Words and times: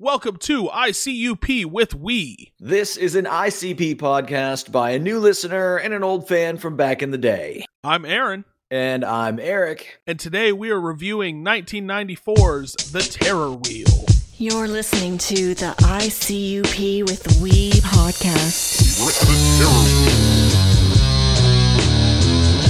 Welcome 0.00 0.36
to 0.38 0.68
ICUP 0.68 1.66
with 1.66 1.92
We. 1.94 2.52
This 2.60 2.96
is 2.96 3.16
an 3.16 3.24
ICP 3.24 3.96
podcast 3.96 4.70
by 4.70 4.90
a 4.92 4.98
new 5.00 5.18
listener 5.18 5.76
and 5.76 5.92
an 5.92 6.04
old 6.04 6.28
fan 6.28 6.56
from 6.58 6.76
back 6.76 7.02
in 7.02 7.10
the 7.10 7.18
day. 7.18 7.64
I'm 7.82 8.04
Aaron, 8.04 8.44
And 8.70 9.04
I'm 9.04 9.40
Eric. 9.40 10.00
and 10.06 10.20
today 10.20 10.52
we 10.52 10.70
are 10.70 10.80
reviewing 10.80 11.44
1994's 11.44 12.74
The 12.92 13.00
Terror 13.00 13.50
Wheel. 13.50 14.06
You're 14.36 14.68
listening 14.68 15.18
to 15.18 15.54
the 15.54 15.74
ICUP 15.80 17.02
with 17.08 17.40
We 17.42 17.72
podcast. 17.80 19.04
Rick 19.04 19.16
the 19.18 19.34
Terror 19.58 19.82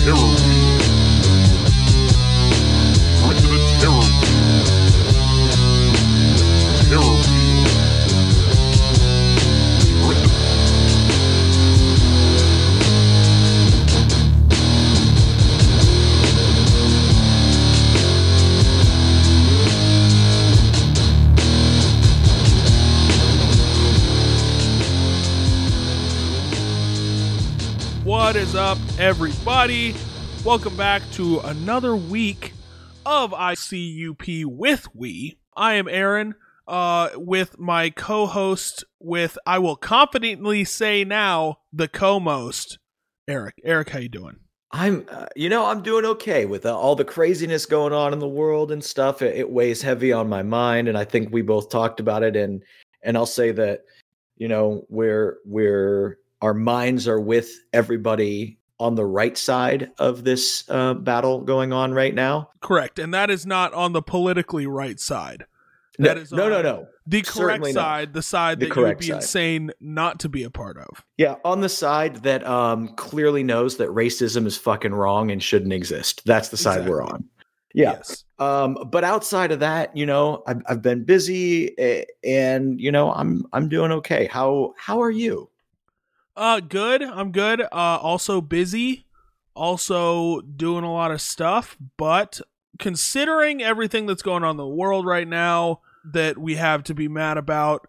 Wheel. 0.07 0.17
Terror 0.17 0.17
Wheel. 0.17 0.48
What 28.29 28.37
is 28.37 28.55
up, 28.55 28.77
everybody? 28.99 29.95
Welcome 30.45 30.77
back 30.77 31.01
to 31.13 31.39
another 31.39 31.97
week 31.97 32.53
of 33.07 33.31
ICUP 33.31 34.45
with 34.45 34.87
We. 34.95 35.39
I 35.57 35.77
am 35.77 35.89
Aaron, 35.89 36.35
uh, 36.67 37.09
with 37.15 37.59
my 37.59 37.89
co-host, 37.89 38.85
with 39.01 39.39
I 39.47 39.59
will 39.59 39.77
confidently 39.77 40.65
say 40.65 41.05
now 41.05 41.61
the 41.73 41.89
co-most, 41.89 42.79
Eric. 43.27 43.63
Eric, 43.65 43.89
how 43.89 43.99
you 43.99 44.11
doing? 44.11 44.37
I'm, 44.73 45.07
uh, 45.11 45.29
you 45.35 45.49
know, 45.49 45.65
I'm 45.65 45.81
doing 45.81 46.05
okay 46.05 46.45
with 46.45 46.67
uh, 46.67 46.79
all 46.79 46.95
the 46.95 47.07
craziness 47.07 47.65
going 47.65 47.95
on 47.95 48.13
in 48.13 48.19
the 48.19 48.29
world 48.29 48.71
and 48.71 48.85
stuff. 48.85 49.23
It, 49.23 49.37
it 49.37 49.51
weighs 49.51 49.81
heavy 49.81 50.13
on 50.13 50.29
my 50.29 50.43
mind, 50.43 50.87
and 50.87 50.99
I 50.99 51.05
think 51.05 51.33
we 51.33 51.41
both 51.41 51.71
talked 51.71 51.99
about 51.99 52.23
it. 52.23 52.37
And 52.37 52.63
and 53.03 53.17
I'll 53.17 53.25
say 53.25 53.53
that, 53.53 53.87
you 54.37 54.49
know, 54.49 54.85
we're 54.91 55.39
we're 55.47 56.19
our 56.43 56.55
minds 56.55 57.09
are 57.09 57.21
with 57.21 57.51
everybody 57.73 58.59
on 58.81 58.95
the 58.95 59.05
right 59.05 59.37
side 59.37 59.91
of 59.99 60.23
this 60.25 60.65
uh, 60.69 60.95
battle 60.95 61.41
going 61.41 61.73
on 61.73 61.93
right 61.93 62.15
now. 62.15 62.51
Correct, 62.61 62.99
and 62.99 63.13
that 63.15 63.29
is 63.31 63.45
not 63.45 63.73
on 63.75 63.93
the 63.93 64.03
politically 64.03 64.67
right 64.67 65.01
side. 65.01 65.47
No, 66.01 66.09
That 66.11 66.19
is 66.19 66.31
no, 66.31 66.49
no, 66.49 66.59
on 66.59 66.63
no. 66.63 66.87
The 67.09 67.23
correct 67.23 67.37
Certainly 67.37 67.73
not. 67.73 67.81
side, 67.83 68.13
the 68.13 68.23
side 68.23 68.61
The 68.61 68.67
that 68.69 68.77
you 68.77 68.83
would 68.83 68.99
be 68.99 69.07
side. 69.07 69.17
insane 69.17 69.71
not 69.81 70.21
to 70.21 70.29
be 70.29 70.45
a 70.45 70.51
part 70.51 70.77
of. 70.79 71.05
Yeah, 71.17 71.37
on 71.45 71.61
the 71.61 71.69
side 71.69 72.23
that 72.23 72.47
um 72.47 72.91
clearly 72.95 73.43
knows 73.43 73.79
that 73.79 73.89
racism 73.89 74.47
is 74.47 74.57
fucking 74.57 74.95
wrong 74.95 75.33
and 75.33 75.43
shouldn't 75.43 75.73
exist. 75.73 76.23
That's 76.25 76.51
the 76.51 76.57
side 76.57 76.89
we're 76.89 77.03
on. 77.03 77.25
Yeah. 77.75 77.95
Yes. 77.95 78.25
Um 78.39 78.79
but 78.93 79.03
outside 79.03 79.51
of 79.51 79.59
that, 79.59 79.97
you 79.97 80.07
know, 80.07 80.45
I've 80.47 80.63
I've 80.69 80.83
been 80.83 81.03
busy 81.05 81.77
eh, 81.81 82.05
and 82.23 82.81
you 82.81 82.93
know, 82.93 83.11
I'm 83.13 83.45
I'm 83.53 83.69
doing 83.69 83.91
okay. 83.91 84.27
How 84.27 84.75
how 84.77 85.03
are 85.03 85.11
you? 85.11 85.48
Uh 86.39 86.61
good. 86.61 87.03
I'm 87.03 87.33
good. 87.33 87.61
Uh 87.61 87.67
also 88.01 88.41
busy. 88.41 89.05
Also 89.55 90.41
doing 90.41 90.85
a 90.85 90.93
lot 90.93 91.11
of 91.11 91.21
stuff, 91.21 91.77
but 91.97 92.41
considering 92.79 93.61
everything 93.61 94.07
that's 94.07 94.23
going 94.23 94.45
on 94.45 94.53
in 94.53 94.57
the 94.57 94.67
world 94.67 95.05
right 95.05 95.27
now 95.27 95.81
that 96.13 96.39
we 96.39 96.55
have 96.55 96.85
to 96.85 96.95
be 96.95 97.09
mad 97.09 97.37
about, 97.37 97.89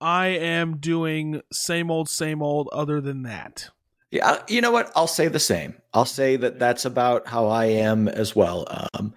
I 0.00 0.28
am 0.28 0.78
doing 0.78 1.42
same 1.52 1.90
old 1.90 2.08
same 2.08 2.42
old 2.42 2.70
other 2.72 3.02
than 3.02 3.24
that. 3.24 3.68
Yeah, 4.10 4.42
you 4.48 4.62
know 4.62 4.70
what? 4.70 4.90
I'll 4.96 5.06
say 5.06 5.28
the 5.28 5.38
same. 5.38 5.74
I'll 5.92 6.06
say 6.06 6.36
that 6.36 6.58
that's 6.58 6.86
about 6.86 7.26
how 7.26 7.46
I 7.48 7.66
am 7.66 8.08
as 8.08 8.34
well. 8.34 8.66
Um 8.94 9.12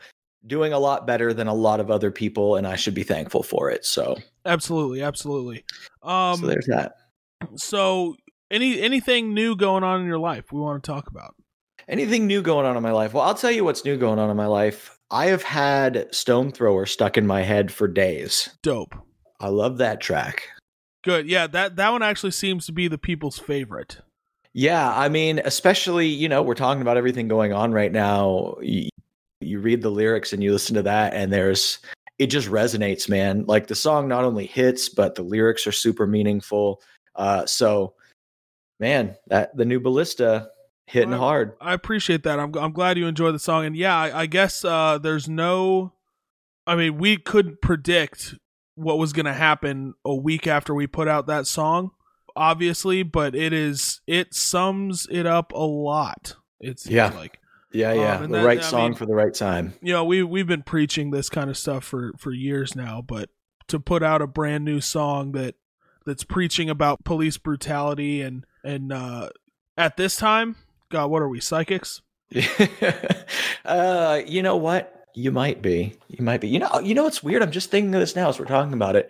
doing 0.46 0.74
a 0.74 0.80
lot 0.80 1.08
better 1.08 1.34
than 1.34 1.48
a 1.48 1.54
lot 1.54 1.80
of 1.80 1.90
other 1.90 2.12
people 2.12 2.58
and 2.58 2.68
I 2.68 2.76
should 2.76 2.94
be 2.94 3.04
thankful 3.04 3.42
for 3.42 3.72
it. 3.72 3.86
So, 3.86 4.18
Absolutely, 4.46 5.02
absolutely. 5.02 5.64
Um 6.04 6.42
so 6.42 6.48
there's 6.48 6.68
that. 6.68 6.98
so 7.56 8.16
any 8.52 8.80
anything 8.82 9.34
new 9.34 9.56
going 9.56 9.84
on 9.84 10.02
in 10.02 10.08
your 10.08 10.20
life 10.20 10.52
we 10.52 10.60
want 10.60 10.84
to 10.84 10.92
talk 10.92 11.08
about? 11.08 11.36
Anything 11.88 12.26
new 12.26 12.42
going 12.42 12.66
on 12.66 12.78
in 12.78 12.84
my 12.84 12.92
life? 12.92 13.14
Well, 13.14 13.24
I'll 13.24 13.36
tell 13.36 13.52
you 13.52 13.64
what's 13.64 13.86
new 13.86 13.98
going 13.98 14.20
on 14.20 14.30
in 14.30 14.38
my 14.38 14.48
life. 14.48 14.98
I 15.12 15.28
have 15.28 15.44
had 15.44 16.14
Stone 16.14 16.52
Thrower 16.52 16.88
stuck 16.88 17.18
in 17.18 17.28
my 17.28 17.44
head 17.44 17.72
for 17.72 17.88
days. 17.88 18.50
Dope. 18.64 18.96
I 19.40 19.50
love 19.50 19.78
that 19.78 20.02
track. 20.02 20.50
Good. 21.04 21.28
Yeah, 21.28 21.46
that 21.48 21.76
that 21.76 21.92
one 21.92 22.02
actually 22.02 22.32
seems 22.32 22.66
to 22.66 22.72
be 22.72 22.88
the 22.88 22.98
people's 22.98 23.38
favorite. 23.38 24.00
Yeah, 24.54 24.90
I 24.98 25.10
mean, 25.10 25.42
especially, 25.44 26.08
you 26.08 26.30
know, 26.30 26.42
we're 26.42 26.54
talking 26.56 26.82
about 26.82 26.96
everything 26.96 27.28
going 27.28 27.52
on 27.52 27.74
right 27.74 27.92
now. 27.92 28.56
You, 28.62 28.88
you 29.42 29.60
read 29.60 29.82
the 29.82 29.90
lyrics 29.92 30.32
and 30.32 30.42
you 30.42 30.54
listen 30.54 30.76
to 30.76 30.84
that, 30.84 31.14
and 31.14 31.32
there's, 31.32 31.80
it 32.20 32.28
just 32.28 32.48
resonates, 32.48 33.10
man. 33.10 33.44
Like 33.48 33.68
the 33.68 33.76
song 33.76 34.08
not 34.08 34.24
only 34.24 34.46
hits, 34.46 34.88
but 34.88 35.16
the 35.16 35.24
lyrics 35.24 35.68
are 35.68 35.74
super 35.74 36.08
meaningful. 36.08 36.82
Uh, 37.18 37.46
so, 37.46 37.95
man, 38.80 39.16
that 39.28 39.56
the 39.56 39.66
new 39.66 39.80
Ballista 39.80 40.50
hitting 40.88 41.12
Well, 41.12 41.20
hard. 41.20 41.54
I 41.62 41.74
appreciate 41.74 42.24
that. 42.24 42.40
I'm 42.40 42.54
I'm 42.56 42.72
glad 42.72 42.98
you 42.98 43.08
enjoy 43.08 43.32
the 43.32 43.40
song, 43.40 43.66
and 43.66 43.76
yeah, 43.76 43.96
I, 43.98 44.22
I 44.22 44.26
guess 44.26 44.64
uh, 44.66 44.98
there's 44.98 45.28
no. 45.30 45.94
I 46.68 46.76
mean, 46.76 46.98
we 46.98 47.18
couldn't 47.18 47.62
predict 47.62 48.36
what 48.76 48.98
was 48.98 49.14
going 49.14 49.26
to 49.28 49.34
happen 49.34 49.94
a 50.04 50.16
week 50.16 50.48
after 50.48 50.74
we 50.74 50.88
put 50.88 51.08
out 51.08 51.28
that 51.28 51.46
song, 51.48 51.92
obviously, 52.36 53.04
but 53.04 53.36
it 53.36 53.54
is 53.54 54.02
it 54.08 54.34
sums 54.34 55.08
it 55.12 55.26
up 55.26 55.52
a 55.54 55.60
lot. 55.64 56.36
It's 56.60 56.88
Yeah. 56.88 57.10
like 57.16 57.40
Yeah, 57.72 57.92
Um, 57.92 57.98
yeah. 58.00 58.24
and 58.24 58.34
the 58.34 58.38
that- 58.40 58.46
right 58.46 58.60
I 58.60 58.62
song 58.62 58.90
mean- 58.92 58.94
for 58.96 59.06
the 59.06 59.14
right 59.16 59.34
time. 59.34 59.74
you 59.82 59.94
know 59.94 60.04
we 60.06 60.24
we've 60.24 60.48
been 60.48 60.64
preaching 60.64 61.12
this 61.12 61.30
kind 61.30 61.50
of 61.50 61.58
stuff 61.58 61.84
for 61.84 62.14
for 62.18 62.32
years 62.32 62.76
now, 62.76 63.02
but 63.06 63.30
to 63.68 63.80
put 63.80 64.02
out 64.04 64.22
a 64.22 64.28
brand 64.28 64.64
new 64.66 64.82
song 64.82 65.32
that 65.34 65.56
that's 66.06 66.24
preaching 66.24 66.70
about 66.70 67.04
police 67.04 67.38
brutality 67.38 68.22
and 68.22 68.46
and 68.66 68.92
uh, 68.92 69.30
at 69.78 69.96
this 69.96 70.16
time, 70.16 70.56
God, 70.90 71.10
what 71.10 71.22
are 71.22 71.30
we 71.30 71.40
psychics? 71.40 72.02
uh, 73.66 74.22
you 74.26 74.42
know 74.42 74.58
what? 74.58 75.06
You 75.14 75.32
might 75.32 75.62
be. 75.62 75.96
You 76.10 76.24
might 76.26 76.42
be. 76.42 76.50
You 76.50 76.60
know. 76.60 76.80
You 76.80 76.96
know 76.96 77.04
what's 77.04 77.24
weird? 77.24 77.42
I'm 77.42 77.52
just 77.52 77.72
thinking 77.72 77.94
of 77.94 78.02
this 78.02 78.16
now 78.16 78.28
as 78.28 78.40
we're 78.40 78.46
talking 78.46 78.74
about 78.74 78.96
it. 78.96 79.10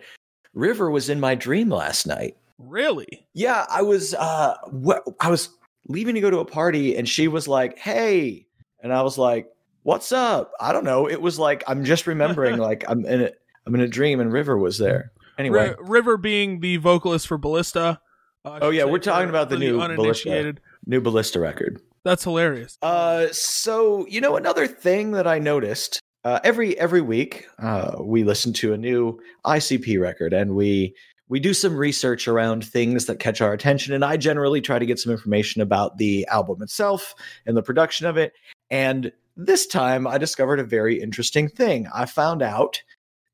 River 0.54 0.90
was 0.90 1.08
in 1.08 1.18
my 1.18 1.34
dream 1.34 1.70
last 1.70 2.06
night. 2.06 2.36
Really? 2.58 3.26
Yeah, 3.34 3.66
I 3.68 3.82
was. 3.82 4.14
Uh, 4.14 4.56
what? 4.70 5.02
I 5.20 5.30
was 5.30 5.48
leaving 5.88 6.14
to 6.14 6.20
go 6.20 6.30
to 6.30 6.38
a 6.38 6.44
party, 6.44 6.96
and 6.96 7.08
she 7.08 7.26
was 7.26 7.48
like, 7.48 7.78
"Hey," 7.78 8.46
and 8.82 8.92
I 8.92 9.02
was 9.02 9.18
like, 9.18 9.48
"What's 9.82 10.12
up?" 10.12 10.52
I 10.60 10.72
don't 10.72 10.84
know. 10.84 11.08
It 11.08 11.20
was 11.20 11.38
like 11.38 11.64
I'm 11.66 11.84
just 11.84 12.06
remembering. 12.06 12.56
like 12.58 12.84
I'm 12.86 13.04
in 13.06 13.22
a. 13.22 13.30
I'm 13.66 13.74
in 13.74 13.80
a 13.80 13.88
dream, 13.88 14.20
and 14.20 14.32
River 14.32 14.56
was 14.56 14.78
there. 14.78 15.10
Anyway. 15.38 15.70
Ri- 15.70 15.76
River 15.80 16.16
being 16.16 16.60
the 16.60 16.76
vocalist 16.76 17.26
for 17.26 17.36
Ballista. 17.36 18.00
Uh, 18.46 18.58
Oh, 18.62 18.70
yeah, 18.70 18.84
we're 18.84 18.98
talking 18.98 19.28
about 19.28 19.50
the 19.50 19.58
new 19.58 19.78
Ballista. 19.78 20.54
New 20.86 21.00
Ballista 21.00 21.40
record. 21.40 21.80
That's 22.04 22.22
hilarious. 22.22 22.78
Uh, 22.82 23.26
so 23.32 24.06
you 24.06 24.20
know 24.20 24.36
another 24.36 24.68
thing 24.68 25.10
that 25.12 25.26
I 25.26 25.40
noticed 25.40 26.00
uh, 26.24 26.38
every 26.44 26.78
every 26.78 27.00
week 27.00 27.46
uh, 27.58 27.96
we 28.00 28.22
listen 28.22 28.52
to 28.54 28.72
a 28.72 28.78
new 28.78 29.18
ICP 29.44 30.00
record 30.00 30.32
and 30.32 30.54
we 30.54 30.94
we 31.28 31.40
do 31.40 31.52
some 31.52 31.76
research 31.76 32.28
around 32.28 32.64
things 32.64 33.06
that 33.06 33.18
catch 33.18 33.40
our 33.40 33.52
attention 33.52 33.92
and 33.92 34.04
I 34.04 34.16
generally 34.16 34.60
try 34.60 34.78
to 34.78 34.86
get 34.86 35.00
some 35.00 35.10
information 35.10 35.60
about 35.60 35.98
the 35.98 36.24
album 36.28 36.62
itself 36.62 37.12
and 37.44 37.56
the 37.56 37.62
production 37.62 38.06
of 38.06 38.16
it 38.16 38.32
and 38.70 39.10
this 39.36 39.66
time 39.66 40.06
I 40.06 40.16
discovered 40.16 40.60
a 40.60 40.64
very 40.64 41.00
interesting 41.00 41.48
thing. 41.48 41.88
I 41.92 42.06
found 42.06 42.40
out 42.40 42.82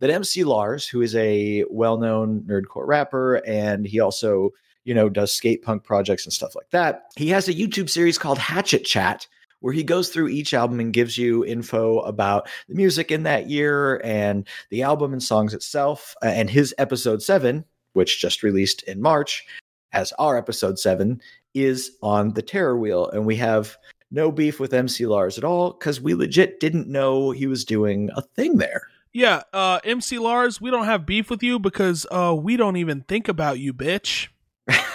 that 0.00 0.10
MC 0.10 0.44
Lars, 0.44 0.88
who 0.88 1.00
is 1.00 1.14
a 1.14 1.64
well-known 1.70 2.40
nerdcore 2.48 2.86
rapper 2.86 3.36
and 3.46 3.86
he 3.86 4.00
also 4.00 4.50
you 4.84 4.94
know, 4.94 5.08
does 5.08 5.32
skate 5.32 5.62
punk 5.62 5.84
projects 5.84 6.24
and 6.24 6.32
stuff 6.32 6.54
like 6.54 6.70
that. 6.70 7.04
He 7.16 7.28
has 7.28 7.48
a 7.48 7.54
YouTube 7.54 7.88
series 7.88 8.18
called 8.18 8.38
Hatchet 8.38 8.84
Chat 8.84 9.26
where 9.62 9.72
he 9.72 9.84
goes 9.84 10.08
through 10.08 10.28
each 10.28 10.52
album 10.52 10.80
and 10.80 10.92
gives 10.92 11.16
you 11.16 11.44
info 11.44 12.00
about 12.00 12.48
the 12.68 12.74
music 12.74 13.10
in 13.10 13.22
that 13.22 13.48
year 13.48 14.00
and 14.04 14.46
the 14.70 14.82
album 14.82 15.12
and 15.12 15.22
songs 15.22 15.54
itself. 15.54 16.14
And 16.20 16.50
his 16.50 16.74
episode 16.78 17.22
seven, 17.22 17.64
which 17.94 18.20
just 18.20 18.42
released 18.42 18.82
in 18.82 19.00
March, 19.00 19.46
as 19.92 20.12
our 20.18 20.36
episode 20.36 20.78
seven, 20.78 21.22
is 21.54 21.92
on 22.02 22.32
the 22.34 22.42
Terror 22.42 22.76
Wheel. 22.76 23.08
And 23.10 23.24
we 23.24 23.36
have 23.36 23.76
no 24.10 24.32
beef 24.32 24.58
with 24.58 24.74
MC 24.74 25.06
Lars 25.06 25.38
at 25.38 25.44
all 25.44 25.72
because 25.72 26.00
we 26.00 26.14
legit 26.14 26.58
didn't 26.58 26.88
know 26.88 27.30
he 27.30 27.46
was 27.46 27.64
doing 27.64 28.10
a 28.16 28.22
thing 28.22 28.58
there. 28.58 28.88
Yeah, 29.12 29.42
uh, 29.52 29.78
MC 29.84 30.18
Lars, 30.18 30.60
we 30.60 30.70
don't 30.70 30.86
have 30.86 31.06
beef 31.06 31.30
with 31.30 31.42
you 31.42 31.58
because 31.58 32.06
uh, 32.10 32.34
we 32.36 32.56
don't 32.56 32.76
even 32.76 33.02
think 33.02 33.28
about 33.28 33.58
you, 33.58 33.74
bitch. 33.74 34.28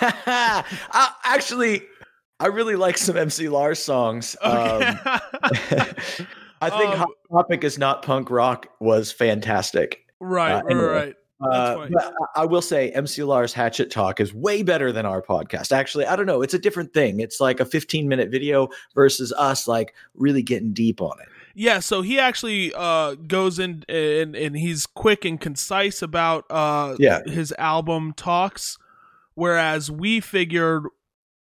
I, 0.02 1.12
actually, 1.26 1.84
I 2.40 2.48
really 2.48 2.76
like 2.76 2.98
some 2.98 3.18
MC 3.18 3.50
Lars 3.50 3.80
songs. 3.80 4.36
Um, 4.44 4.82
I 6.60 6.70
think 6.72 6.90
Um, 6.92 6.98
Hot 6.98 7.10
Topic 7.32 7.64
is 7.64 7.78
not 7.78 8.02
punk 8.02 8.32
rock 8.32 8.68
was 8.80 9.12
fantastic. 9.12 10.06
right, 10.20 10.54
uh, 10.54 10.56
right, 10.64 10.72
anyway. 10.72 10.88
right. 10.88 11.14
Uh, 11.40 11.88
I 12.36 12.46
will 12.46 12.64
say 12.64 12.90
MC 12.94 13.22
Lars's 13.22 13.54
Hatchet 13.54 13.92
Talk 13.92 14.20
is 14.20 14.34
way 14.34 14.64
better 14.64 14.92
than 14.92 15.06
our 15.06 15.22
podcast. 15.22 15.72
Actually, 15.72 16.08
I 16.08 16.16
don't 16.16 16.26
know. 16.26 16.42
It's 16.42 16.56
a 16.56 16.60
different 16.60 16.96
thing. 16.96 17.20
It's 17.20 17.40
like 17.40 17.60
a 17.60 17.66
15 17.66 18.08
minute 18.08 18.32
video 18.32 18.70
versus 18.96 19.32
us 19.38 19.68
like 19.68 19.94
really 20.16 20.42
getting 20.42 20.74
deep 20.74 21.00
on 21.00 21.20
it. 21.22 21.28
Yeah, 21.54 21.78
so 21.80 22.02
he 22.02 22.18
actually 22.20 22.74
uh, 22.76 23.14
goes 23.28 23.60
in 23.60 23.84
and, 23.88 24.36
and 24.36 24.58
he's 24.58 24.88
quick 24.88 25.26
and 25.26 25.40
concise 25.40 26.02
about 26.02 26.46
uh, 26.50 26.96
Yeah. 26.98 27.22
his 27.28 27.54
album 27.60 28.14
talks, 28.18 28.80
whereas 29.38 29.92
we 29.92 30.20
figured 30.20 30.84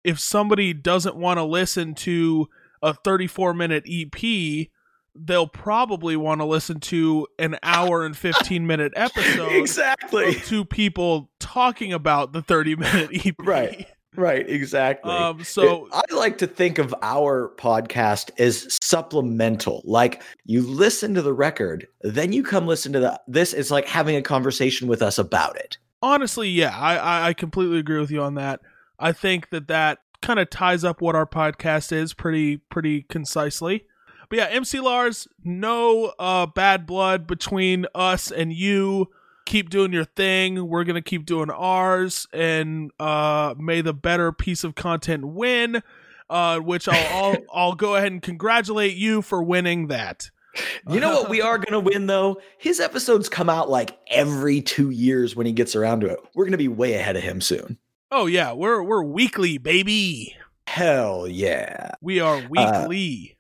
if 0.03 0.19
somebody 0.19 0.73
doesn't 0.73 1.15
want 1.15 1.37
to 1.37 1.43
listen 1.45 1.95
to 1.95 2.47
a 2.81 2.93
34 2.93 3.53
minute 3.53 3.85
EP, 3.89 4.67
they'll 5.15 5.47
probably 5.47 6.17
want 6.17 6.41
to 6.41 6.45
listen 6.45 6.81
to 6.81 7.25
an 7.39 7.57
hour 7.63 8.05
and 8.05 8.17
15 8.17 8.67
minute 8.67 8.91
episode 8.97 9.53
exactly. 9.53 10.35
of 10.35 10.45
two 10.45 10.65
people 10.65 11.31
talking 11.39 11.93
about 11.93 12.33
the 12.33 12.41
30 12.41 12.75
minute 12.75 13.09
EP. 13.25 13.35
Right. 13.39 13.87
Right. 14.17 14.49
Exactly. 14.49 15.11
Um, 15.11 15.43
so 15.43 15.89
I 15.91 16.01
like 16.13 16.37
to 16.37 16.47
think 16.47 16.77
of 16.77 16.95
our 17.01 17.53
podcast 17.57 18.31
as 18.39 18.77
supplemental. 18.81 19.81
Like 19.83 20.21
you 20.45 20.61
listen 20.61 21.15
to 21.15 21.21
the 21.21 21.33
record, 21.33 21.87
then 22.01 22.31
you 22.31 22.41
come 22.41 22.65
listen 22.65 22.93
to 22.93 22.99
the. 23.01 23.21
This 23.27 23.53
is 23.53 23.71
like 23.71 23.87
having 23.87 24.15
a 24.15 24.21
conversation 24.21 24.87
with 24.87 25.01
us 25.01 25.17
about 25.17 25.57
it. 25.57 25.77
Honestly, 26.01 26.49
yeah, 26.49 26.77
I, 26.77 26.95
I 26.95 27.27
I 27.27 27.33
completely 27.33 27.79
agree 27.79 27.99
with 27.99 28.11
you 28.11 28.21
on 28.21 28.35
that. 28.35 28.61
I 28.99 29.11
think 29.11 29.49
that 29.49 29.67
that 29.67 29.99
kind 30.21 30.39
of 30.39 30.49
ties 30.49 30.83
up 30.83 31.01
what 31.01 31.15
our 31.15 31.25
podcast 31.25 31.91
is 31.91 32.13
pretty 32.13 32.57
pretty 32.57 33.03
concisely. 33.03 33.85
But 34.29 34.39
yeah, 34.39 34.47
MC 34.49 34.79
Lars, 34.79 35.27
no 35.43 36.13
uh, 36.17 36.47
bad 36.47 36.85
blood 36.85 37.27
between 37.27 37.85
us 37.93 38.31
and 38.31 38.51
you. 38.51 39.11
Keep 39.45 39.69
doing 39.69 39.93
your 39.93 40.05
thing. 40.05 40.67
We're 40.67 40.83
gonna 40.83 41.01
keep 41.01 41.25
doing 41.25 41.51
ours, 41.51 42.27
and 42.33 42.91
uh, 42.99 43.53
may 43.59 43.81
the 43.81 43.93
better 43.93 44.31
piece 44.31 44.63
of 44.63 44.75
content 44.75 45.27
win. 45.27 45.83
Uh, 46.27 46.57
which 46.57 46.87
I'll, 46.87 47.23
I'll 47.23 47.37
I'll 47.53 47.75
go 47.75 47.95
ahead 47.95 48.11
and 48.11 48.19
congratulate 48.19 48.95
you 48.95 49.21
for 49.21 49.43
winning 49.43 49.87
that. 49.89 50.31
You 50.89 50.99
know 50.99 51.21
what 51.21 51.29
we 51.29 51.41
are 51.41 51.57
going 51.57 51.73
to 51.73 51.79
win 51.79 52.05
though? 52.07 52.39
His 52.59 52.79
episodes 52.79 53.27
come 53.27 53.49
out 53.49 53.69
like 53.69 53.97
every 54.07 54.61
two 54.61 54.89
years 54.91 55.35
when 55.35 55.45
he 55.47 55.51
gets 55.51 55.75
around 55.75 56.01
to 56.01 56.07
it. 56.07 56.19
We're 56.35 56.45
going 56.45 56.51
to 56.51 56.57
be 56.57 56.67
way 56.67 56.93
ahead 56.93 57.15
of 57.15 57.23
him 57.23 57.41
soon. 57.41 57.77
Oh 58.11 58.27
yeah, 58.27 58.53
we're 58.53 58.83
we're 58.83 59.03
weekly, 59.03 59.57
baby. 59.57 60.35
Hell 60.67 61.27
yeah. 61.27 61.91
We 62.01 62.19
are 62.19 62.41
weekly. 62.49 63.35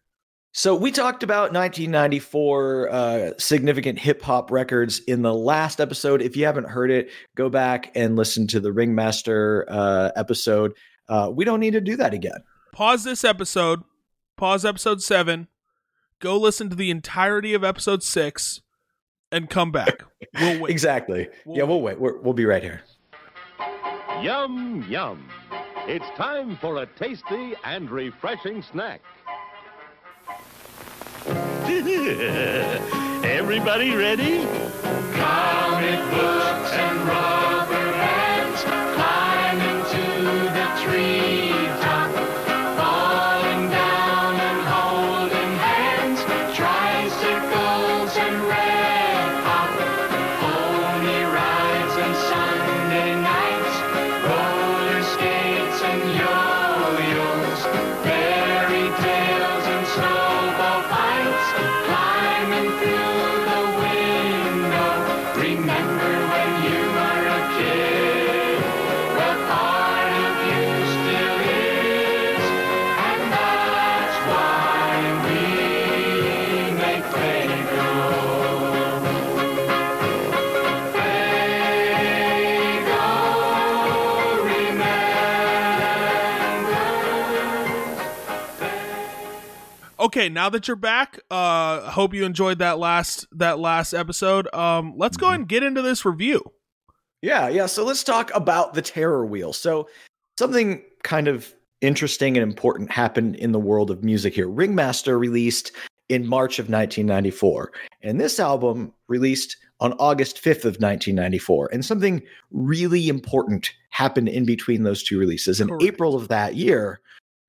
So 0.53 0.73
we 0.75 0.91
talked 0.91 1.21
about 1.21 1.51
1994 1.53 2.89
uh, 2.89 3.31
significant 3.37 3.99
hip 3.99 4.21
hop 4.21 4.51
records 4.51 4.99
in 4.99 5.21
the 5.21 5.33
last 5.33 5.81
episode. 5.81 6.21
If 6.21 6.37
you 6.37 6.45
haven't 6.45 6.69
heard 6.69 6.91
it, 6.91 7.09
go 7.35 7.49
back 7.49 7.91
and 7.95 8.15
listen 8.15 8.47
to 8.47 8.59
the 8.59 8.71
Ringmaster 8.71 9.65
uh, 9.69 10.11
episode. 10.15 10.73
Uh, 11.09 11.29
we 11.33 11.43
don't 11.45 11.59
need 11.59 11.73
to 11.73 11.81
do 11.81 11.97
that 11.97 12.13
again. 12.13 12.37
pause 12.73 13.03
this 13.03 13.23
episode, 13.23 13.81
pause 14.37 14.63
episode 14.65 15.01
seven, 15.01 15.47
go 16.25 16.37
listen 16.37 16.71
to 16.71 16.75
the 16.75 16.89
entirety 16.89 17.53
of 17.53 17.63
episode 17.63 18.01
six, 18.01 18.61
and 19.31 19.47
come 19.47 19.71
back. 19.71 20.01
We'll 20.33 20.59
wait. 20.61 20.71
Exactly. 20.71 21.29
We'll 21.45 21.57
yeah, 21.57 21.63
we'll 21.65 21.81
wait. 21.81 21.99
We're, 21.99 22.17
we'll 22.19 22.33
be 22.33 22.45
right 22.45 22.63
here. 22.63 22.81
Yum, 24.23 24.83
yum. 24.89 25.29
It's 25.87 26.09
time 26.17 26.57
for 26.57 26.81
a 26.81 26.87
tasty 26.97 27.53
and 27.63 27.91
refreshing 27.91 28.63
snack. 28.63 29.01
Everybody 33.23 33.93
ready? 33.93 34.45
Comic 35.13 35.99
books 36.09 36.71
and 36.73 37.07
rubber 37.07 37.64
Okay, 90.05 90.29
now 90.29 90.49
that 90.49 90.67
you're 90.67 90.75
back, 90.77 91.19
uh, 91.31 91.89
hope 91.89 92.13
you 92.13 92.25
enjoyed 92.25 92.59
that 92.59 92.77
last 92.77 93.25
that 93.31 93.57
last 93.57 93.91
episode. 93.91 94.47
Um, 94.53 94.93
let's 94.95 95.17
go 95.17 95.29
ahead 95.29 95.39
and 95.39 95.49
get 95.49 95.63
into 95.63 95.81
this 95.81 96.05
review. 96.05 96.43
Yeah, 97.23 97.49
yeah. 97.49 97.65
So 97.65 97.83
let's 97.83 98.03
talk 98.03 98.29
about 98.35 98.75
the 98.75 98.83
terror 98.83 99.25
wheel. 99.25 99.51
So 99.51 99.89
something 100.37 100.83
kind 101.01 101.27
of 101.27 101.51
interesting 101.81 102.37
and 102.37 102.43
important 102.43 102.91
happened 102.91 103.37
in 103.37 103.51
the 103.51 103.59
world 103.59 103.89
of 103.89 104.03
music 104.03 104.35
here. 104.35 104.47
Ringmaster 104.47 105.17
released 105.17 105.71
in 106.07 106.27
March 106.27 106.59
of 106.59 106.65
1994, 106.65 107.71
and 108.03 108.21
this 108.21 108.39
album 108.39 108.93
released 109.07 109.57
on 109.79 109.93
August 109.93 110.37
5th 110.37 110.65
of 110.65 110.77
1994. 110.77 111.69
And 111.73 111.83
something 111.83 112.21
really 112.51 113.09
important 113.09 113.73
happened 113.89 114.29
in 114.29 114.45
between 114.45 114.83
those 114.83 115.01
two 115.01 115.17
releases. 115.17 115.59
In 115.59 115.67
Correct. 115.67 115.83
April 115.83 116.15
of 116.15 116.27
that 116.27 116.53
year, 116.53 117.01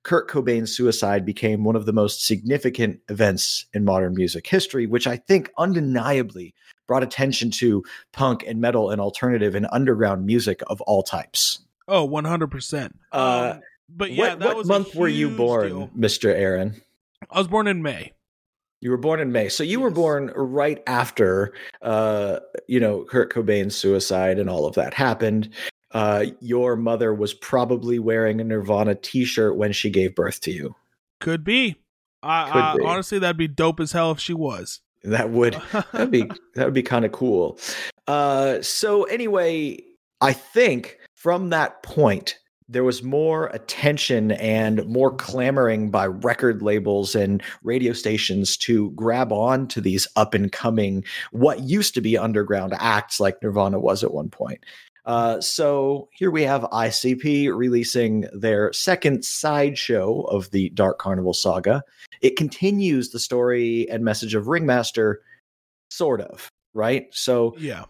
Kurt 0.07 0.29
Cobain's 0.29 0.75
suicide 0.75 1.27
became 1.27 1.65
one 1.65 1.75
of 1.75 1.85
the 1.85 1.93
most 1.93 2.25
significant 2.25 3.01
events 3.09 3.67
in 3.75 3.85
modern 3.85 4.15
music 4.15 4.47
history, 4.47 4.87
which 4.87 5.09
I 5.09 5.17
think 5.17 5.51
undeniably 5.59 6.55
brought 6.87 7.03
attention 7.03 7.51
to 7.51 7.83
punk 8.13 8.45
and 8.47 8.61
metal 8.61 8.91
and 8.91 9.01
alternative 9.01 9.57
and 9.57 9.67
underground 9.73 10.25
music 10.25 10.63
of 10.69 10.81
all 10.83 11.03
types. 11.03 11.59
Oh, 11.89 12.05
100 12.05 12.47
percent. 12.53 12.97
Uh, 13.11 13.55
Um, 13.55 13.61
but 13.89 14.13
yeah, 14.13 14.29
what 14.29 14.39
that 14.39 14.47
what 14.47 14.57
was 14.59 14.69
a 14.69 14.73
month 14.73 14.95
were 14.95 15.09
you 15.09 15.27
huge 15.27 15.37
born, 15.37 15.69
deal. 15.69 15.91
Mr. 15.99 16.33
Aaron? 16.33 16.81
I 17.29 17.39
was 17.39 17.49
born 17.49 17.67
in 17.67 17.83
May. 17.83 18.13
You 18.81 18.91
were 18.91 18.99
born 18.99 19.19
in 19.19 19.33
May. 19.33 19.49
So 19.49 19.65
you 19.65 19.81
were 19.81 19.91
born 19.91 20.33
right 20.37 20.85
after 20.87 21.53
uh, 21.83 22.39
you 22.69 22.79
know, 22.79 23.03
Kurt 23.03 23.33
Cobain's 23.33 23.75
suicide 23.75 24.39
and 24.39 24.49
all 24.49 24.67
of 24.67 24.77
that 24.77 24.95
happened. 24.95 25.51
Uh, 25.93 26.27
your 26.41 26.77
mother 26.77 27.15
was 27.15 27.33
probably 27.33 27.99
wearing 27.99 28.41
a 28.41 28.45
Nirvana 28.45 28.95
t-shirt 28.95 29.57
when 29.57 29.73
she 29.73 29.91
gave 29.91 30.15
birth 30.15 30.41
to 30.43 30.51
you. 30.51 30.75
Could 31.21 31.45
be. 31.45 31.77
I, 32.23 32.51
Could 32.51 32.63
I 32.63 32.77
be. 32.77 32.85
honestly, 32.85 33.19
that'd 33.19 33.37
be 33.37 33.49
dope 33.49 33.81
as 33.81 33.93
hell 33.93 34.11
if 34.11 34.19
she 34.19 34.35
was. 34.35 34.81
That 35.05 35.31
would 35.31 35.61
that'd 35.93 36.11
be 36.11 36.25
that 36.55 36.65
would 36.65 36.75
be 36.75 36.83
kind 36.83 37.05
of 37.05 37.13
cool. 37.13 37.59
Uh, 38.07 38.61
so 38.63 39.05
anyway, 39.05 39.79
I 40.21 40.33
think 40.33 40.99
from 41.15 41.51
that 41.51 41.83
point 41.83 42.39
there 42.69 42.85
was 42.85 43.03
more 43.03 43.47
attention 43.49 44.33
and 44.33 44.85
more 44.87 45.15
clamoring 45.15 45.91
by 45.91 46.07
record 46.07 46.63
labels 46.63 47.15
and 47.15 47.41
radio 47.63 47.93
stations 47.93 48.57
to 48.57 48.91
grab 48.91 49.33
on 49.33 49.69
to 49.69 49.81
these 49.81 50.09
up 50.17 50.35
and 50.35 50.51
coming 50.51 51.05
what 51.31 51.61
used 51.61 51.95
to 51.95 52.01
be 52.01 52.19
underground 52.19 52.75
acts 52.81 53.21
like 53.21 53.41
Nirvana 53.41 53.79
was 53.79 54.03
at 54.03 54.13
one 54.13 54.29
point. 54.29 54.65
Uh, 55.07 55.41
so 55.41 56.09
here 56.13 56.33
we 56.33 56.43
have 56.43 56.63
ICP 56.63 57.57
releasing 57.57 58.27
their 58.33 58.73
second 58.73 59.25
sideshow 59.25 60.23
of 60.23 60.51
the 60.51 60.71
Dark 60.71 60.99
Carnival 60.99 61.33
saga. 61.33 61.83
It 62.23 62.37
continues 62.37 63.11
the 63.11 63.21
story 63.21 63.89
and 63.89 64.05
message 64.05 64.35
of 64.35 64.49
Ringmaster, 64.49 65.23
sort 65.91 66.21
of, 66.21 66.51
right? 66.75 67.07
So 67.13 67.55
yeah. 67.59 67.85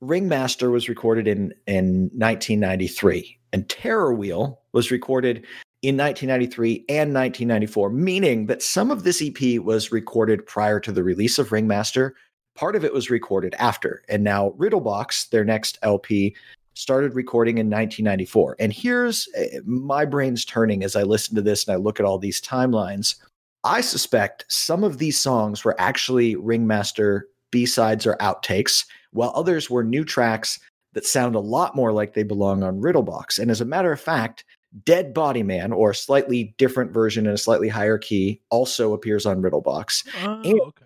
Ringmaster 0.00 0.70
was 0.70 0.88
recorded 0.88 1.28
in 1.28 1.52
in 1.66 2.10
1993, 2.14 3.38
and 3.52 3.68
Terror 3.68 4.14
Wheel 4.14 4.60
was 4.72 4.90
recorded 4.90 5.44
in 5.82 5.96
1993 5.96 6.84
and 6.88 7.14
1994, 7.14 7.90
meaning 7.90 8.46
that 8.46 8.62
some 8.62 8.90
of 8.90 9.04
this 9.04 9.22
EP 9.22 9.60
was 9.60 9.92
recorded 9.92 10.46
prior 10.46 10.80
to 10.80 10.90
the 10.90 11.04
release 11.04 11.38
of 11.38 11.52
Ringmaster. 11.52 12.14
Part 12.56 12.74
of 12.74 12.84
it 12.84 12.92
was 12.92 13.10
recorded 13.10 13.54
after, 13.58 14.02
and 14.08 14.24
now 14.24 14.50
Riddlebox, 14.58 15.28
their 15.30 15.44
next 15.44 15.78
LP, 15.82 16.34
started 16.74 17.14
recording 17.14 17.58
in 17.58 17.66
1994. 17.66 18.56
And 18.58 18.72
here's 18.72 19.28
uh, 19.38 19.58
my 19.64 20.04
brain's 20.04 20.44
turning 20.44 20.82
as 20.82 20.96
I 20.96 21.02
listen 21.02 21.34
to 21.36 21.42
this 21.42 21.66
and 21.66 21.74
I 21.74 21.76
look 21.76 22.00
at 22.00 22.06
all 22.06 22.18
these 22.18 22.40
timelines. 22.40 23.16
I 23.64 23.80
suspect 23.80 24.44
some 24.48 24.84
of 24.84 24.98
these 24.98 25.18
songs 25.20 25.64
were 25.64 25.74
actually 25.78 26.36
Ringmaster 26.36 27.28
B 27.50 27.66
sides 27.66 28.06
or 28.06 28.16
outtakes, 28.16 28.86
while 29.12 29.32
others 29.34 29.70
were 29.70 29.84
new 29.84 30.04
tracks 30.04 30.58
that 30.92 31.04
sound 31.04 31.34
a 31.34 31.40
lot 31.40 31.76
more 31.76 31.92
like 31.92 32.14
they 32.14 32.22
belong 32.22 32.62
on 32.62 32.80
Riddlebox. 32.80 33.38
And 33.38 33.50
as 33.50 33.60
a 33.60 33.66
matter 33.66 33.92
of 33.92 34.00
fact, 34.00 34.44
Dead 34.84 35.14
Body 35.14 35.42
Man, 35.42 35.72
or 35.72 35.90
a 35.90 35.94
slightly 35.94 36.54
different 36.58 36.92
version 36.92 37.26
in 37.26 37.32
a 37.32 37.38
slightly 37.38 37.68
higher 37.68 37.98
key, 37.98 38.40
also 38.50 38.92
appears 38.92 39.24
on 39.26 39.42
Riddlebox. 39.42 40.06
Oh, 40.24 40.42
And- 40.42 40.60
okay. 40.60 40.85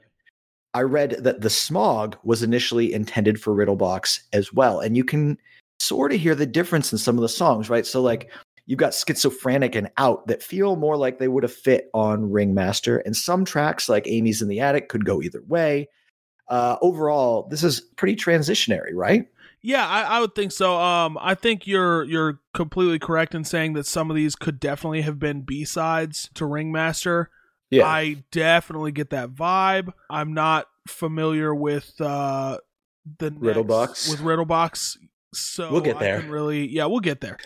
I 0.74 0.82
read 0.82 1.16
that 1.20 1.40
the 1.40 1.50
smog 1.50 2.16
was 2.22 2.42
initially 2.42 2.92
intended 2.92 3.40
for 3.40 3.54
Riddlebox 3.54 4.20
as 4.32 4.52
well. 4.52 4.80
And 4.80 4.96
you 4.96 5.04
can 5.04 5.38
sort 5.78 6.12
of 6.12 6.20
hear 6.20 6.34
the 6.34 6.46
difference 6.46 6.92
in 6.92 6.98
some 6.98 7.16
of 7.16 7.22
the 7.22 7.28
songs, 7.28 7.68
right? 7.68 7.86
So, 7.86 8.00
like, 8.00 8.30
you've 8.66 8.78
got 8.78 8.94
Schizophrenic 8.94 9.74
and 9.74 9.90
Out 9.96 10.26
that 10.28 10.42
feel 10.42 10.76
more 10.76 10.96
like 10.96 11.18
they 11.18 11.28
would 11.28 11.42
have 11.42 11.52
fit 11.52 11.90
on 11.92 12.30
Ringmaster. 12.30 12.98
And 12.98 13.16
some 13.16 13.44
tracks, 13.44 13.88
like 13.88 14.06
Amy's 14.06 14.42
in 14.42 14.48
the 14.48 14.60
Attic, 14.60 14.88
could 14.88 15.04
go 15.04 15.20
either 15.20 15.42
way. 15.48 15.88
Uh, 16.48 16.76
overall, 16.82 17.48
this 17.50 17.64
is 17.64 17.80
pretty 17.80 18.16
transitionary, 18.16 18.92
right? 18.92 19.26
Yeah, 19.62 19.86
I, 19.86 20.02
I 20.02 20.20
would 20.20 20.34
think 20.34 20.52
so. 20.52 20.76
Um, 20.76 21.18
I 21.20 21.34
think 21.34 21.66
you're 21.66 22.04
you're 22.04 22.40
completely 22.54 22.98
correct 22.98 23.34
in 23.34 23.44
saying 23.44 23.74
that 23.74 23.86
some 23.86 24.10
of 24.10 24.16
these 24.16 24.34
could 24.34 24.58
definitely 24.58 25.02
have 25.02 25.18
been 25.18 25.42
B 25.42 25.64
sides 25.64 26.30
to 26.34 26.46
Ringmaster. 26.46 27.30
I 27.72 28.24
definitely 28.32 28.92
get 28.92 29.10
that 29.10 29.30
vibe. 29.30 29.92
I'm 30.08 30.34
not 30.34 30.66
familiar 30.88 31.54
with 31.54 31.92
uh 32.00 32.58
the 33.18 33.30
next- 33.30 33.42
Riddlebox. 33.42 34.10
with 34.10 34.20
Riddlebox, 34.20 34.96
so 35.34 35.70
We'll 35.72 35.80
get 35.80 35.96
I 35.96 36.00
there. 36.00 36.20
really, 36.22 36.68
yeah, 36.68 36.86
we'll 36.86 37.00
get 37.00 37.20
there. 37.20 37.38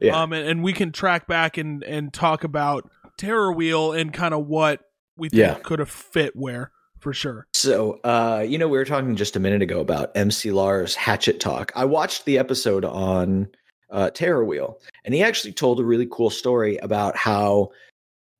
Yeah. 0.00 0.20
Um, 0.22 0.32
and, 0.32 0.46
and 0.48 0.62
we 0.62 0.72
can 0.72 0.92
track 0.92 1.26
back 1.26 1.58
and 1.58 1.82
and 1.84 2.12
talk 2.12 2.44
about 2.44 2.90
Terror 3.18 3.52
Wheel 3.52 3.92
and 3.92 4.12
kind 4.12 4.32
of 4.34 4.46
what 4.46 4.80
we 5.16 5.28
think 5.28 5.40
Yeah. 5.40 5.54
could 5.62 5.78
have 5.78 5.90
fit 5.90 6.34
where 6.36 6.70
for 6.98 7.12
sure. 7.12 7.46
So, 7.54 7.98
uh, 8.04 8.44
you 8.46 8.56
know, 8.58 8.68
we 8.68 8.78
were 8.78 8.84
talking 8.84 9.16
just 9.16 9.36
a 9.36 9.40
minute 9.40 9.60
ago 9.62 9.80
about 9.80 10.10
MC 10.14 10.50
Lars 10.52 10.94
Hatchet 10.94 11.40
Talk. 11.40 11.72
I 11.74 11.84
watched 11.86 12.24
the 12.26 12.38
episode 12.38 12.84
on 12.84 13.48
uh, 13.90 14.08
Terror 14.10 14.44
Wheel, 14.44 14.78
and 15.04 15.12
he 15.14 15.22
actually 15.22 15.52
told 15.52 15.80
a 15.80 15.84
really 15.84 16.06
cool 16.10 16.30
story 16.30 16.76
about 16.78 17.16
how, 17.16 17.70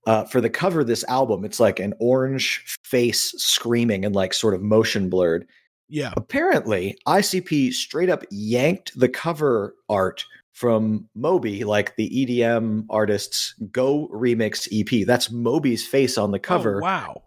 uh, 0.06 0.24
for 0.24 0.40
the 0.40 0.50
cover 0.50 0.80
of 0.80 0.86
this 0.86 1.04
album, 1.04 1.44
it's 1.44 1.60
like 1.60 1.78
an 1.80 1.94
orange 2.00 2.78
face 2.84 3.32
screaming 3.36 4.04
and 4.04 4.14
like 4.14 4.32
sort 4.34 4.54
of 4.54 4.62
motion 4.62 5.10
blurred. 5.10 5.46
Yeah, 5.88 6.12
Apparently, 6.16 6.96
ICP 7.06 7.72
straight 7.72 8.10
up 8.10 8.24
yanked 8.30 8.92
the 8.98 9.08
cover 9.08 9.74
art 9.88 10.24
from 10.52 11.08
Moby, 11.14 11.64
like 11.64 11.96
the 11.96 12.08
EDM 12.10 12.84
artist's 12.90 13.54
Go 13.72 14.08
Remix 14.12 14.68
EP. 14.70 15.06
That's 15.06 15.30
Moby's 15.30 15.86
face 15.86 16.16
on 16.16 16.30
the 16.30 16.38
cover. 16.38 16.78
Oh, 16.78 16.84
wow. 16.84 17.22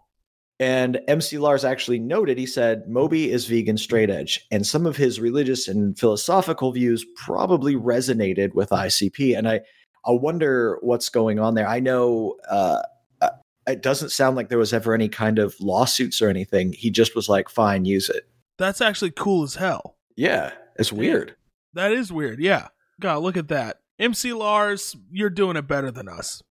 And 0.60 1.00
MC 1.08 1.38
Lars 1.38 1.64
actually 1.64 1.98
noted, 1.98 2.38
he 2.38 2.46
said, 2.46 2.88
Moby 2.88 3.30
is 3.30 3.46
vegan 3.46 3.76
straight 3.76 4.08
edge. 4.08 4.46
And 4.52 4.64
some 4.64 4.86
of 4.86 4.96
his 4.96 5.20
religious 5.20 5.66
and 5.66 5.98
philosophical 5.98 6.70
views 6.70 7.04
probably 7.16 7.74
resonated 7.74 8.54
with 8.54 8.70
ICP. 8.70 9.36
And 9.36 9.48
I, 9.48 9.62
I 10.06 10.12
wonder 10.12 10.78
what's 10.82 11.08
going 11.08 11.38
on 11.38 11.54
there. 11.54 11.68
I 11.68 11.80
know 11.80 12.36
uh, 12.48 12.82
uh, 13.20 13.30
it 13.66 13.82
doesn't 13.82 14.10
sound 14.10 14.36
like 14.36 14.48
there 14.48 14.58
was 14.58 14.72
ever 14.72 14.94
any 14.94 15.08
kind 15.08 15.38
of 15.38 15.54
lawsuits 15.60 16.20
or 16.20 16.28
anything. 16.28 16.72
He 16.72 16.90
just 16.90 17.16
was 17.16 17.28
like, 17.28 17.48
fine, 17.48 17.84
use 17.84 18.08
it. 18.08 18.28
That's 18.58 18.80
actually 18.80 19.12
cool 19.12 19.42
as 19.44 19.56
hell. 19.56 19.96
Yeah, 20.16 20.52
it's 20.76 20.92
weird. 20.92 21.36
That 21.72 21.92
is 21.92 22.12
weird. 22.12 22.38
Yeah. 22.38 22.68
God, 23.00 23.22
look 23.22 23.36
at 23.36 23.48
that. 23.48 23.78
MC 23.98 24.32
Lars, 24.32 24.96
you're 25.10 25.30
doing 25.30 25.56
it 25.56 25.66
better 25.66 25.90
than 25.90 26.08
us. 26.08 26.42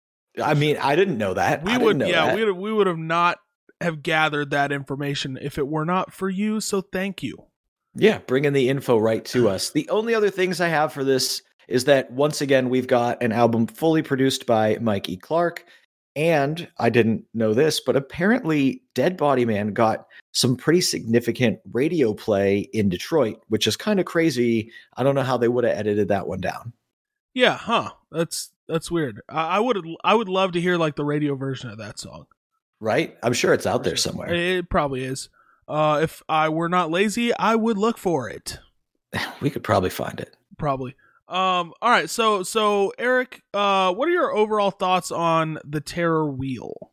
I 0.41 0.53
mean, 0.53 0.77
I 0.77 0.95
didn't 0.95 1.17
know 1.17 1.33
that. 1.36 1.63
We 1.63 1.77
would, 1.77 2.00
yeah, 2.01 2.27
that. 2.27 2.36
we 2.36 2.43
would, 2.45 2.57
we 2.57 2.74
would 2.74 2.88
have 2.88 2.98
not 2.98 3.38
have 3.81 4.01
gathered 4.01 4.50
that 4.51 4.72
information 4.72 5.38
if 5.39 5.57
it 5.57 5.67
were 5.67 5.86
not 5.86 6.12
for 6.12 6.29
you. 6.29 6.60
So 6.60 6.81
thank 6.81 7.22
you. 7.22 7.38
Yeah, 7.95 8.17
bringing 8.19 8.53
the 8.53 8.69
info 8.69 8.98
right 8.98 9.24
to 9.25 9.50
us. 9.50 9.69
The 9.69 9.88
only 9.89 10.15
other 10.15 10.31
things 10.31 10.60
I 10.60 10.69
have 10.69 10.91
for 10.91 11.03
this 11.03 11.43
is 11.67 11.86
that 11.86 12.12
once 12.12 12.41
again, 12.41 12.70
we've 12.70 12.88
got 12.88 13.22
an 13.22 13.32
album 13.32 13.67
fully 13.67 14.01
produced 14.01 14.46
by 14.46 14.77
Mike 14.82 15.10
E. 15.10 15.17
Clark. 15.17 15.65
And 16.15 16.67
I 16.77 16.89
didn't 16.89 17.25
know 17.34 17.53
this, 17.55 17.79
but 17.79 17.96
apparently 17.96 18.84
Dead 18.93 19.17
Body 19.17 19.46
Man 19.46 19.74
got 19.74 20.05
some 20.32 20.55
pretty 20.55 20.82
significant 20.82 21.60
radio 21.72 22.13
play 22.13 22.60
in 22.74 22.89
Detroit, 22.89 23.41
which 23.48 23.65
is 23.65 23.75
kind 23.75 24.00
of 24.00 24.05
crazy. 24.05 24.72
I 24.96 25.03
don't 25.03 25.15
know 25.15 25.24
how 25.24 25.38
they 25.38 25.48
would 25.48 25.63
have 25.63 25.75
edited 25.75 26.10
that 26.10 26.27
one 26.27 26.39
down. 26.39 26.74
Yeah, 27.34 27.55
huh? 27.55 27.91
That's 28.12 28.51
that's 28.67 28.91
weird. 28.91 29.22
I, 29.27 29.58
I 29.58 29.60
would 29.60 29.86
I 30.03 30.13
would 30.13 30.29
love 30.29 30.51
to 30.51 30.62
hear 30.62 30.77
like 30.77 30.96
the 30.96 31.05
radio 31.05 31.36
version 31.36 31.70
of 31.70 31.79
that 31.79 32.00
song. 32.00 32.27
Right? 32.79 33.17
I'm 33.24 33.34
sure 33.34 33.53
it's 33.53 33.65
out 33.65 33.84
there 33.84 33.96
somewhere. 33.96 34.32
It 34.34 34.70
probably 34.70 35.03
is. 35.03 35.29
Uh, 35.67 36.01
if 36.03 36.22
I 36.27 36.50
were 36.50 36.70
not 36.70 36.91
lazy, 36.91 37.34
I 37.36 37.55
would 37.55 37.77
look 37.77 37.98
for 37.98 38.29
it. 38.29 38.60
We 39.41 39.50
could 39.50 39.63
probably 39.63 39.91
find 39.91 40.20
it. 40.20 40.36
Probably. 40.58 40.96
Um. 41.33 41.73
All 41.81 41.89
right. 41.89 42.09
So 42.09 42.43
so 42.43 42.93
Eric, 42.97 43.41
uh, 43.53 43.93
what 43.93 44.07
are 44.07 44.11
your 44.11 44.35
overall 44.35 44.71
thoughts 44.71 45.11
on 45.11 45.57
the 45.65 45.81
Terror 45.81 46.29
Wheel? 46.29 46.91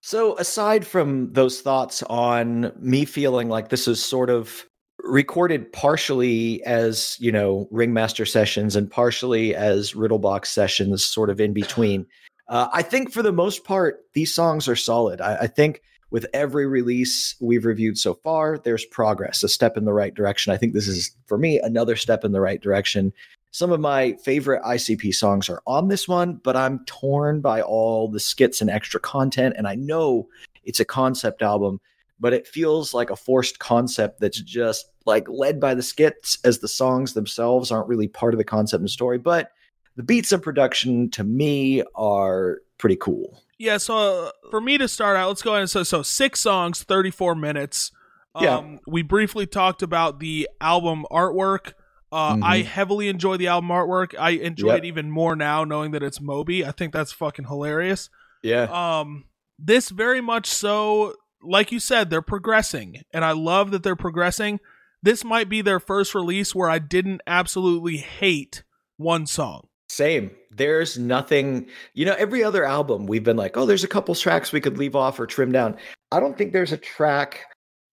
So, 0.00 0.38
aside 0.38 0.86
from 0.86 1.32
those 1.32 1.60
thoughts 1.60 2.02
on 2.04 2.72
me 2.78 3.04
feeling 3.04 3.48
like 3.48 3.68
this 3.68 3.88
is 3.88 4.02
sort 4.02 4.30
of 4.30 4.64
recorded 5.00 5.72
partially 5.72 6.62
as, 6.64 7.16
you 7.20 7.32
know, 7.32 7.68
Ringmaster 7.70 8.24
sessions 8.24 8.76
and 8.76 8.90
partially 8.90 9.54
as 9.54 9.92
Riddlebox 9.92 10.46
sessions, 10.46 11.04
sort 11.04 11.30
of 11.30 11.40
in 11.40 11.52
between, 11.52 12.06
uh, 12.48 12.68
I 12.72 12.82
think 12.82 13.12
for 13.12 13.22
the 13.22 13.32
most 13.32 13.64
part, 13.64 14.00
these 14.14 14.34
songs 14.34 14.68
are 14.68 14.76
solid. 14.76 15.20
I, 15.20 15.36
I 15.42 15.46
think 15.46 15.82
with 16.10 16.26
every 16.32 16.66
release 16.66 17.36
we've 17.40 17.66
reviewed 17.66 17.98
so 17.98 18.14
far, 18.14 18.56
there's 18.56 18.84
progress, 18.86 19.42
a 19.42 19.48
step 19.48 19.76
in 19.76 19.84
the 19.84 19.92
right 19.92 20.14
direction. 20.14 20.52
I 20.52 20.56
think 20.56 20.72
this 20.72 20.88
is, 20.88 21.14
for 21.26 21.36
me, 21.36 21.58
another 21.58 21.96
step 21.96 22.24
in 22.24 22.32
the 22.32 22.40
right 22.40 22.62
direction. 22.62 23.12
Some 23.50 23.72
of 23.72 23.80
my 23.80 24.12
favorite 24.24 24.62
ICP 24.62 25.14
songs 25.14 25.48
are 25.48 25.62
on 25.66 25.88
this 25.88 26.06
one, 26.06 26.40
but 26.44 26.56
I'm 26.56 26.84
torn 26.84 27.40
by 27.40 27.62
all 27.62 28.08
the 28.08 28.20
skits 28.20 28.60
and 28.60 28.68
extra 28.68 29.00
content. 29.00 29.54
And 29.56 29.66
I 29.66 29.74
know 29.74 30.28
it's 30.64 30.80
a 30.80 30.84
concept 30.84 31.42
album, 31.42 31.80
but 32.20 32.34
it 32.34 32.46
feels 32.46 32.92
like 32.92 33.10
a 33.10 33.16
forced 33.16 33.58
concept 33.58 34.20
that's 34.20 34.40
just 34.40 34.90
like 35.06 35.26
led 35.28 35.60
by 35.60 35.74
the 35.74 35.82
skits, 35.82 36.38
as 36.44 36.58
the 36.58 36.68
songs 36.68 37.14
themselves 37.14 37.70
aren't 37.70 37.88
really 37.88 38.08
part 38.08 38.34
of 38.34 38.38
the 38.38 38.44
concept 38.44 38.80
and 38.80 38.90
story. 38.90 39.18
But 39.18 39.52
the 39.96 40.02
beats 40.02 40.30
and 40.30 40.42
production 40.42 41.10
to 41.10 41.24
me 41.24 41.82
are 41.94 42.58
pretty 42.76 42.96
cool. 42.96 43.42
Yeah. 43.58 43.78
So 43.78 44.26
uh, 44.26 44.30
for 44.50 44.60
me 44.60 44.78
to 44.78 44.88
start 44.88 45.16
out, 45.16 45.28
let's 45.28 45.42
go 45.42 45.52
ahead 45.52 45.62
and 45.62 45.70
so 45.70 45.82
so 45.82 46.02
six 46.02 46.40
songs, 46.40 46.82
thirty 46.82 47.10
four 47.10 47.34
minutes. 47.34 47.92
Yeah. 48.38 48.58
Um, 48.58 48.80
we 48.86 49.02
briefly 49.02 49.46
talked 49.46 49.82
about 49.82 50.20
the 50.20 50.48
album 50.60 51.06
artwork. 51.10 51.72
Uh, 52.10 52.36
Mhm. 52.36 52.42
I 52.44 52.58
heavily 52.62 53.08
enjoy 53.08 53.36
the 53.36 53.48
album 53.48 53.70
artwork. 53.70 54.14
I 54.18 54.30
enjoy 54.30 54.68
Yep. 54.74 54.78
it 54.78 54.84
even 54.86 55.10
more 55.10 55.36
now 55.36 55.64
knowing 55.64 55.90
that 55.92 56.02
it's 56.02 56.20
Moby. 56.20 56.64
I 56.64 56.72
think 56.72 56.92
that's 56.92 57.12
fucking 57.12 57.46
hilarious. 57.46 58.08
Yeah. 58.42 58.62
Um, 58.64 59.24
this 59.58 59.90
very 59.90 60.20
much 60.20 60.46
so, 60.46 61.14
like 61.42 61.70
you 61.72 61.80
said, 61.80 62.08
they're 62.10 62.22
progressing, 62.22 63.02
and 63.12 63.24
I 63.24 63.32
love 63.32 63.70
that 63.72 63.82
they're 63.82 63.96
progressing. 63.96 64.60
This 65.02 65.24
might 65.24 65.48
be 65.48 65.60
their 65.60 65.80
first 65.80 66.14
release 66.14 66.54
where 66.54 66.70
I 66.70 66.78
didn't 66.78 67.20
absolutely 67.26 67.98
hate 67.98 68.62
one 68.96 69.26
song. 69.26 69.68
Same. 69.90 70.30
There's 70.50 70.98
nothing, 70.98 71.68
you 71.94 72.04
know, 72.04 72.14
every 72.18 72.42
other 72.44 72.64
album 72.64 73.06
we've 73.06 73.22
been 73.24 73.36
like, 73.36 73.56
oh, 73.56 73.64
there's 73.66 73.84
a 73.84 73.88
couple 73.88 74.14
tracks 74.14 74.52
we 74.52 74.60
could 74.60 74.76
leave 74.76 74.96
off 74.96 75.18
or 75.20 75.26
trim 75.26 75.52
down. 75.52 75.76
I 76.10 76.20
don't 76.20 76.36
think 76.36 76.52
there's 76.52 76.72
a 76.72 76.76
track 76.76 77.44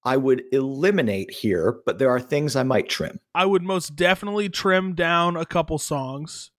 I 0.05 0.17
would 0.17 0.43
eliminate 0.51 1.31
here, 1.31 1.79
but 1.85 1.97
there 1.97 2.11
are 2.11 2.19
things 2.19 2.55
I 2.55 2.63
might 2.63 2.87
trim. 2.87 3.19
I 3.33 3.45
would 3.45 3.63
most 3.63 3.95
definitely 3.95 4.49
trim 4.49 4.93
down 4.93 5.35
a 5.35 5.45
couple 5.45 5.79
songs. 5.79 6.51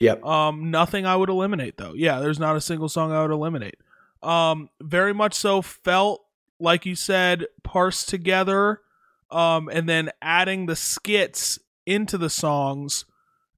Yep. 0.00 0.24
Um, 0.24 0.70
nothing 0.70 1.06
I 1.06 1.14
would 1.16 1.28
eliminate 1.28 1.76
though. 1.76 1.92
Yeah, 1.94 2.20
there's 2.20 2.38
not 2.38 2.56
a 2.56 2.60
single 2.60 2.88
song 2.88 3.12
I 3.12 3.22
would 3.22 3.30
eliminate. 3.30 3.76
Um, 4.22 4.70
very 4.80 5.12
much 5.12 5.34
so 5.34 5.60
felt 5.62 6.22
like 6.58 6.86
you 6.86 6.94
said, 6.94 7.46
parsed 7.62 8.08
together, 8.08 8.80
um, 9.30 9.68
and 9.68 9.88
then 9.88 10.10
adding 10.22 10.66
the 10.66 10.76
skits 10.76 11.58
into 11.86 12.16
the 12.16 12.30
songs 12.30 13.04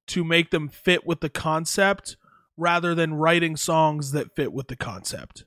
to 0.07 0.23
make 0.23 0.51
them 0.51 0.67
fit 0.67 1.05
with 1.05 1.21
the 1.21 1.29
concept 1.29 2.17
rather 2.57 2.95
than 2.95 3.13
writing 3.13 3.55
songs 3.55 4.11
that 4.11 4.35
fit 4.35 4.51
with 4.51 4.67
the 4.67 4.75
concept. 4.75 5.45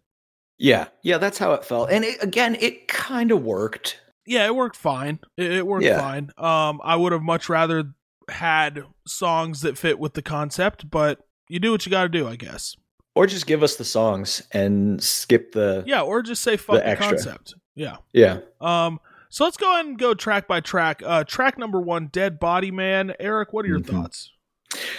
Yeah. 0.61 0.89
Yeah, 1.03 1.17
that's 1.19 1.39
how 1.39 1.55
it 1.55 1.65
felt. 1.65 1.91
And 1.91 2.05
it, 2.05 2.23
again, 2.23 2.55
it 2.61 2.87
kind 2.87 3.33
of 3.33 3.43
worked. 3.43 3.99
Yeah, 4.27 4.45
it 4.47 4.55
worked 4.55 4.77
fine. 4.77 5.19
It, 5.39 5.51
it 5.53 5.67
worked 5.67 5.85
Yeah. 5.85 5.99
fine. 5.99 6.31
Um, 6.37 6.81
I 6.85 6.95
would 6.97 7.13
have 7.13 7.23
much 7.23 7.49
rather 7.49 7.95
had 8.29 8.85
songs 9.07 9.63
that 9.63 9.79
fit 9.79 9.99
with 9.99 10.13
the 10.15 10.23
concept, 10.23 10.89
but 10.91 11.21
you 11.49 11.59
do 11.59 11.73
what 11.73 11.87
you 11.87 11.91
got 11.91 12.03
to 12.03 12.09
do, 12.11 12.29
I 12.29 12.37
guess. 12.37 12.77
Or 13.17 13.27
just 13.27 13.47
give 13.47 13.63
us 13.63 13.77
the 13.77 13.85
songs 13.85 14.43
and 14.53 15.03
skip 15.03 15.53
the. 15.53 15.83
Yeah, 15.87 16.03
or 16.03 16.23
just 16.23 16.43
say 16.43 16.57
fuck 16.59 16.85
The 16.85 16.91
the, 16.91 16.97
concept. 16.97 17.55
Yeah. 17.75 17.97
Yeah. 18.13 18.41
Um. 18.61 19.01
So 19.31 19.45
let's 19.45 19.57
go 19.57 19.73
ahead 19.73 19.87
and 19.87 19.99
go 19.99 20.13
track 20.13 20.47
by 20.47 20.61
track. 20.61 21.03
Uh, 21.05 21.25
track 21.25 21.57
number 21.57 21.81
one, 21.81 22.09
Dead 22.13 22.39
Body 22.39 22.71
Man. 22.71 23.15
Eric, 23.19 23.53
what 23.53 23.65
are 23.65 23.69
your 23.69 23.79
Mhm. 23.81 23.87
thoughts? 23.87 24.31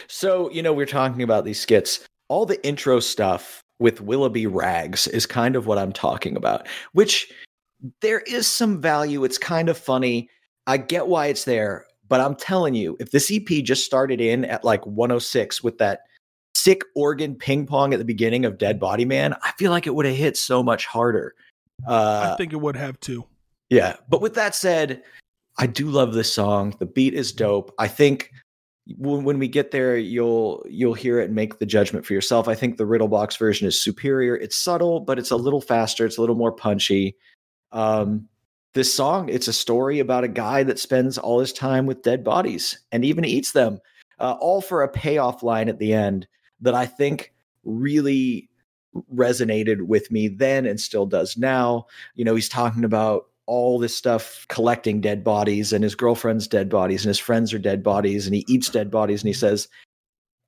So, 0.08 0.50
you 0.51 0.62
know, 0.63 0.74
we're 0.74 0.86
talking 0.86 1.22
about 1.22 1.46
these 1.46 1.60
skits. 1.60 2.06
All 2.30 2.46
the 2.46 2.65
intro 2.65 3.00
stuff 3.00 3.62
with 3.81 4.00
Willoughby 4.00 4.45
Rags 4.45 5.07
is 5.07 5.25
kind 5.25 5.55
of 5.55 5.65
what 5.65 5.79
I'm 5.79 5.91
talking 5.91 6.38
about, 6.38 6.67
which 6.93 7.33
there 8.01 8.19
is 8.21 8.45
some 8.47 8.79
value. 8.79 9.23
It's 9.23 9.39
kind 9.39 9.67
of 9.67 9.77
funny. 9.77 10.29
I 10.67 10.77
get 10.77 11.07
why 11.07 11.27
it's 11.27 11.45
there, 11.45 11.88
but 12.07 12.21
I'm 12.21 12.35
telling 12.35 12.75
you, 12.75 12.95
if 13.00 13.09
this 13.09 13.31
EP 13.31 13.63
just 13.63 13.83
started 13.83 14.21
in 14.21 14.45
at 14.45 14.63
like 14.63 14.85
106 14.85 15.63
with 15.63 15.79
that 15.79 16.01
sick 16.53 16.83
organ 16.95 17.33
ping 17.35 17.65
pong 17.65 17.91
at 17.93 17.97
the 17.97 18.05
beginning 18.05 18.45
of 18.45 18.59
Dead 18.59 18.79
Body 18.79 19.03
Man, 19.03 19.33
I 19.41 19.51
feel 19.57 19.71
like 19.71 19.88
it 19.88 19.95
would 19.95 20.05
have 20.05 20.15
hit 20.15 20.38
so 20.38 20.61
much 20.61 20.85
harder. 20.85 21.33
Uh, 21.88 22.33
I 22.33 22.38
think 22.38 22.53
it 22.53 22.61
would 22.61 22.75
have 22.75 23.00
too. 23.00 23.25
yeah, 23.71 23.95
but 24.07 24.21
with 24.21 24.35
that 24.35 24.53
said, 24.53 25.01
I 25.57 25.65
do 25.65 25.89
love 25.89 26.13
this 26.13 26.31
song. 26.31 26.75
The 26.77 26.85
beat 26.85 27.15
is 27.15 27.31
dope. 27.31 27.73
I 27.79 27.88
think 27.88 28.31
when, 28.98 29.39
we 29.39 29.48
get 29.48 29.71
there, 29.71 29.98
you'll 29.98 30.65
you'll 30.69 30.93
hear 30.93 31.19
it 31.19 31.25
and 31.25 31.36
make 31.36 31.60
the 31.60 31.65
judgment 31.65 32.05
for 32.05 32.13
yourself. 32.13 32.48
I 32.48 32.55
think 32.55 32.77
the 32.77 32.86
Riddle 32.86 33.07
Box 33.07 33.36
version 33.38 33.67
is 33.67 33.81
superior. 33.81 34.36
It's 34.36 34.57
subtle, 34.57 35.00
but 35.00 35.19
it's 35.19 35.31
a 35.31 35.36
little 35.36 35.62
faster. 35.62 36.05
It's 36.05 36.17
a 36.17 36.21
little 36.21 36.36
more 36.36 36.51
punchy. 36.51 37.15
Um, 37.71 38.27
this 38.74 38.93
song, 38.93 39.29
it's 39.29 39.48
a 39.48 39.53
story 39.53 40.00
about 40.00 40.24
a 40.24 40.29
guy 40.29 40.63
that 40.63 40.79
spends 40.79 41.17
all 41.17 41.39
his 41.39 41.51
time 41.51 41.86
with 41.86 42.03
dead 42.03 42.24
bodies 42.24 42.79
and 42.91 43.03
even 43.03 43.25
eats 43.25 43.51
them, 43.51 43.79
uh, 44.19 44.38
all 44.39 44.62
for 44.62 44.83
a 44.83 44.89
payoff 44.89 45.43
line 45.43 45.67
at 45.67 45.79
the 45.79 45.93
end 45.93 46.27
that 46.62 46.74
I 46.74 46.86
think 46.86 47.33
really 47.63 48.50
resonated 49.13 49.81
with 49.81 50.12
me 50.12 50.27
then 50.27 50.65
and 50.65 50.79
still 50.79 51.05
does 51.05 51.38
now. 51.38 51.86
You 52.15 52.25
know, 52.25 52.36
he's 52.36 52.50
talking 52.50 52.83
about 52.83 53.27
all 53.51 53.77
this 53.77 53.93
stuff 53.96 54.46
collecting 54.48 55.01
dead 55.01 55.25
bodies 55.25 55.74
and 55.74 55.84
his 55.84 55.93
girlfriend's 55.93 56.48
dead 56.48 56.70
bodies 56.70 57.03
and 57.03 57.10
his 57.10 57.20
friends 57.20 57.53
are 57.53 57.60
dead 57.60 57.84
bodies 57.84 58.25
and 58.25 58.34
he 58.34 58.46
eats 58.48 58.70
dead 58.70 58.89
bodies 58.89 59.22
and 59.22 59.27
he 59.27 59.34
says 59.34 59.67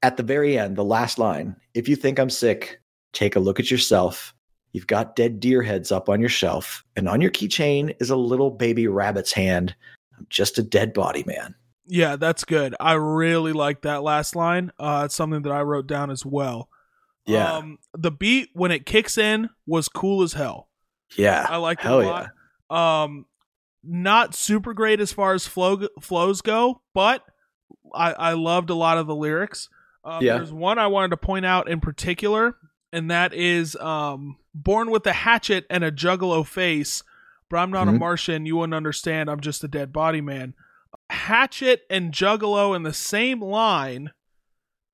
at 0.03 0.15
the 0.15 0.23
very 0.23 0.57
end 0.57 0.77
the 0.77 0.85
last 0.85 1.19
line 1.19 1.53
if 1.73 1.89
you 1.89 1.97
think 1.97 2.17
i'm 2.17 2.29
sick 2.29 2.79
take 3.11 3.35
a 3.35 3.41
look 3.41 3.59
at 3.59 3.69
yourself 3.69 4.33
you've 4.71 4.87
got 4.87 5.17
dead 5.17 5.41
deer 5.41 5.61
heads 5.61 5.91
up 5.91 6.07
on 6.07 6.21
your 6.21 6.29
shelf 6.29 6.85
and 6.95 7.09
on 7.09 7.19
your 7.19 7.29
keychain 7.31 7.93
is 7.99 8.09
a 8.09 8.15
little 8.15 8.49
baby 8.49 8.87
rabbit's 8.87 9.33
hand 9.33 9.75
i'm 10.17 10.25
just 10.29 10.57
a 10.57 10.63
dead 10.63 10.93
body 10.93 11.25
man 11.27 11.53
Yeah, 11.85 12.15
that's 12.15 12.45
good. 12.45 12.73
I 12.79 12.93
really 12.93 13.51
like 13.51 13.81
that 13.81 14.03
last 14.03 14.37
line. 14.37 14.71
Uh, 14.79 15.01
it's 15.05 15.15
something 15.15 15.41
that 15.41 15.51
I 15.51 15.61
wrote 15.63 15.85
down 15.85 16.09
as 16.09 16.25
well. 16.25 16.69
yeah 17.25 17.57
Um, 17.57 17.77
the 17.93 18.11
beat 18.11 18.51
when 18.53 18.71
it 18.71 18.85
kicks 18.85 19.17
in 19.17 19.49
was 19.67 19.89
cool 19.89 20.23
as 20.23 20.31
hell. 20.31 20.69
yeah 21.17 21.45
I 21.49 21.57
like 21.57 21.83
it 21.83 21.91
a 21.91 21.97
lot. 21.97 22.29
Um, 22.73 23.25
not 23.83 24.33
super 24.33 24.73
great 24.73 24.99
as 24.99 25.11
far 25.11 25.33
as 25.33 25.45
flow 25.45 25.87
flows 25.99 26.41
go, 26.41 26.81
but 26.93 27.23
I 27.93 28.13
I 28.13 28.33
loved 28.33 28.69
a 28.69 28.75
lot 28.75 28.97
of 28.97 29.07
the 29.07 29.15
lyrics. 29.15 29.69
Um, 30.05 30.23
Yeah. 30.23 30.37
There's 30.37 30.51
one 30.53 30.79
I 30.79 30.87
wanted 30.87 31.09
to 31.11 31.17
point 31.17 31.45
out 31.45 31.69
in 31.69 31.79
particular, 31.79 32.55
and 32.91 33.11
that 33.11 33.33
is 33.33 33.75
um, 33.77 34.37
"Born 34.53 34.89
with 34.91 35.05
a 35.05 35.13
hatchet 35.13 35.65
and 35.69 35.83
a 35.83 35.91
juggalo 35.91 36.45
face, 36.45 37.03
but 37.49 37.57
I'm 37.57 37.71
not 37.71 37.87
a 37.87 37.91
Mhm. 37.91 37.99
Martian. 37.99 38.45
You 38.45 38.55
wouldn't 38.57 38.73
understand. 38.73 39.29
I'm 39.29 39.41
just 39.41 39.63
a 39.63 39.67
dead 39.67 39.91
body 39.93 40.21
man." 40.21 40.53
Hatchet 41.09 41.83
and 41.89 42.11
juggalo 42.13 42.75
in 42.75 42.83
the 42.83 42.93
same 42.93 43.41
line. 43.41 44.11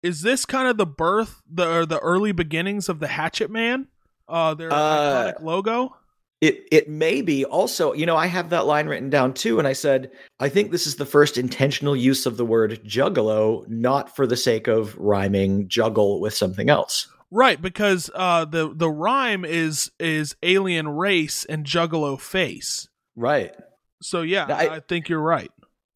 Is 0.01 0.21
this 0.21 0.45
kind 0.45 0.67
of 0.67 0.77
the 0.77 0.85
birth, 0.85 1.41
the 1.49 1.67
or 1.69 1.85
the 1.85 1.99
early 1.99 2.31
beginnings 2.31 2.89
of 2.89 2.99
the 2.99 3.07
Hatchet 3.07 3.49
Man? 3.51 3.87
Uh, 4.27 4.53
their 4.53 4.71
Uh, 4.71 5.31
iconic 5.33 5.41
logo. 5.43 5.95
It 6.41 6.65
it 6.71 6.89
may 6.89 7.21
be 7.21 7.43
also, 7.43 7.93
you 7.93 8.05
know, 8.05 8.15
I 8.15 8.27
have 8.27 8.49
that 8.49 8.65
line 8.65 8.87
written 8.87 9.09
down 9.09 9.33
too, 9.33 9.59
and 9.59 9.67
I 9.67 9.73
said 9.73 10.09
I 10.39 10.47
think 10.47 10.71
this 10.71 10.87
is 10.87 10.95
the 10.95 11.05
first 11.05 11.37
intentional 11.37 11.95
use 11.95 12.25
of 12.25 12.37
the 12.37 12.45
word 12.45 12.79
juggalo, 12.85 13.67
not 13.67 14.15
for 14.15 14.25
the 14.25 14.37
sake 14.37 14.67
of 14.67 14.97
rhyming 14.97 15.67
juggle 15.67 16.21
with 16.21 16.33
something 16.33 16.69
else. 16.69 17.07
Right, 17.31 17.61
because 17.61 18.09
uh, 18.15 18.45
the 18.45 18.73
the 18.73 18.89
rhyme 18.89 19.43
is 19.43 19.91
is 19.99 20.35
alien 20.41 20.87
race 20.87 21.45
and 21.45 21.65
juggalo 21.65 22.19
face. 22.19 22.87
Right. 23.15 23.53
So 24.01 24.21
yeah, 24.21 24.45
I- 24.49 24.75
I, 24.75 24.79
think 24.79 25.09
you're 25.09 25.19
right. 25.19 25.51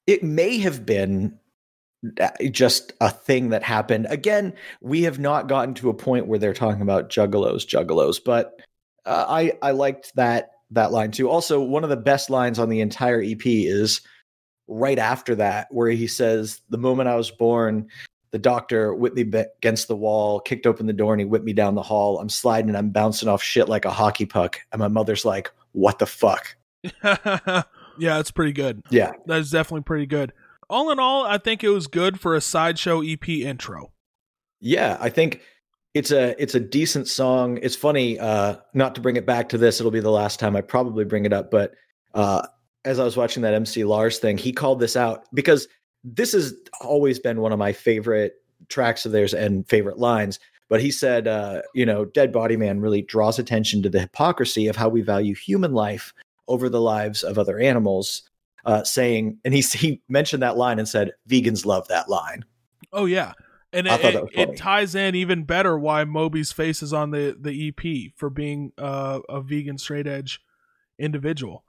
It 0.05 0.23
may 0.23 0.57
have 0.57 0.85
been 0.85 1.39
uh, 2.19 2.29
just 2.51 2.91
a 3.00 3.09
thing 3.09 3.50
that 3.50 3.63
happened. 3.63 4.07
Again, 4.09 4.53
we 4.81 5.03
have 5.03 5.19
not 5.19 5.47
gotten 5.47 5.73
to 5.75 5.89
a 5.89 5.93
point 5.93 6.27
where 6.27 6.38
they're 6.38 6.53
talking 6.53 6.82
about 6.82 7.10
juggalos, 7.10 7.65
juggalos, 7.65 8.19
but 8.23 8.60
uh, 9.06 9.26
I 9.28 9.54
I 9.62 9.72
liked 9.72 10.16
that 10.16 10.52
that 10.72 10.92
line 10.92 11.12
too. 11.12 11.30
Also, 11.30 11.62
one 11.62 11.84
of 11.84 11.89
the 11.89 11.98
best 11.98 12.30
lines 12.30 12.60
on 12.60 12.70
the 12.70 12.82
entire 12.82 13.22
EP 13.22 13.46
is 13.46 14.02
right 14.68 15.00
after 15.00 15.36
that, 15.36 15.68
where 15.72 15.89
he 15.89 16.08
says, 16.08 16.62
"The 16.70 16.78
moment 16.78 17.10
I 17.10 17.16
was 17.16 17.32
born." 17.32 17.88
The 18.32 18.39
doctor 18.39 18.96
whipped 18.96 19.16
me 19.16 19.22
against 19.60 19.88
the 19.88 19.96
wall, 19.96 20.39
kicked 20.39 20.66
open 20.66 20.88
the 20.88 20.94
door, 20.94 21.13
and 21.13 21.22
he 21.22 21.26
whipped 21.26 21.46
me 21.46 21.54
down 21.54 21.76
the 21.76 21.84
hall. 21.84 22.20
I'm 22.20 22.30
sliding 22.30 22.68
and 22.68 22.76
I'm 22.76 22.89
bouncing 22.89 23.30
off 23.30 23.44
shit 23.44 23.70
like 23.70 23.86
a 23.86 23.92
hockey 23.92 24.26
puck. 24.26 24.60
And 24.72 24.80
my 24.80 24.88
mother's 24.88 25.24
like, 25.24 25.52
What 25.74 26.00
the 26.00 26.08
fuck? 26.08 26.56
yeah, 27.04 28.20
it's 28.20 28.32
pretty 28.32 28.52
good. 28.52 28.82
Yeah. 28.89 29.12
That 29.28 29.39
is 29.39 29.52
definitely 29.52 29.84
pretty 29.84 30.08
good. 30.08 30.34
All 30.68 30.89
in 30.89 31.00
all, 31.00 31.26
I 31.26 31.38
think 31.38 31.63
it 31.63 31.70
was 31.70 31.86
good 31.86 32.20
for 32.20 32.36
a 32.36 32.42
sideshow 32.42 33.02
EP 33.02 33.30
intro. 33.30 33.92
Yeah, 34.60 34.98
I 35.00 35.10
think 35.10 35.42
it's 35.93 36.12
a 36.12 36.41
it's 36.41 36.56
a 36.56 36.60
decent 36.60 37.08
song. 37.08 37.60
It's 37.62 37.75
funny, 37.75 38.19
uh, 38.19 38.56
not 38.73 38.95
to 38.95 39.01
bring 39.01 39.15
it 39.15 39.25
back 39.25 39.49
to 39.49 39.58
this, 39.58 39.79
it'll 39.79 39.91
be 39.91 39.99
the 39.99 40.10
last 40.12 40.39
time 40.39 40.56
I 40.56 40.62
probably 40.62 41.06
bring 41.06 41.25
it 41.25 41.34
up, 41.34 41.51
but 41.51 41.73
uh 42.13 42.47
as 42.86 42.99
I 42.99 43.03
was 43.03 43.15
watching 43.15 43.43
that 43.43 43.53
MC 43.53 43.84
Lars 43.84 44.19
thing, 44.19 44.38
he 44.38 44.51
called 44.51 44.79
this 44.79 44.95
out 44.95 45.23
because 45.34 45.67
this 46.03 46.34
has 46.34 46.53
always 46.82 47.19
been 47.19 47.41
one 47.41 47.53
of 47.53 47.60
my 47.60 47.71
favorite 47.71 48.34
tracks 48.69 49.06
of 49.06 49.12
theirs 49.12 49.34
and 49.34 49.67
favorite 49.69 49.97
lines. 49.97 50.39
But 50.69 50.82
he 50.82 50.91
said, 50.91 51.27
uh, 51.27 51.62
you 51.73 51.86
know, 51.86 52.06
Dead 52.06 52.32
Body 52.32 52.58
Man 52.58 52.79
really 52.79 53.01
draws 53.01 53.39
attention 53.39 53.84
to 53.84 53.89
the 53.89 54.01
hypocrisy 54.01 54.67
of 54.67 54.75
how 54.75 54.89
we 54.89 55.01
value 55.01 55.36
human 55.36 55.73
life 55.73 56.13
over 56.47 56.67
the 56.67 56.82
lives 56.82 57.23
of 57.23 57.38
other 57.38 57.60
animals. 57.60 58.23
Uh, 58.65 58.82
saying, 58.82 59.38
and 59.43 59.53
he 59.53 59.60
he 59.60 60.01
mentioned 60.08 60.41
that 60.41 60.56
line 60.56 60.79
and 60.79 60.88
said, 60.88 61.12
"Vegans 61.27 61.65
love 61.65 61.86
that 61.89 62.08
line." 62.08 62.45
Oh 62.93 63.03
yeah, 63.03 63.34
and 63.73 63.88
it, 63.88 63.93
it, 63.93 64.01
that 64.01 64.23
was 64.23 64.31
funny. 64.33 64.51
it 64.51 64.57
ties 64.57 64.95
in 64.95 65.15
even 65.15 65.43
better 65.43 65.77
why 65.77 66.03
Moby's 66.03 66.51
face 66.51 66.81
is 66.81 66.93
on 66.93 67.12
the 67.12 67.36
the 67.39 67.69
EP 67.69 68.12
for 68.15 68.29
being 68.29 68.71
uh, 68.77 69.19
a 69.29 69.41
vegan 69.41 69.77
straight 69.77 70.07
edge 70.07 70.41
individual. 70.99 71.63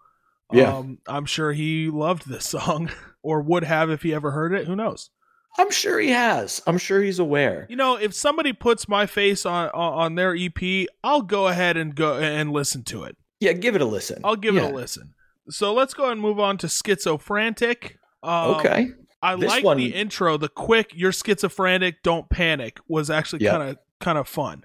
Yeah. 0.53 0.77
um, 0.77 0.99
I'm 1.09 1.27
sure 1.27 1.53
he 1.53 1.89
loved 1.89 2.29
this 2.29 2.47
song 2.47 2.91
or 3.23 3.41
would 3.41 3.65
have 3.65 3.91
if 3.91 4.03
he 4.03 4.15
ever 4.15 4.31
heard 4.31 4.53
it. 4.53 4.67
Who 4.67 4.77
knows? 4.77 5.11
I'm 5.57 5.71
sure 5.71 5.99
he 6.01 6.11
has. 6.11 6.61
I'm 6.67 6.79
sure 6.79 7.01
he's 7.01 7.19
aware. 7.21 7.67
You 7.71 7.77
know, 7.77 7.97
if 7.97 8.13
somebody 8.13 8.53
puts 8.53 8.89
my 8.89 9.07
face 9.07 9.47
on 9.47 9.71
on 9.71 10.17
their 10.17 10.37
EP, 10.37 10.89
I'll 11.03 11.23
go 11.23 11.49
ahead 11.49 11.77
and 11.77 11.95
go 11.95 12.19
and 12.19 12.53
listen 12.53 12.83
to 12.85 13.05
it. 13.05 13.17
Yeah, 13.41 13.53
give 13.53 13.75
it 13.75 13.81
a 13.81 13.85
listen. 13.85 14.21
I'll 14.25 14.37
give 14.37 14.57
it 14.57 14.63
a 14.63 14.69
listen. 14.69 15.15
So 15.51 15.73
let's 15.75 15.95
go 15.95 16.05
ahead 16.05 16.13
and 16.13 16.21
move 16.21 16.41
on 16.41 16.59
to 16.59 16.69
Schizophrenic. 16.69 17.99
Um, 18.23 18.55
okay. 18.55 18.89
I 19.25 19.37
This 19.37 19.49
like 19.49 19.65
one- 19.65 19.79
the 19.79 19.95
intro. 19.95 20.37
The 20.37 20.49
quick 20.49 20.93
"You're 20.95 21.13
schizophrenic, 21.13 22.03
don't 22.03 22.29
panic" 22.29 22.79
was 22.87 23.11
actually 23.11 23.45
kind 23.47 23.63
of 23.63 23.79
kind 24.01 24.19
of 24.19 24.29
fun. 24.29 24.65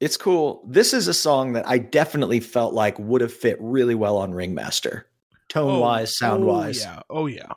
It's 0.00 0.16
cool. 0.16 0.64
This 0.68 0.94
is 0.94 1.08
a 1.08 1.14
song 1.14 1.54
that 1.54 1.66
I 1.68 1.78
definitely 1.78 2.38
felt 2.38 2.72
like 2.72 2.98
would 2.98 3.20
have 3.20 3.32
fit 3.32 3.56
really 3.60 3.96
well 3.96 4.16
on 4.16 4.32
Ringmaster. 4.32 5.06
Tone 5.48 5.80
wise, 5.80 6.16
sound 6.16 6.44
wise. 6.46 6.84
Oh 6.84 6.88
yeah. 6.88 7.02
Oh 7.10 7.26
yeah. 7.26 7.52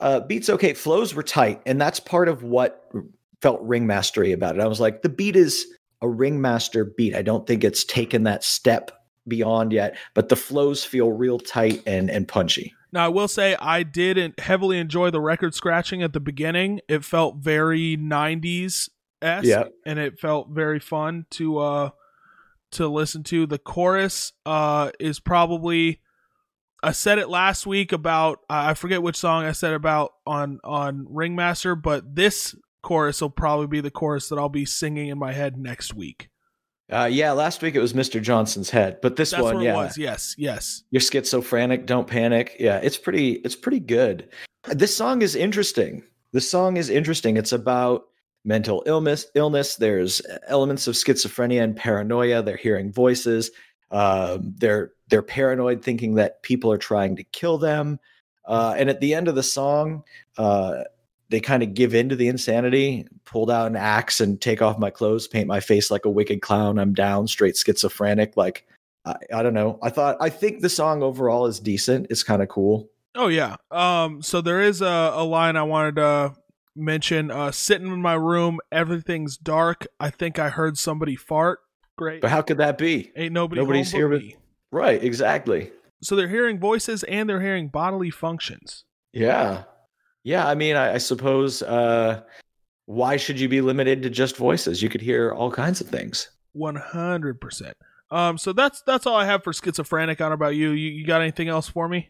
Uh, 0.00 0.20
beats 0.20 0.50
okay. 0.50 0.74
Flows 0.74 1.14
were 1.14 1.22
tight. 1.22 1.62
And 1.64 1.80
that's 1.80 2.00
part 2.00 2.28
of 2.28 2.42
what 2.42 2.90
felt 3.40 3.66
ringmastery 3.66 4.32
about 4.32 4.56
it. 4.56 4.60
I 4.60 4.66
was 4.66 4.80
like, 4.80 5.02
the 5.02 5.08
beat 5.08 5.36
is 5.36 5.66
a 6.02 6.08
ringmaster 6.08 6.84
beat. 6.84 7.14
I 7.14 7.22
don't 7.22 7.46
think 7.46 7.62
it's 7.62 7.84
taken 7.84 8.24
that 8.24 8.42
step 8.42 8.90
beyond 9.28 9.72
yet, 9.72 9.96
but 10.14 10.28
the 10.28 10.36
flows 10.36 10.84
feel 10.84 11.12
real 11.12 11.38
tight 11.38 11.82
and, 11.86 12.10
and 12.10 12.28
punchy. 12.28 12.74
Now 12.96 13.04
I 13.04 13.08
will 13.08 13.28
say 13.28 13.54
I 13.60 13.82
did 13.82 14.40
heavily 14.40 14.78
enjoy 14.78 15.10
the 15.10 15.20
record 15.20 15.54
scratching 15.54 16.02
at 16.02 16.14
the 16.14 16.18
beginning. 16.20 16.80
It 16.88 17.04
felt 17.04 17.36
very 17.36 17.94
'90s 17.94 18.88
esque, 19.20 19.44
Yeah. 19.44 19.64
and 19.84 19.98
it 19.98 20.18
felt 20.18 20.48
very 20.50 20.80
fun 20.80 21.26
to 21.32 21.58
uh 21.58 21.90
to 22.72 22.88
listen 22.88 23.22
to. 23.24 23.44
The 23.46 23.58
chorus 23.58 24.32
uh 24.46 24.92
is 24.98 25.20
probably 25.20 26.00
I 26.82 26.92
said 26.92 27.18
it 27.18 27.28
last 27.28 27.66
week 27.66 27.92
about 27.92 28.38
I 28.48 28.72
forget 28.72 29.02
which 29.02 29.16
song 29.16 29.44
I 29.44 29.52
said 29.52 29.74
about 29.74 30.12
on 30.26 30.58
on 30.64 31.06
Ringmaster, 31.10 31.74
but 31.74 32.14
this 32.16 32.54
chorus 32.82 33.20
will 33.20 33.28
probably 33.28 33.66
be 33.66 33.82
the 33.82 33.90
chorus 33.90 34.30
that 34.30 34.38
I'll 34.38 34.48
be 34.48 34.64
singing 34.64 35.08
in 35.08 35.18
my 35.18 35.32
head 35.32 35.58
next 35.58 35.92
week. 35.92 36.30
Uh, 36.90 37.08
yeah, 37.10 37.32
last 37.32 37.62
week 37.62 37.74
it 37.74 37.80
was 37.80 37.94
Mr. 37.94 38.22
Johnson's 38.22 38.70
head, 38.70 38.98
but 39.02 39.16
this 39.16 39.32
That's 39.32 39.42
one, 39.42 39.60
yeah, 39.60 39.72
it 39.72 39.76
was. 39.76 39.98
Yes, 39.98 40.36
yes. 40.38 40.84
you're 40.90 41.00
schizophrenic 41.00 41.86
don't 41.86 42.06
panic. 42.06 42.56
Yeah 42.60 42.76
it's 42.76 42.96
pretty 42.96 43.32
it's 43.44 43.56
pretty 43.56 43.80
good. 43.80 44.28
This 44.68 44.96
song 44.96 45.22
is 45.22 45.34
interesting. 45.34 46.04
The 46.32 46.40
song 46.40 46.76
is 46.76 46.88
interesting. 46.88 47.36
It's 47.36 47.52
about 47.52 48.04
mental 48.44 48.84
illness 48.86 49.26
illness. 49.34 49.76
There's 49.76 50.22
elements 50.46 50.86
of 50.86 50.94
schizophrenia 50.94 51.62
and 51.62 51.76
paranoia. 51.76 52.42
They're 52.42 52.56
hearing 52.56 52.92
voices. 52.92 53.50
Um, 53.90 54.54
they're 54.56 54.92
they're 55.08 55.22
paranoid 55.22 55.82
thinking 55.82 56.14
that 56.14 56.42
people 56.42 56.70
are 56.70 56.78
trying 56.78 57.16
to 57.16 57.24
kill 57.24 57.58
them. 57.58 57.98
Uh, 58.44 58.74
and 58.78 58.88
at 58.88 59.00
the 59.00 59.12
end 59.12 59.26
of 59.26 59.34
the 59.34 59.42
song 59.42 60.04
uh, 60.38 60.84
they 61.28 61.40
kind 61.40 61.62
of 61.62 61.74
give 61.74 61.94
in 61.94 62.08
to 62.08 62.16
the 62.16 62.28
insanity 62.28 63.06
pulled 63.24 63.50
out 63.50 63.66
an 63.66 63.76
axe 63.76 64.20
and 64.20 64.40
take 64.40 64.62
off 64.62 64.78
my 64.78 64.90
clothes 64.90 65.26
paint 65.26 65.46
my 65.46 65.60
face 65.60 65.90
like 65.90 66.04
a 66.04 66.10
wicked 66.10 66.40
clown 66.42 66.78
i'm 66.78 66.94
down 66.94 67.26
straight 67.26 67.56
schizophrenic 67.56 68.36
like 68.36 68.66
I, 69.06 69.16
I 69.32 69.42
don't 69.42 69.54
know. 69.54 69.78
I 69.82 69.90
thought 69.90 70.16
I 70.20 70.28
think 70.28 70.60
the 70.60 70.68
song 70.68 71.02
overall 71.02 71.46
is 71.46 71.60
decent. 71.60 72.08
It's 72.10 72.22
kind 72.22 72.42
of 72.42 72.48
cool. 72.48 72.90
Oh 73.14 73.28
yeah. 73.28 73.56
Um. 73.70 74.20
So 74.20 74.40
there 74.40 74.60
is 74.60 74.82
a, 74.82 75.12
a 75.14 75.24
line 75.24 75.56
I 75.56 75.62
wanted 75.62 75.96
to 75.96 76.34
mention. 76.74 77.30
Uh, 77.30 77.52
sitting 77.52 77.86
in 77.86 78.02
my 78.02 78.14
room, 78.14 78.58
everything's 78.70 79.36
dark. 79.36 79.86
I 80.00 80.10
think 80.10 80.38
I 80.38 80.50
heard 80.50 80.76
somebody 80.76 81.16
fart. 81.16 81.60
Great. 81.96 82.20
But 82.20 82.30
how 82.30 82.42
could 82.42 82.58
that 82.58 82.76
be? 82.76 83.12
Ain't 83.16 83.32
nobody. 83.32 83.60
nobody's 83.60 83.92
here 83.92 84.08
but 84.08 84.20
me. 84.20 84.36
Right, 84.70 85.02
exactly. 85.02 85.70
So 86.02 86.14
they're 86.14 86.28
hearing 86.28 86.58
voices 86.58 87.04
and 87.04 87.28
they're 87.30 87.40
hearing 87.40 87.68
bodily 87.68 88.10
functions. 88.10 88.84
Yeah. 89.14 89.62
Yeah, 90.26 90.48
I 90.48 90.56
mean, 90.56 90.74
I, 90.74 90.94
I 90.94 90.98
suppose 90.98 91.62
uh 91.62 92.20
why 92.86 93.16
should 93.16 93.38
you 93.38 93.48
be 93.48 93.60
limited 93.60 94.02
to 94.02 94.10
just 94.10 94.36
voices? 94.36 94.82
You 94.82 94.88
could 94.88 95.00
hear 95.00 95.30
all 95.32 95.52
kinds 95.52 95.80
of 95.80 95.88
things. 95.88 96.28
One 96.52 96.74
hundred 96.74 97.40
percent. 97.40 97.76
Um. 98.10 98.36
So 98.36 98.52
that's 98.52 98.82
that's 98.82 99.06
all 99.06 99.14
I 99.14 99.24
have 99.24 99.44
for 99.44 99.52
schizophrenic. 99.52 100.20
On 100.20 100.32
about 100.32 100.56
you. 100.56 100.72
You, 100.72 100.90
you 100.90 101.06
got 101.06 101.20
anything 101.20 101.48
else 101.48 101.68
for 101.68 101.88
me? 101.88 102.08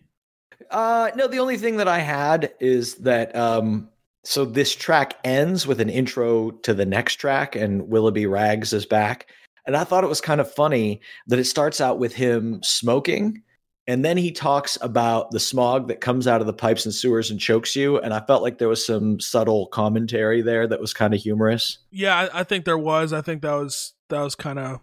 Uh 0.71 1.11
no, 1.15 1.29
the 1.29 1.41
only 1.41 1.59
thing 1.59 1.77
that 1.77 1.89
I 1.89 1.99
had 1.99 2.55
is 2.59 2.95
that 2.97 3.37
um 3.37 3.91
so 4.25 4.47
this 4.47 4.75
track 4.75 5.19
ends 5.23 5.67
with 5.67 5.79
an 5.79 5.91
intro 5.91 6.53
to 6.63 6.73
the 6.73 6.87
next 6.87 7.17
track 7.17 7.55
and 7.55 7.87
Willoughby 7.87 8.25
Rags 8.25 8.73
is 8.73 8.87
back. 8.87 9.27
And 9.67 9.77
I 9.77 9.85
thought 9.85 10.05
it 10.05 10.09
was 10.09 10.23
kind 10.23 10.41
of 10.41 10.51
funny 10.51 11.03
that 11.27 11.39
it 11.39 11.45
starts 11.45 11.83
out 11.83 11.99
with 11.99 12.15
him 12.15 12.63
smoking 12.63 13.43
and 13.89 14.05
then 14.05 14.17
he 14.17 14.33
talks 14.33 14.77
about 14.81 15.31
the 15.31 15.41
smog 15.41 15.89
that 15.89 16.01
comes 16.01 16.27
out 16.27 16.41
of 16.41 16.47
the 16.47 16.53
pipes 16.53 16.85
and 16.87 16.95
sewers 16.95 17.31
and 17.31 17.39
chokes 17.41 17.77
you 17.77 17.99
and 18.01 18.13
I 18.13 18.21
felt 18.21 18.43
like 18.43 18.59
there 18.59 18.69
was 18.69 18.85
some 18.85 19.21
subtle 19.21 19.67
commentary 19.69 20.43
there 20.43 20.67
that 20.67 20.81
was 20.81 20.93
kind 20.93 21.15
of 21.15 21.21
humorous. 21.21 21.79
Yeah, 21.91 22.17
I, 22.17 22.41
I 22.41 22.45
think 22.45 22.65
there 22.65 22.79
was. 22.79 23.13
I 23.13 23.21
think 23.23 23.43
that 23.43 23.55
was 23.55 23.93
that 24.09 24.21
was 24.23 24.35
kind 24.35 24.59
of 24.59 24.81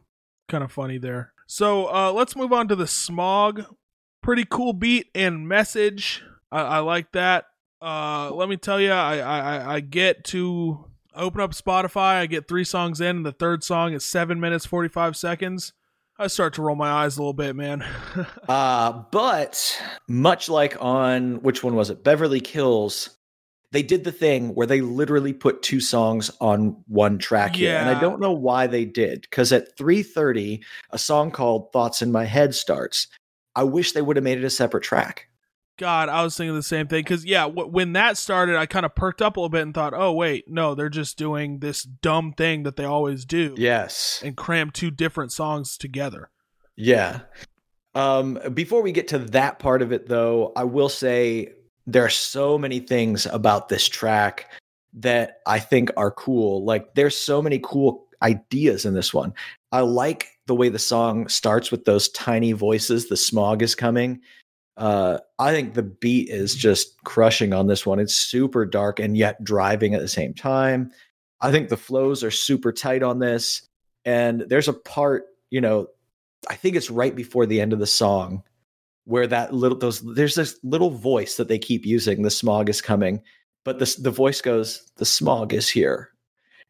kind 0.50 0.64
of 0.64 0.72
funny 0.72 0.98
there. 0.98 1.34
So 1.48 1.86
uh, 1.94 2.12
let's 2.12 2.36
move 2.36 2.54
on 2.54 2.68
to 2.70 2.76
the 2.76 2.88
smog. 2.88 3.64
Pretty 4.22 4.46
cool 4.50 4.74
beat 4.74 5.08
and 5.14 5.48
message. 5.48 6.24
I, 6.52 6.62
I 6.62 6.80
like 6.80 7.12
that. 7.12 7.46
Uh, 7.82 8.32
let 8.34 8.48
me 8.48 8.56
tell 8.58 8.80
you, 8.80 8.92
I, 8.92 9.18
I 9.18 9.40
I- 9.58 9.74
I 9.76 9.80
get 9.82 10.24
to 10.26 10.86
open 11.16 11.42
up 11.42 11.52
Spotify. 11.52 12.16
I 12.22 12.26
get 12.28 12.48
three 12.48 12.64
songs 12.64 13.02
in, 13.02 13.18
and 13.18 13.26
the 13.26 13.34
third 13.34 13.64
song 13.64 13.92
is 13.94 14.06
seven 14.06 14.40
minutes 14.40 14.66
forty 14.66 14.88
five 14.90 15.18
seconds. 15.18 15.74
I 16.20 16.28
start 16.28 16.54
to 16.56 16.62
roll 16.62 16.76
my 16.76 16.90
eyes 16.90 17.18
a 17.18 17.20
little 17.20 17.34
bit, 17.34 17.56
man. 17.56 17.84
Uh, 18.48 19.04
but 19.12 19.82
much 20.08 20.50
like 20.50 20.76
on 20.80 21.42
which 21.42 21.64
one 21.64 21.76
was 21.76 21.90
it? 21.90 22.04
Beverly 22.04 22.42
Kills, 22.42 23.10
they 23.72 23.82
did 23.82 24.04
the 24.04 24.12
thing 24.12 24.54
where 24.54 24.68
they 24.68 24.82
literally 24.82 25.34
put 25.34 25.64
two 25.64 25.80
songs 25.80 26.30
on 26.40 26.84
one 26.88 27.18
track 27.18 27.56
here. 27.56 27.76
And 27.76 27.90
I 27.90 28.00
don't 28.00 28.20
know 28.20 28.34
why 28.34 28.68
they 28.68 28.86
did. 28.86 29.22
Because 29.22 29.52
at 29.52 29.76
3:30, 29.78 30.64
a 30.92 31.00
song 31.00 31.32
called 31.32 31.72
Thoughts 31.72 32.02
in 32.02 32.12
My 32.12 32.26
Head 32.26 32.54
starts. 32.54 33.08
I 33.56 33.64
wish 33.64 33.94
they 33.94 34.02
would 34.02 34.18
have 34.18 34.24
made 34.24 34.38
it 34.38 34.44
a 34.44 34.50
separate 34.50 34.84
track. 34.84 35.30
God, 35.78 36.08
I 36.10 36.24
was 36.24 36.38
thinking 36.38 36.56
the 36.56 36.64
same 36.64 36.88
thing 36.88 37.02
because 37.04 37.26
yeah, 37.26 37.44
w- 37.44 37.68
when 37.68 37.94
that 37.94 38.18
started, 38.18 38.56
I 38.56 38.66
kind 38.66 38.86
of 38.86 38.94
perked 38.94 39.22
up 39.22 39.38
a 39.38 39.40
little 39.40 39.50
bit 39.50 39.64
and 39.64 39.74
thought, 39.74 39.94
oh 39.96 40.12
wait, 40.12 40.46
no, 40.48 40.76
they're 40.76 40.90
just 40.90 41.18
doing 41.18 41.60
this 41.60 41.84
dumb 41.84 42.34
thing 42.34 42.64
that 42.64 42.76
they 42.76 42.86
always 42.86 43.26
do. 43.26 43.56
Yes. 43.58 44.22
and 44.24 44.38
cram 44.38 44.70
two 44.70 44.92
different 44.92 45.32
songs 45.32 45.78
together. 45.78 46.30
Yeah. 46.76 47.22
Um, 47.96 48.40
before 48.54 48.82
we 48.82 48.92
get 48.92 49.08
to 49.10 49.20
that 49.20 49.60
part 49.60 49.82
of 49.82 49.92
it, 49.92 50.08
though, 50.08 50.52
I 50.56 50.64
will 50.64 50.90
say 50.90 51.54
there 51.86 52.06
are 52.06 52.10
so 52.10 52.58
many 52.58 52.80
things 52.80 53.26
about 53.28 53.70
this 53.70 53.88
track 53.88 54.50
that 54.94 55.38
I 55.48 55.60
think 55.60 55.90
are 55.98 56.12
cool. 56.12 56.64
Like, 56.66 56.94
there's 56.96 57.18
so 57.18 57.42
many 57.42 57.60
cool 57.64 58.08
ideas 58.22 58.86
in 58.86 58.94
this 58.94 59.14
one. 59.14 59.34
I 59.72 59.82
like 59.82 60.28
the 60.48 60.56
way 60.56 60.70
the 60.70 60.80
song 60.80 61.28
starts 61.28 61.72
with 61.72 61.86
those 61.86 62.10
tiny 62.10 62.52
voices. 62.52 63.10
The 63.10 63.18
smog 63.18 63.62
is 63.62 63.76
coming. 63.76 64.22
Uh, 64.76 65.20
I 65.38 65.52
think 65.52 65.74
the 65.74 65.84
beat 65.84 66.30
is 66.30 66.56
just 66.56 67.02
crushing 67.04 67.54
on 67.54 67.68
this 67.68 67.86
one. 67.86 68.00
It's 68.00 68.16
super 68.16 68.66
dark 68.66 69.00
and 69.00 69.16
yet 69.16 69.44
driving 69.44 69.94
at 69.94 70.02
the 70.02 70.08
same 70.08 70.34
time. 70.34 70.92
I 71.42 71.52
think 71.52 71.70
the 71.70 71.78
flows 71.78 72.24
are 72.24 72.32
super 72.32 72.72
tight 72.72 73.04
on 73.04 73.20
this. 73.20 73.68
And 74.06 74.42
there's 74.48 74.68
a 74.68 74.74
part, 74.74 75.26
you 75.52 75.62
know, 75.62 75.88
I 76.50 76.56
think 76.56 76.76
it's 76.76 76.90
right 76.90 77.16
before 77.16 77.46
the 77.46 77.62
end 77.62 77.74
of 77.74 77.80
the 77.80 77.88
song 77.88 78.44
where 79.06 79.28
that 79.28 79.54
little 79.54 79.78
those 79.78 80.02
there's 80.02 80.36
this 80.36 80.60
little 80.64 80.90
voice 80.90 81.38
that 81.38 81.48
they 81.48 81.60
keep 81.60 81.86
using. 81.86 82.22
The 82.22 82.30
smog 82.30 82.70
is 82.70 82.82
coming, 82.82 83.22
but 83.64 83.80
the 83.80 83.96
the 84.00 84.12
voice 84.12 84.42
goes, 84.42 84.90
"The 84.98 85.06
smog 85.06 85.54
is 85.54 85.70
here," 85.70 86.10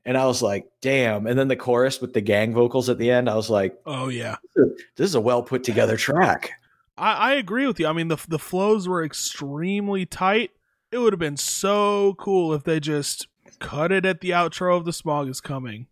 and 0.05 0.17
I 0.17 0.25
was 0.25 0.41
like, 0.41 0.67
"Damn!" 0.81 1.27
And 1.27 1.37
then 1.37 1.47
the 1.47 1.55
chorus 1.55 2.01
with 2.01 2.13
the 2.13 2.21
gang 2.21 2.53
vocals 2.53 2.89
at 2.89 2.97
the 2.97 3.11
end, 3.11 3.29
I 3.29 3.35
was 3.35 3.49
like, 3.49 3.77
Oh 3.85 4.09
yeah, 4.09 4.37
"This 4.55 5.09
is 5.09 5.15
a 5.15 5.21
well 5.21 5.43
put 5.43 5.63
together 5.63 5.97
track." 5.97 6.51
I, 6.97 7.13
I 7.13 7.33
agree 7.33 7.67
with 7.67 7.79
you. 7.79 7.87
I 7.87 7.93
mean 7.93 8.07
the 8.07 8.17
the 8.27 8.39
flows 8.39 8.87
were 8.87 9.03
extremely 9.03 10.05
tight. 10.05 10.51
It 10.91 10.99
would 10.99 11.13
have 11.13 11.19
been 11.19 11.37
so 11.37 12.15
cool 12.19 12.53
if 12.53 12.63
they 12.63 12.79
just 12.79 13.27
cut 13.59 13.91
it 13.91 14.05
at 14.05 14.21
the 14.21 14.29
outro 14.31 14.77
of 14.77 14.85
the 14.85 14.93
smog 14.93 15.27
is 15.27 15.41
coming, 15.41 15.87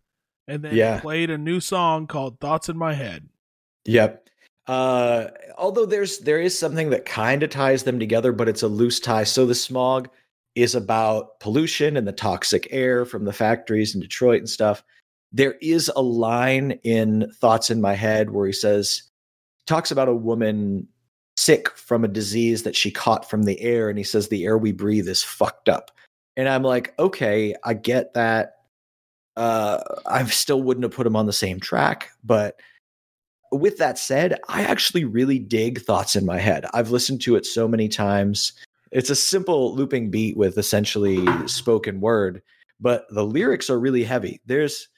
and 0.46 0.62
then 0.62 0.74
Yeah. 0.76 1.00
played 1.00 1.30
a 1.30 1.38
new 1.38 1.60
song 1.60 2.06
called 2.06 2.38
Thoughts 2.40 2.68
in 2.68 2.76
My 2.76 2.94
Head. 2.94 3.28
Yep. 3.84 4.28
Uh, 4.68 5.26
although 5.58 5.86
there's 5.86 6.18
there 6.20 6.40
is 6.40 6.56
something 6.56 6.90
that 6.90 7.04
kind 7.04 7.42
of 7.42 7.50
ties 7.50 7.82
them 7.82 7.98
together, 7.98 8.30
but 8.32 8.48
it's 8.48 8.62
a 8.62 8.68
loose 8.68 9.00
tie. 9.00 9.24
So 9.24 9.44
the 9.44 9.56
smog 9.56 10.08
is 10.54 10.74
about 10.74 11.40
pollution 11.40 11.96
and 11.96 12.06
the 12.06 12.12
toxic 12.12 12.68
air 12.70 13.04
from 13.04 13.24
the 13.24 13.32
factories 13.32 13.94
in 13.94 14.00
Detroit 14.00 14.38
and 14.38 14.48
stuff. 14.50 14.84
There 15.32 15.54
is 15.62 15.90
a 15.96 16.02
line 16.02 16.72
in 16.84 17.32
Thoughts 17.40 17.70
in 17.70 17.80
My 17.80 17.94
Head 17.94 18.30
where 18.30 18.46
he 18.46 18.52
says, 18.52 19.02
talks 19.66 19.90
about 19.90 20.08
a 20.08 20.14
woman 20.14 20.86
sick 21.36 21.68
from 21.70 22.04
a 22.04 22.08
disease 22.08 22.62
that 22.62 22.76
she 22.76 22.90
caught 22.90 23.28
from 23.28 23.44
the 23.44 23.60
air, 23.60 23.88
and 23.88 23.98
he 23.98 24.04
says 24.04 24.28
the 24.28 24.44
air 24.44 24.58
we 24.58 24.72
breathe 24.72 25.08
is 25.08 25.22
fucked 25.22 25.68
up. 25.68 25.90
And 26.36 26.48
I'm 26.48 26.62
like, 26.62 26.94
okay, 26.98 27.54
I 27.64 27.74
get 27.74 28.14
that. 28.14 28.54
Uh, 29.36 29.78
I 30.06 30.24
still 30.26 30.62
wouldn't 30.62 30.84
have 30.84 30.92
put 30.92 31.06
him 31.06 31.16
on 31.16 31.26
the 31.26 31.32
same 31.32 31.58
track, 31.58 32.10
but 32.22 32.60
with 33.50 33.78
that 33.78 33.98
said, 33.98 34.38
I 34.48 34.62
actually 34.62 35.04
really 35.04 35.38
dig 35.38 35.82
Thoughts 35.82 36.16
in 36.16 36.24
My 36.24 36.38
Head. 36.38 36.64
I've 36.72 36.90
listened 36.90 37.20
to 37.22 37.36
it 37.36 37.44
so 37.44 37.68
many 37.68 37.88
times. 37.88 38.52
It's 38.90 39.10
a 39.10 39.14
simple 39.14 39.74
looping 39.74 40.10
beat 40.10 40.36
with 40.36 40.58
essentially 40.58 41.24
spoken 41.46 42.00
word, 42.00 42.42
but 42.80 43.06
the 43.10 43.24
lyrics 43.24 43.70
are 43.70 43.78
really 43.78 44.04
heavy. 44.04 44.40
There's, 44.46 44.88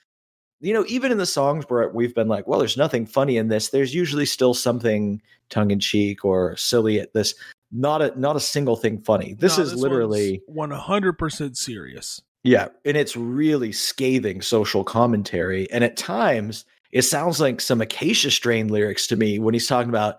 you 0.64 0.72
know, 0.72 0.84
even 0.88 1.12
in 1.12 1.18
the 1.18 1.26
songs 1.26 1.64
where 1.68 1.88
we've 1.90 2.14
been 2.14 2.28
like, 2.28 2.46
well, 2.46 2.58
there's 2.58 2.76
nothing 2.76 3.06
funny 3.06 3.36
in 3.36 3.48
this, 3.48 3.68
there's 3.68 3.94
usually 3.94 4.26
still 4.26 4.54
something 4.54 5.20
tongue 5.50 5.70
in 5.70 5.80
cheek 5.80 6.24
or 6.24 6.56
silly 6.56 6.98
at 6.98 7.12
this. 7.12 7.34
Not 7.70 8.02
a 8.02 8.18
not 8.18 8.36
a 8.36 8.40
single 8.40 8.76
thing 8.76 8.98
funny. 8.98 9.34
This 9.34 9.58
is 9.58 9.74
literally 9.74 10.42
one 10.46 10.70
hundred 10.70 11.14
percent 11.14 11.56
serious. 11.56 12.22
yeah, 12.44 12.68
and 12.84 12.96
it's 12.96 13.16
really 13.16 13.72
scathing 13.72 14.42
social 14.42 14.84
commentary. 14.84 15.68
And 15.72 15.82
at 15.82 15.96
times, 15.96 16.64
it 16.92 17.02
sounds 17.02 17.40
like 17.40 17.60
some 17.60 17.80
Acacia 17.80 18.30
Strain 18.30 18.68
lyrics 18.68 19.06
to 19.08 19.16
me 19.16 19.38
when 19.40 19.54
he's 19.54 19.66
talking 19.66 19.88
about 19.88 20.18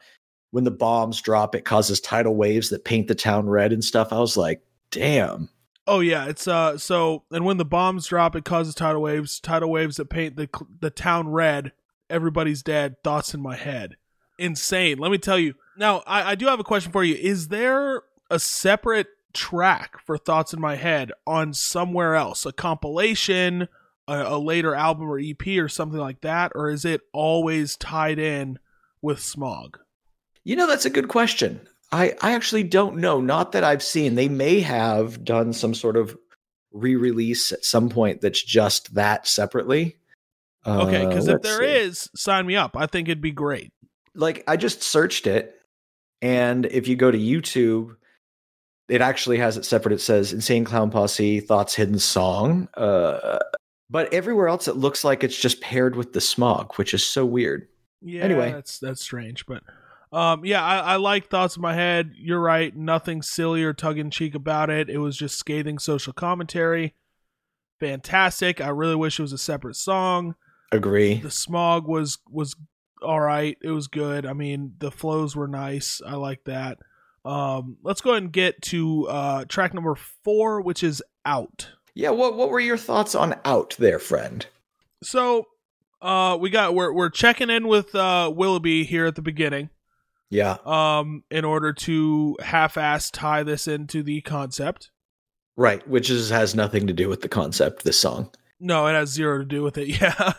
when 0.51 0.63
the 0.63 0.71
bombs 0.71 1.21
drop, 1.21 1.55
it 1.55 1.65
causes 1.65 2.01
tidal 2.01 2.35
waves 2.35 2.69
that 2.69 2.83
paint 2.85 3.07
the 3.07 3.15
town 3.15 3.47
red 3.47 3.71
and 3.71 3.83
stuff. 3.83 4.11
I 4.11 4.19
was 4.19 4.35
like, 4.37 4.61
damn. 4.91 5.49
Oh 5.87 5.99
yeah, 5.99 6.25
it's 6.25 6.47
uh 6.47 6.77
so 6.77 7.23
and 7.31 7.45
when 7.45 7.57
the 7.57 7.65
bombs 7.65 8.07
drop, 8.07 8.35
it 8.35 8.45
causes 8.45 8.75
tidal 8.75 9.01
waves. 9.01 9.39
Tidal 9.39 9.69
waves 9.69 9.97
that 9.97 10.09
paint 10.09 10.35
the 10.35 10.49
the 10.79 10.89
town 10.89 11.29
red. 11.29 11.73
Everybody's 12.09 12.63
dead. 12.63 13.01
Thoughts 13.03 13.33
in 13.33 13.41
my 13.41 13.55
head. 13.55 13.97
Insane. 14.37 14.97
Let 14.97 15.11
me 15.11 15.17
tell 15.17 15.39
you. 15.39 15.53
Now 15.77 16.03
I, 16.07 16.31
I 16.31 16.35
do 16.35 16.47
have 16.47 16.59
a 16.59 16.63
question 16.63 16.91
for 16.91 17.03
you. 17.03 17.15
Is 17.15 17.49
there 17.49 18.03
a 18.29 18.39
separate 18.39 19.07
track 19.33 19.99
for 20.05 20.17
Thoughts 20.17 20.53
in 20.53 20.59
My 20.59 20.75
Head 20.75 21.11
on 21.27 21.53
somewhere 21.53 22.15
else? 22.15 22.45
A 22.45 22.51
compilation, 22.51 23.67
a, 24.07 24.23
a 24.23 24.39
later 24.39 24.73
album 24.73 25.09
or 25.09 25.19
EP 25.19 25.47
or 25.59 25.69
something 25.69 25.99
like 25.99 26.21
that, 26.21 26.51
or 26.55 26.69
is 26.69 26.85
it 26.85 27.01
always 27.13 27.75
tied 27.75 28.17
in 28.17 28.57
with 29.01 29.21
Smog? 29.21 29.79
You 30.43 30.55
know, 30.55 30.67
that's 30.67 30.85
a 30.85 30.91
good 30.91 31.07
question. 31.07 31.67
I, 31.95 32.13
I 32.21 32.33
actually 32.33 32.63
don't 32.63 32.97
know. 32.97 33.21
Not 33.21 33.53
that 33.53 33.63
I've 33.63 33.83
seen. 33.83 34.15
They 34.15 34.29
may 34.29 34.59
have 34.61 35.23
done 35.23 35.53
some 35.53 35.73
sort 35.73 35.95
of 35.97 36.17
re 36.71 36.95
release 36.95 37.51
at 37.51 37.63
some 37.63 37.89
point 37.89 38.21
that's 38.21 38.43
just 38.43 38.93
that 38.95 39.27
separately. 39.27 39.95
Okay, 40.67 41.05
because 41.07 41.29
Uh, 41.29 41.35
if 41.35 41.41
there 41.41 41.59
see. 41.59 41.65
is, 41.87 42.09
sign 42.15 42.45
me 42.47 42.55
up. 42.55 42.75
I 42.75 42.87
think 42.87 43.07
it'd 43.07 43.21
be 43.21 43.31
great. 43.31 43.71
like 44.15 44.43
I 44.47 44.57
just 44.57 44.81
searched 44.83 45.27
it, 45.27 45.55
and 46.21 46.65
if 46.65 46.87
you 46.87 46.95
go 46.95 47.11
to 47.11 47.17
YouTube, 47.17 47.95
it 48.89 49.01
actually 49.01 49.37
has 49.37 49.57
it 49.57 49.65
separate. 49.65 49.93
It 49.93 50.01
says 50.01 50.33
"Insane 50.33 50.65
Clown 50.65 50.89
Posse 50.91 51.39
Thoughts 51.39 51.75
Hidden 51.75 51.99
Song," 51.99 52.67
uh, 52.75 53.39
but 53.89 54.11
everywhere 54.13 54.47
else 54.47 54.67
it 54.67 54.75
looks 54.75 55.03
like 55.03 55.23
it's 55.23 55.37
just 55.39 55.61
paired 55.61 55.95
with 55.95 56.13
the 56.13 56.21
smog, 56.21 56.73
which 56.75 56.93
is 56.93 57.05
so 57.05 57.25
weird. 57.25 57.67
Yeah, 58.01 58.23
Anyway. 58.23 58.51
that's 58.51 58.79
that's 58.79 59.01
strange, 59.01 59.45
but 59.45 59.61
um, 60.11 60.45
yeah, 60.45 60.63
I, 60.63 60.77
I 60.77 60.95
like 60.97 61.27
thoughts 61.27 61.55
in 61.55 61.61
my 61.61 61.73
head. 61.73 62.11
You're 62.15 62.39
right, 62.39 62.75
nothing 62.75 63.21
silly 63.21 63.63
or 63.63 63.73
tongue 63.73 63.97
in 63.97 64.11
cheek 64.11 64.35
about 64.35 64.69
it. 64.69 64.89
It 64.89 64.99
was 64.99 65.17
just 65.17 65.37
scathing 65.37 65.79
social 65.79 66.13
commentary. 66.13 66.93
Fantastic. 67.79 68.61
I 68.61 68.69
really 68.69 68.95
wish 68.95 69.19
it 69.19 69.23
was 69.23 69.33
a 69.33 69.37
separate 69.37 69.75
song. 69.75 70.35
Agree. 70.71 71.15
The 71.15 71.31
smog 71.31 71.87
was 71.87 72.19
was 72.29 72.55
all 73.01 73.19
right. 73.19 73.57
It 73.61 73.71
was 73.71 73.87
good. 73.87 74.25
I 74.25 74.33
mean, 74.33 74.73
the 74.79 74.91
flows 74.91 75.35
were 75.35 75.47
nice. 75.47 76.01
I 76.05 76.15
like 76.15 76.43
that. 76.45 76.79
Um, 77.23 77.77
let's 77.83 78.01
go 78.01 78.11
ahead 78.11 78.23
and 78.23 78.31
get 78.31 78.61
to 78.63 79.07
uh, 79.07 79.45
track 79.45 79.73
number 79.73 79.95
four, 80.23 80.61
which 80.61 80.83
is 80.83 81.03
Out. 81.25 81.71
Yeah, 81.93 82.11
what 82.11 82.35
what 82.35 82.49
were 82.49 82.59
your 82.59 82.77
thoughts 82.77 83.15
on 83.15 83.35
Out 83.45 83.75
there, 83.79 83.99
friend? 83.99 84.45
So 85.03 85.47
uh, 86.01 86.37
we 86.39 86.49
got 86.49 86.75
we're 86.75 86.93
we're 86.93 87.09
checking 87.09 87.49
in 87.49 87.67
with 87.67 87.95
uh, 87.95 88.31
Willoughby 88.33 88.83
here 88.83 89.05
at 89.05 89.15
the 89.15 89.21
beginning. 89.21 89.69
Yeah, 90.29 90.57
Um, 90.65 91.23
in 91.29 91.45
order 91.45 91.71
to 91.73 92.35
half-ass 92.41 93.11
tie 93.11 93.43
this 93.43 93.67
into 93.67 94.01
the 94.03 94.21
concept. 94.21 94.91
right, 95.55 95.87
which 95.87 96.09
is 96.09 96.29
has 96.29 96.55
nothing 96.55 96.87
to 96.87 96.93
do 96.93 97.07
with 97.09 97.21
the 97.21 97.29
concept 97.29 97.83
this 97.83 97.99
song. 97.99 98.31
No, 98.59 98.87
it 98.87 98.93
has 98.93 99.09
zero 99.11 99.37
to 99.39 99.45
do 99.45 99.63
with 99.63 99.77
it. 99.77 99.87
Yeah. 100.01 100.33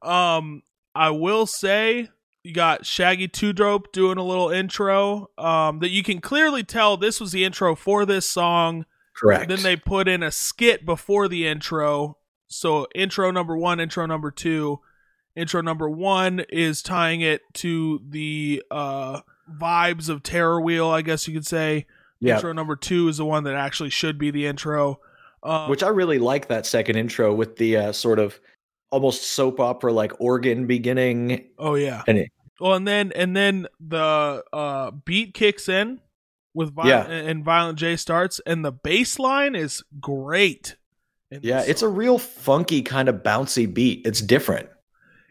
Um, 0.00 0.62
I 0.94 1.10
will 1.10 1.46
say 1.46 2.08
you 2.42 2.52
got 2.54 2.84
Shaggy 2.86 3.28
Two 3.28 3.52
Dope 3.52 3.92
doing 3.92 4.18
a 4.18 4.22
little 4.24 4.50
intro. 4.50 5.28
Um, 5.38 5.78
that 5.80 5.90
you 5.90 6.02
can 6.02 6.20
clearly 6.20 6.64
tell 6.64 6.96
this 6.96 7.20
was 7.20 7.32
the 7.32 7.44
intro 7.44 7.74
for 7.74 8.04
this 8.06 8.28
song. 8.28 8.84
Correct. 9.16 9.48
Then 9.48 9.62
they 9.62 9.76
put 9.76 10.08
in 10.08 10.22
a 10.22 10.30
skit 10.30 10.84
before 10.86 11.28
the 11.28 11.46
intro. 11.46 12.16
So 12.48 12.86
intro 12.94 13.30
number 13.30 13.56
one, 13.56 13.80
intro 13.80 14.06
number 14.06 14.30
two. 14.30 14.80
Intro 15.36 15.60
number 15.62 15.88
one 15.88 16.40
is 16.50 16.82
tying 16.82 17.20
it 17.22 17.40
to 17.54 18.00
the 18.08 18.62
uh 18.70 19.20
vibes 19.50 20.08
of 20.08 20.22
Terror 20.22 20.60
Wheel, 20.60 20.88
I 20.88 21.02
guess 21.02 21.26
you 21.28 21.34
could 21.34 21.46
say. 21.46 21.86
yeah, 22.20 22.36
Intro 22.36 22.52
number 22.52 22.76
two 22.76 23.08
is 23.08 23.16
the 23.18 23.24
one 23.24 23.44
that 23.44 23.54
actually 23.54 23.90
should 23.90 24.18
be 24.18 24.30
the 24.30 24.46
intro. 24.46 25.00
Um, 25.42 25.68
which 25.70 25.82
I 25.82 25.88
really 25.88 26.18
like 26.20 26.48
that 26.48 26.66
second 26.66 26.96
intro 26.96 27.34
with 27.34 27.56
the 27.56 27.76
uh, 27.76 27.92
sort 27.92 28.18
of 28.20 28.38
almost 28.90 29.24
soap 29.32 29.58
opera 29.58 29.92
like 29.92 30.12
organ 30.20 30.66
beginning. 30.66 31.48
Oh 31.58 31.74
yeah. 31.74 32.02
And 32.06 32.18
it- 32.18 32.30
well, 32.60 32.74
and 32.74 32.86
then 32.86 33.10
and 33.16 33.34
then 33.34 33.66
the 33.80 34.44
uh 34.52 34.90
beat 35.04 35.34
kicks 35.34 35.68
in 35.68 36.00
with 36.54 36.72
Vi- 36.74 36.88
Yeah. 36.88 37.06
and 37.10 37.44
Violent 37.44 37.76
J 37.78 37.96
starts, 37.96 38.40
and 38.46 38.64
the 38.64 38.70
bass 38.70 39.18
line 39.18 39.56
is 39.56 39.82
great. 40.00 40.76
Yeah, 41.40 41.64
it's 41.66 41.82
a 41.82 41.88
real 41.88 42.18
funky 42.18 42.82
kind 42.82 43.08
of 43.08 43.16
bouncy 43.24 43.72
beat. 43.72 44.06
It's 44.06 44.20
different. 44.20 44.68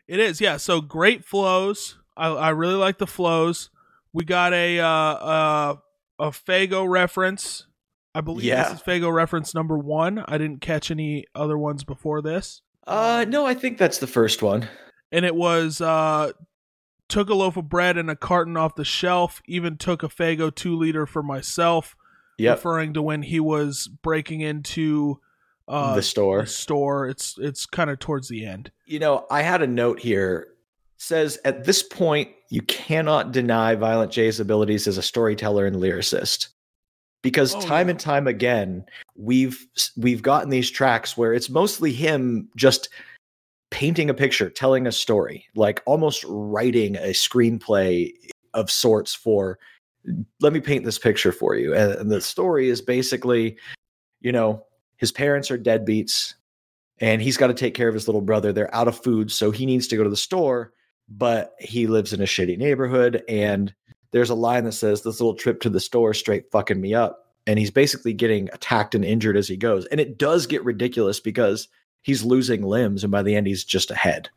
it 0.08 0.20
is 0.20 0.42
yeah. 0.42 0.58
So 0.58 0.82
great 0.82 1.24
flows. 1.24 1.98
I 2.18 2.28
I 2.30 2.50
really 2.50 2.74
like 2.76 2.98
the 2.98 3.08
flows. 3.08 3.70
We 4.14 4.24
got 4.26 4.54
a 4.54 4.80
uh 4.80 4.86
uh 4.88 5.76
a 6.20 6.28
Faygo 6.32 6.88
reference. 6.90 7.66
I 8.14 8.22
believe 8.22 8.44
Yeah. 8.46 8.64
this 8.70 8.74
is 8.80 8.84
Faygo 8.84 9.12
reference 9.14 9.56
number 9.56 9.78
one. 9.78 10.24
I 10.28 10.38
didn't 10.38 10.62
catch 10.62 10.92
any 10.92 11.26
other 11.34 11.58
ones 11.58 11.84
before 11.84 12.22
this. 12.22 12.62
Uh 12.86 13.26
no, 13.28 13.46
I 13.46 13.54
think 13.54 13.78
that's 13.78 14.00
the 14.00 14.08
first 14.08 14.42
one. 14.42 14.68
and 15.12 15.26
it 15.26 15.36
was 15.36 15.82
uh 15.82 16.32
took 17.10 17.30
a 17.30 17.34
loaf 17.34 17.58
of 17.58 17.68
bread 17.68 17.98
and 17.98 18.10
a 18.10 18.16
carton 18.16 18.56
off 18.56 18.76
the 18.76 18.86
shelf 18.86 19.42
even 19.46 19.76
took 19.78 20.02
a 20.04 20.08
Faygo 20.08 20.54
two 20.54 20.76
liter 20.78 21.06
for 21.06 21.22
myself 21.24 21.96
Yep. 22.38 22.58
referring 22.58 22.94
to 22.94 23.02
when 23.02 23.22
he 23.24 23.40
was 23.40 23.88
breaking 23.88 24.42
into 24.42 25.20
uh 25.68 25.96
the 25.96 26.02
store. 26.02 26.42
the 26.42 26.48
store 26.48 27.08
it's 27.08 27.36
it's 27.38 27.66
kind 27.66 27.90
of 27.90 28.00
towards 28.00 28.28
the 28.30 28.46
end 28.46 28.72
You 28.86 29.00
know, 29.00 29.26
I 29.30 29.42
had 29.44 29.62
a 29.62 29.68
note 29.68 30.00
here 30.00 30.48
says 31.02 31.40
at 31.46 31.64
this 31.64 31.82
point 31.82 32.30
you 32.50 32.62
cannot 32.62 33.32
deny 33.32 33.74
Violent 33.74 34.12
J's 34.12 34.40
abilities 34.40 34.88
as 34.88 35.00
a 35.00 35.02
storyteller 35.02 35.66
and 35.66 35.78
lyricist. 35.78 36.50
Because 37.24 37.56
Oh, 37.56 37.62
time 37.62 37.88
yeah. 37.88 37.92
and 37.92 38.00
time 38.00 38.28
again, 38.28 38.86
we've 39.16 39.66
we've 39.98 40.22
gotten 40.22 40.50
these 40.50 40.70
tracks 40.70 41.18
where 41.18 41.34
it's 41.34 41.50
mostly 41.50 41.92
him 41.92 42.50
just 42.56 42.90
painting 43.72 44.10
a 44.10 44.14
picture, 44.14 44.50
telling 44.50 44.86
a 44.86 44.92
story, 44.92 45.46
like 45.56 45.82
almost 45.86 46.24
writing 46.28 46.96
a 46.98 47.14
screenplay 47.14 48.12
of 48.54 48.70
sorts 48.70 49.14
for 49.16 49.58
let 50.40 50.54
me 50.54 50.60
paint 50.60 50.84
this 50.86 51.00
picture 51.00 51.32
for 51.32 51.56
you. 51.56 51.74
And, 51.74 51.94
and 51.94 52.12
the 52.12 52.22
story 52.22 52.70
is 52.70 52.82
basically, 52.82 53.58
you 54.20 54.32
know, 54.32 54.66
his 54.98 55.12
parents 55.12 55.50
are 55.52 55.58
deadbeats 55.58 56.36
and 57.00 57.22
he's 57.22 57.38
got 57.38 57.48
to 57.48 57.54
take 57.54 57.74
care 57.74 57.88
of 57.88 57.94
his 57.94 58.08
little 58.08 58.22
brother. 58.22 58.52
They're 58.54 58.74
out 58.76 58.88
of 58.88 59.02
food, 59.02 59.32
so 59.32 59.52
he 59.52 59.66
needs 59.66 59.88
to 59.88 59.96
go 59.98 60.04
to 60.04 60.10
the 60.10 60.18
store, 60.18 60.74
but 61.18 61.56
he 61.60 61.88
lives 61.88 62.14
in 62.14 62.22
a 62.22 62.26
shitty 62.26 62.58
neighborhood. 62.58 63.24
And 63.28 63.74
there's 64.12 64.30
a 64.30 64.36
line 64.36 64.64
that 64.64 64.72
says, 64.74 65.02
This 65.02 65.20
little 65.20 65.36
trip 65.36 65.62
to 65.62 65.70
the 65.70 65.80
store 65.80 66.14
straight 66.14 66.52
fucking 66.52 66.80
me 66.80 66.94
up. 66.94 67.28
And 67.48 67.58
he's 67.60 67.72
basically 67.72 68.14
getting 68.14 68.50
attacked 68.54 68.96
and 68.96 69.04
injured 69.04 69.36
as 69.36 69.48
he 69.48 69.58
goes. 69.58 69.86
And 69.88 70.00
it 70.00 70.18
does 70.18 70.48
get 70.48 70.64
ridiculous 70.64 71.20
because 71.20 71.68
he's 72.02 72.24
losing 72.24 72.64
limbs, 72.64 73.04
and 73.04 73.12
by 73.12 73.24
the 73.24 73.36
end, 73.36 73.48
he's 73.48 73.64
just 73.64 73.92
ahead. 73.92 74.30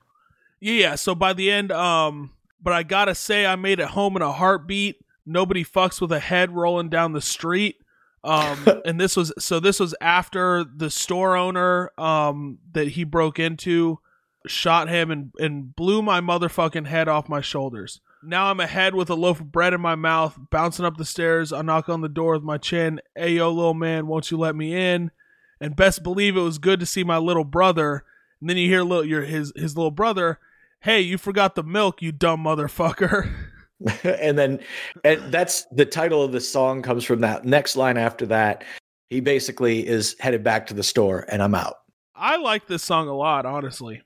yeah 0.60 0.72
yeah 0.72 0.94
so 0.94 1.14
by 1.14 1.32
the 1.32 1.50
end 1.50 1.70
um 1.72 2.30
but 2.62 2.72
i 2.72 2.82
gotta 2.82 3.14
say 3.14 3.44
i 3.44 3.56
made 3.56 3.80
it 3.80 3.88
home 3.88 4.16
in 4.16 4.22
a 4.22 4.32
heartbeat 4.32 4.96
nobody 5.26 5.64
fucks 5.64 6.00
with 6.00 6.12
a 6.12 6.20
head 6.20 6.50
rolling 6.50 6.88
down 6.88 7.12
the 7.12 7.20
street 7.20 7.76
um 8.22 8.58
and 8.84 8.98
this 8.98 9.16
was 9.16 9.32
so 9.38 9.60
this 9.60 9.78
was 9.80 9.94
after 10.00 10.64
the 10.64 10.88
store 10.90 11.36
owner 11.36 11.90
um 11.98 12.58
that 12.72 12.88
he 12.88 13.04
broke 13.04 13.38
into 13.38 13.98
shot 14.46 14.88
him 14.88 15.10
and 15.10 15.32
and 15.38 15.74
blew 15.74 16.02
my 16.02 16.20
motherfucking 16.20 16.86
head 16.86 17.08
off 17.08 17.28
my 17.28 17.40
shoulders. 17.40 18.00
Now 18.22 18.50
i'm 18.50 18.60
ahead 18.60 18.94
with 18.94 19.10
a 19.10 19.14
loaf 19.14 19.40
of 19.40 19.52
bread 19.52 19.74
in 19.74 19.80
my 19.80 19.94
mouth 19.94 20.38
bouncing 20.50 20.84
up 20.84 20.96
the 20.96 21.04
stairs. 21.04 21.52
I 21.52 21.62
knock 21.62 21.88
on 21.88 22.00
the 22.00 22.08
door 22.08 22.34
with 22.34 22.42
my 22.42 22.58
chin. 22.58 23.00
Hey 23.16 23.32
yo 23.32 23.50
little 23.50 23.74
man 23.74 24.06
won't 24.06 24.30
you 24.30 24.38
let 24.38 24.56
me 24.56 24.74
in? 24.74 25.10
And 25.60 25.76
best 25.76 26.02
believe 26.02 26.36
it 26.36 26.40
was 26.40 26.58
good 26.58 26.80
to 26.80 26.86
see 26.86 27.04
my 27.04 27.18
little 27.18 27.44
brother. 27.44 28.04
And 28.40 28.50
then 28.50 28.56
you 28.56 28.68
hear 28.68 28.82
little 28.82 29.04
your 29.04 29.22
his 29.22 29.52
his 29.56 29.76
little 29.76 29.90
brother 29.90 30.38
hey 30.80 31.00
you 31.00 31.16
forgot 31.16 31.54
the 31.54 31.62
milk 31.62 32.02
you 32.02 32.12
dumb 32.12 32.44
motherfucker. 32.44 33.32
And 34.04 34.38
then 34.38 34.60
and 35.02 35.32
that's 35.32 35.64
the 35.72 35.84
title 35.84 36.22
of 36.22 36.32
the 36.32 36.40
song 36.40 36.82
comes 36.82 37.04
from 37.04 37.20
that 37.20 37.44
next 37.44 37.76
line 37.76 37.96
after 37.96 38.26
that. 38.26 38.64
He 39.10 39.20
basically 39.20 39.86
is 39.86 40.16
headed 40.20 40.42
back 40.42 40.66
to 40.66 40.74
the 40.74 40.82
store, 40.82 41.26
and 41.28 41.42
I'm 41.42 41.54
out. 41.54 41.76
i 42.14 42.36
like 42.36 42.66
this 42.66 42.82
song 42.82 43.08
a 43.08 43.14
lot 43.14 43.44
honestly 43.46 44.02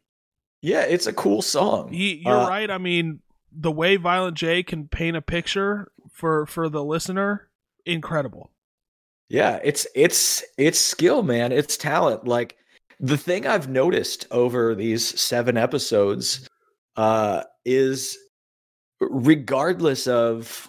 Yeah, 0.60 0.82
it's 0.82 1.06
a 1.06 1.12
cool 1.12 1.42
song. 1.42 1.92
He, 1.92 2.22
you're 2.24 2.34
Uh, 2.34 2.48
right. 2.48 2.70
I 2.70 2.78
mean, 2.78 3.20
the 3.52 3.70
way 3.70 3.96
Violent 3.96 4.36
J 4.36 4.62
can 4.62 4.88
paint 4.88 5.16
a 5.16 5.22
picture 5.22 5.90
for 6.10 6.46
for 6.46 6.68
the 6.68 6.82
listener, 6.84 7.48
incredible. 7.86 8.50
Yeah, 9.28 9.60
it's 9.62 9.86
it's 9.94 10.42
it's 10.56 10.78
skill, 10.78 11.22
man. 11.22 11.52
It's 11.52 11.76
talent. 11.76 12.26
Like 12.26 12.56
the 12.98 13.16
thing 13.16 13.46
I've 13.46 13.68
noticed 13.68 14.26
over 14.30 14.74
these 14.74 15.20
seven 15.20 15.56
episodes 15.56 16.48
uh 16.96 17.44
is 17.64 18.16
regardless 19.00 20.06
of 20.06 20.68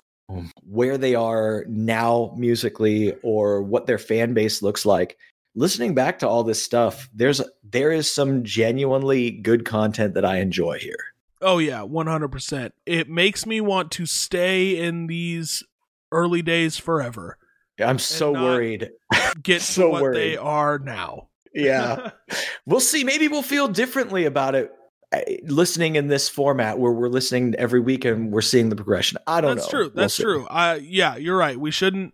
where 0.64 0.98
they 0.98 1.16
are 1.16 1.66
now 1.68 2.32
musically 2.38 3.16
or 3.24 3.64
what 3.64 3.88
their 3.88 3.98
fan 3.98 4.34
base 4.36 4.62
looks 4.62 4.86
like, 4.86 5.18
listening 5.56 5.94
back 5.94 6.20
to 6.20 6.28
all 6.28 6.44
this 6.44 6.64
stuff, 6.64 7.10
there's 7.14 7.42
there 7.64 7.92
is 7.92 8.14
some 8.14 8.44
genuinely 8.44 9.32
good 9.32 9.66
content 9.66 10.14
that 10.16 10.26
I 10.26 10.38
enjoy 10.40 10.80
here. 10.80 10.98
Oh 11.42 11.58
yeah, 11.58 11.84
one 11.84 12.08
hundred 12.08 12.30
percent. 12.30 12.74
It 12.86 13.10
makes 13.10 13.46
me 13.46 13.62
want 13.62 13.92
to 13.94 14.06
stay 14.06 14.78
in 14.78 15.08
these 15.08 15.64
early 16.12 16.42
days 16.42 16.78
forever. 16.78 17.38
I'm 17.80 18.00
so 18.00 18.34
worried. 18.34 18.90
Get 19.42 19.62
So 19.62 19.84
to 19.84 19.90
what 19.90 20.02
worried. 20.02 20.18
they 20.18 20.38
are 20.38 20.80
now. 20.80 21.30
Yeah. 21.54 22.12
we'll 22.66 22.82
see. 22.82 23.04
Maybe 23.04 23.28
we'll 23.28 23.42
feel 23.42 23.68
differently 23.70 24.26
about 24.26 24.56
it 24.56 24.72
uh, 25.14 25.22
listening 25.44 25.96
in 25.96 26.08
this 26.08 26.28
format 26.28 26.78
where 26.78 26.92
we're 26.92 27.08
listening 27.08 27.56
every 27.56 27.80
week 27.80 28.04
and 28.06 28.32
we're 28.32 28.42
seeing 28.42 28.68
the 28.70 28.76
progression. 28.76 29.18
I 29.26 29.40
don't 29.42 29.50
know. 29.50 29.56
That's 29.56 29.68
know. 29.68 29.72
true. 29.72 29.84
We'll 29.86 30.04
That's 30.04 30.16
true. 30.18 30.46
Uh, 30.48 30.80
yeah, 30.82 31.16
you're 31.16 31.38
right. 31.38 31.58
We 31.58 31.72
shouldn't 31.72 32.14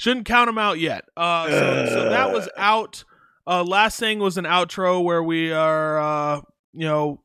shouldn't 0.00 0.26
count 0.26 0.48
them 0.48 0.58
out 0.58 0.78
yet. 0.78 1.04
Uh, 1.16 1.48
so, 1.48 1.86
so 1.86 2.08
that 2.10 2.32
was 2.32 2.48
out. 2.56 3.04
Uh, 3.46 3.62
last 3.64 3.98
thing 4.00 4.18
was 4.18 4.38
an 4.38 4.44
outro 4.44 5.02
where 5.02 5.22
we 5.22 5.52
are, 5.52 6.00
uh, 6.00 6.40
you 6.72 6.86
know, 6.86 7.22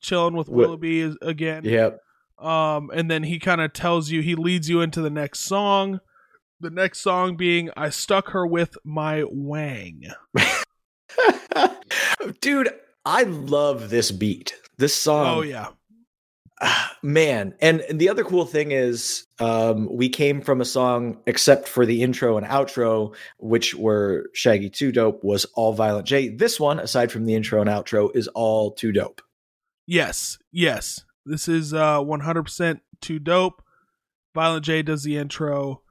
chilling 0.00 0.34
with 0.36 0.48
Willoughby 0.48 1.00
is- 1.00 1.16
again. 1.22 1.64
Yep. 1.64 2.00
um, 2.38 2.90
and 2.94 3.10
then 3.10 3.22
he 3.22 3.38
kind 3.38 3.60
of 3.60 3.72
tells 3.72 4.10
you 4.10 4.22
he 4.22 4.34
leads 4.34 4.68
you 4.68 4.80
into 4.80 5.00
the 5.02 5.10
next 5.10 5.40
song 5.40 6.00
the 6.62 6.70
next 6.70 7.00
song 7.00 7.36
being 7.36 7.70
i 7.76 7.88
stuck 7.88 8.30
her 8.30 8.46
with 8.46 8.76
my 8.84 9.24
wang 9.30 10.02
Dude, 12.40 12.68
I 13.04 13.22
love 13.24 13.90
this 13.90 14.10
beat. 14.10 14.54
This 14.78 14.94
song. 14.94 15.38
oh 15.38 15.42
yeah 15.42 15.68
man 17.02 17.54
and, 17.60 17.80
and 17.82 17.98
the 17.98 18.08
other 18.08 18.24
cool 18.24 18.44
thing 18.44 18.72
is 18.72 19.26
um, 19.38 19.88
we 19.90 20.08
came 20.08 20.40
from 20.40 20.60
a 20.60 20.64
song 20.64 21.18
except 21.26 21.68
for 21.68 21.86
the 21.86 22.02
intro 22.02 22.36
and 22.36 22.46
outro 22.46 23.14
which 23.38 23.74
were 23.74 24.30
shaggy 24.34 24.68
2 24.68 24.92
dope 24.92 25.24
was 25.24 25.44
all 25.54 25.72
violent 25.72 26.06
j. 26.06 26.28
This 26.28 26.60
one 26.60 26.78
aside 26.78 27.10
from 27.10 27.24
the 27.24 27.34
intro 27.34 27.60
and 27.60 27.70
outro 27.70 28.14
is 28.14 28.28
all 28.28 28.72
2 28.72 28.92
Dope. 28.92 29.22
Yes 29.86 30.38
yes. 30.52 31.04
This 31.24 31.48
is 31.48 31.72
uh 31.72 32.00
100% 32.00 32.80
2 33.00 33.18
Dope. 33.18 33.62
Violent 34.34 34.64
j 34.64 34.82
does 34.82 35.02
the 35.02 35.16
intro 35.16 35.82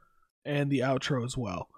and 0.45 0.69
the 0.71 0.79
outro 0.79 1.25
as 1.25 1.38
well. 1.38 1.69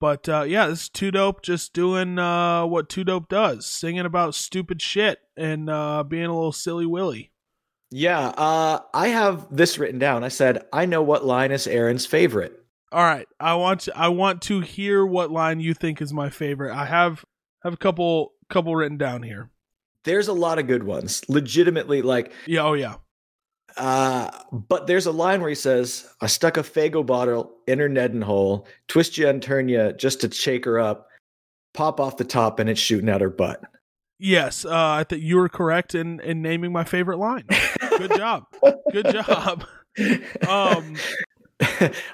But 0.00 0.28
uh 0.28 0.44
yeah 0.46 0.66
this 0.66 0.82
is 0.82 0.88
2 0.90 1.10
Dope 1.12 1.42
just 1.42 1.72
doing 1.72 2.18
uh 2.18 2.66
what 2.66 2.90
2 2.90 3.04
Dope 3.04 3.28
does 3.28 3.64
singing 3.64 4.04
about 4.04 4.34
stupid 4.34 4.82
shit 4.82 5.20
and 5.36 5.70
uh 5.70 6.02
being 6.02 6.26
a 6.26 6.34
little 6.34 6.52
silly 6.52 6.86
willy 6.86 7.30
yeah 7.96 8.26
uh, 8.28 8.80
i 8.92 9.06
have 9.08 9.46
this 9.54 9.78
written 9.78 10.00
down 10.00 10.24
i 10.24 10.28
said 10.28 10.64
i 10.72 10.84
know 10.84 11.00
what 11.02 11.24
line 11.24 11.52
is 11.52 11.66
aaron's 11.68 12.04
favorite 12.06 12.60
All 12.92 13.02
right, 13.02 13.26
I 13.40 13.54
want 13.54 13.80
to 13.86 13.92
I 13.98 14.08
want 14.08 14.42
to 14.42 14.60
hear 14.60 15.04
what 15.06 15.30
line 15.30 15.58
you 15.60 15.74
think 15.74 16.00
is 16.00 16.12
my 16.12 16.30
favorite. 16.30 16.72
I 16.72 16.84
have 16.86 17.24
have 17.64 17.72
a 17.74 17.76
couple 17.76 18.34
couple 18.48 18.76
written 18.76 18.98
down 18.98 19.22
here. 19.24 19.50
There's 20.04 20.28
a 20.28 20.32
lot 20.32 20.58
of 20.60 20.66
good 20.68 20.84
ones. 20.84 21.22
Legitimately, 21.28 22.02
like, 22.02 22.30
Yeah, 22.46 22.62
oh 22.62 22.74
yeah. 22.74 22.96
uh, 23.76 24.30
but 24.52 24.86
there's 24.86 25.06
a 25.06 25.12
line 25.12 25.40
where 25.40 25.48
he 25.48 25.54
says, 25.56 26.06
I 26.20 26.26
stuck 26.28 26.56
a 26.56 26.62
Faygo 26.62 27.04
bottle 27.04 27.50
in 27.66 27.80
her 27.80 27.88
Nedden 27.88 28.22
hole, 28.22 28.66
twist 28.86 29.18
you 29.18 29.28
and 29.28 29.42
turn 29.42 29.68
you 29.68 29.92
just 29.94 30.20
to 30.20 30.30
shake 30.30 30.64
her 30.64 30.78
up, 30.78 31.08
pop 31.72 31.98
off 31.98 32.16
the 32.16 32.24
top, 32.24 32.60
and 32.60 32.70
it's 32.70 32.80
shooting 32.80 33.08
out 33.10 33.22
her 33.22 33.30
butt. 33.30 33.60
Yes, 34.18 34.64
uh, 34.64 34.70
I 34.72 35.04
think 35.04 35.22
you 35.22 35.36
were 35.36 35.48
correct 35.48 35.94
in 35.94 36.20
in 36.20 36.40
naming 36.42 36.72
my 36.72 36.84
favorite 36.84 37.18
line. 37.18 37.44
Good 37.98 38.16
job. 38.16 38.44
Good 38.92 39.12
job. 39.12 39.64
Um, 40.48 40.96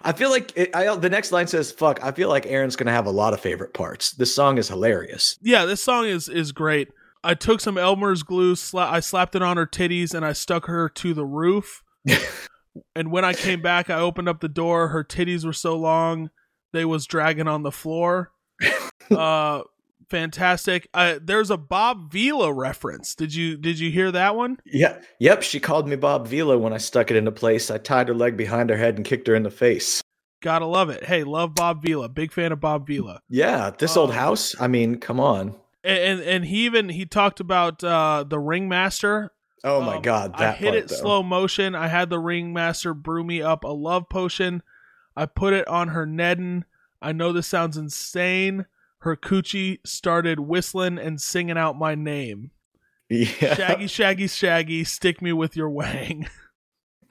I 0.05 0.13
feel 0.15 0.29
like 0.29 0.53
it, 0.55 0.77
I, 0.77 0.95
the 0.97 1.09
next 1.09 1.33
line 1.33 1.47
says, 1.47 1.73
"Fuck." 1.73 2.05
I 2.05 2.13
feel 2.13 2.29
like 2.29 2.45
Aaron's 2.45 2.77
gonna 2.77 2.93
have 2.93 3.07
a 3.07 3.11
lot 3.11 3.33
of 3.33 3.41
favorite 3.41 3.73
parts. 3.73 4.11
This 4.13 4.35
song 4.35 4.59
is 4.59 4.69
hilarious. 4.69 5.39
yeah, 5.41 5.65
this 5.65 5.83
song 5.83 6.05
is 6.05 6.29
is 6.29 6.53
great. 6.53 6.89
I 7.25 7.33
took 7.33 7.59
some 7.61 7.79
Elmer's 7.79 8.23
glue, 8.23 8.55
sla- 8.55 8.91
I 8.91 9.01
slapped 9.01 9.35
it 9.35 9.41
on 9.41 9.57
her 9.57 9.67
titties, 9.67 10.13
and 10.15 10.27
I 10.27 10.35
stuck 10.35 10.67
her 10.67 10.91
to 10.91 11.15
the 11.15 11.25
roof. 11.25 11.83
and 12.95 13.11
when 13.11 13.25
I 13.25 13.33
came 13.33 13.63
back, 13.63 13.89
I 13.89 13.99
opened 13.99 14.29
up 14.29 14.41
the 14.41 14.49
door. 14.49 14.89
Her 14.89 15.03
titties 15.03 15.47
were 15.47 15.55
so 15.55 15.77
long 15.77 16.29
they 16.75 16.85
was 16.85 17.07
dragging 17.07 17.49
on 17.49 17.63
the 17.63 17.73
floor. 17.73 18.33
Uh, 19.11 19.63
fantastic. 20.11 20.89
Uh, 20.93 21.19
there's 21.23 21.51
a 21.51 21.57
Bob 21.57 22.11
Vila 22.13 22.53
reference. 22.53 23.15
Did 23.15 23.35
you 23.35 23.57
did 23.57 23.79
you 23.79 23.91
hear 23.91 24.11
that 24.13 24.37
one? 24.37 24.59
Yeah, 24.67 24.99
yep. 25.19 25.43
She 25.43 25.61
called 25.61 25.89
me 25.89 25.97
Bob 25.97 26.27
Vila 26.29 26.59
when 26.59 26.73
I 26.73 26.79
stuck 26.79 27.11
it 27.11 27.17
into 27.17 27.33
place. 27.33 27.71
I 27.71 27.79
tied 27.79 28.09
her 28.09 28.15
leg 28.15 28.37
behind 28.37 28.71
her 28.71 28.77
head 28.77 28.97
and 28.97 29.05
kicked 29.05 29.27
her 29.29 29.35
in 29.35 29.45
the 29.45 29.51
face. 29.51 30.03
Gotta 30.43 30.67
love 30.67 30.91
it. 30.91 31.05
Hey, 31.05 31.23
love 31.25 31.55
Bob 31.55 31.83
Vila. 31.83 32.09
Big 32.09 32.33
fan 32.33 32.51
of 32.53 32.61
Bob 32.61 32.87
Vila. 32.87 33.21
Yeah, 33.29 33.71
this 33.79 33.97
old 33.97 34.11
Um, 34.11 34.17
house. 34.17 34.55
I 34.61 34.69
mean, 34.69 34.97
come 34.97 35.21
on. 35.21 35.55
And 35.85 35.99
and, 35.99 36.21
and 36.21 36.45
he 36.45 36.65
even 36.67 36.89
he 36.89 37.07
talked 37.07 37.41
about 37.41 37.83
uh, 37.85 38.25
the 38.29 38.39
ringmaster 38.39 39.33
Oh 39.63 39.83
my 39.83 39.97
Um, 39.97 40.03
god, 40.03 40.33
I 40.37 40.53
hit 40.53 40.69
part, 40.69 40.77
it 40.77 40.89
though. 40.89 40.97
slow 40.97 41.23
motion. 41.23 41.75
I 41.75 41.89
had 41.89 42.09
the 42.09 42.19
ringmaster 42.19 42.95
brew 42.95 43.23
me 43.23 43.43
up 43.43 43.63
a 43.65 43.69
love 43.69 44.09
potion. 44.09 44.63
I 45.15 45.27
put 45.27 45.53
it 45.53 45.69
on 45.69 45.89
her 45.89 46.07
Nedden. 46.07 46.63
I 47.03 47.13
know 47.13 47.33
this 47.33 47.47
sounds 47.47 47.77
insane. 47.77 48.65
Her 49.01 49.17
coochie 49.17 49.79
started 49.85 50.41
whistling 50.41 50.99
and 50.99 51.21
singing 51.21 51.57
out 51.59 51.79
my 51.79 51.95
name. 51.95 52.51
Yeah. 53.09 53.55
Shaggy, 53.55 53.87
shaggy, 53.89 54.27
shaggy, 54.29 54.85
stick 54.85 55.21
me 55.21 55.33
with 55.33 55.57
your 55.57 55.69
wang. 55.71 56.29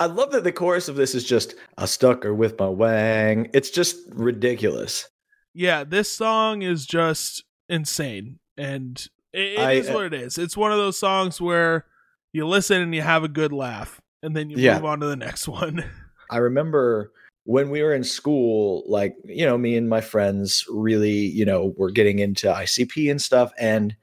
I 0.00 0.06
love 0.06 0.32
that 0.32 0.44
the 0.44 0.52
chorus 0.52 0.88
of 0.88 0.96
this 0.96 1.14
is 1.14 1.24
just 1.24 1.54
I 1.78 1.84
stuck 1.86 2.24
her 2.24 2.34
with 2.34 2.58
my 2.58 2.68
wang. 2.68 3.48
It's 3.52 3.70
just 3.70 3.96
ridiculous. 4.10 5.08
yeah, 5.54 5.84
this 5.84 6.10
song 6.10 6.62
is 6.62 6.86
just 6.86 7.44
insane. 7.68 8.38
And 8.56 8.98
it, 9.32 9.40
it 9.52 9.58
I- 9.60 9.72
is 9.72 9.88
uh, 9.90 9.92
what 9.92 10.06
it 10.06 10.14
is. 10.14 10.38
It's 10.38 10.56
one 10.56 10.72
of 10.72 10.78
those 10.78 10.98
songs 10.98 11.40
where 11.40 11.84
you 12.32 12.46
listen 12.46 12.80
and 12.82 12.94
you 12.94 13.02
have 13.02 13.22
a 13.24 13.28
good 13.28 13.52
laugh, 13.52 14.00
and 14.22 14.34
then 14.36 14.50
you 14.50 14.56
Yeah. 14.58 14.74
move 14.76 14.84
on 14.86 15.00
to 15.00 15.06
the 15.06 15.16
next 15.16 15.46
one. 15.60 15.84
I 16.30 16.38
remember 16.38 17.12
when 17.50 17.68
we 17.68 17.82
were 17.82 17.92
in 17.92 18.04
school, 18.04 18.84
like, 18.86 19.16
you 19.24 19.44
know, 19.44 19.58
me 19.58 19.76
and 19.76 19.88
my 19.88 20.00
friends 20.00 20.64
really, 20.70 21.10
you 21.10 21.44
know, 21.44 21.74
were 21.76 21.90
getting 21.90 22.20
into 22.20 22.46
ICP 22.46 23.10
and 23.10 23.20
stuff. 23.20 23.52
And 23.58 23.96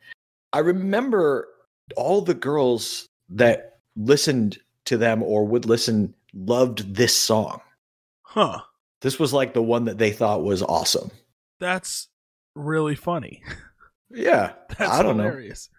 I 0.51 0.59
remember 0.59 1.47
all 1.95 2.19
the 2.19 2.33
girls 2.33 3.07
that 3.29 3.79
listened 3.95 4.57
to 4.83 4.97
them 4.97 5.23
or 5.23 5.45
would 5.45 5.63
listen 5.63 6.13
loved 6.33 6.93
this 6.93 7.15
song. 7.15 7.61
huh. 8.23 8.59
This 8.99 9.17
was 9.17 9.31
like 9.31 9.53
the 9.53 9.63
one 9.63 9.85
that 9.85 9.97
they 9.97 10.11
thought 10.11 10.43
was 10.43 10.61
awesome. 10.61 11.09
That's 11.61 12.09
really 12.53 12.95
funny. 12.95 13.41
Yeah. 14.11 14.55
That's 14.77 14.91
I 14.91 15.03
don't 15.03 15.19
hilarious. 15.19 15.69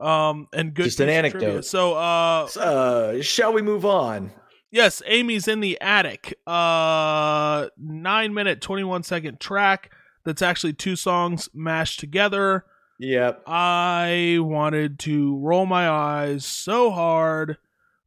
Um, 0.00 0.48
and 0.54 0.72
good. 0.72 0.84
Just 0.84 1.00
an 1.00 1.10
anecdote. 1.10 1.40
trivia. 1.40 1.62
So, 1.64 1.98
uh, 1.98 2.48
know. 2.56 2.62
Uh, 2.62 3.22
shall 3.22 3.52
we 3.52 3.60
move 3.60 3.84
on? 3.84 4.32
Yes, 4.70 5.02
Amy's 5.06 5.48
in 5.48 5.60
the 5.60 5.80
attic. 5.80 6.38
Uh, 6.46 7.68
nine 7.78 8.34
minute, 8.34 8.60
twenty 8.60 8.84
one 8.84 9.02
second 9.02 9.40
track. 9.40 9.92
That's 10.24 10.42
actually 10.42 10.74
two 10.74 10.96
songs 10.96 11.48
mashed 11.54 12.00
together. 12.00 12.64
Yep. 12.98 13.42
I 13.46 14.36
wanted 14.40 14.98
to 15.00 15.38
roll 15.38 15.64
my 15.64 15.88
eyes 15.88 16.44
so 16.44 16.90
hard 16.90 17.56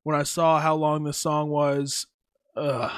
when 0.04 0.16
I 0.16 0.22
saw 0.24 0.60
how 0.60 0.76
long 0.76 1.04
this 1.04 1.18
song 1.18 1.50
was. 1.50 2.06
Ugh. 2.56 2.92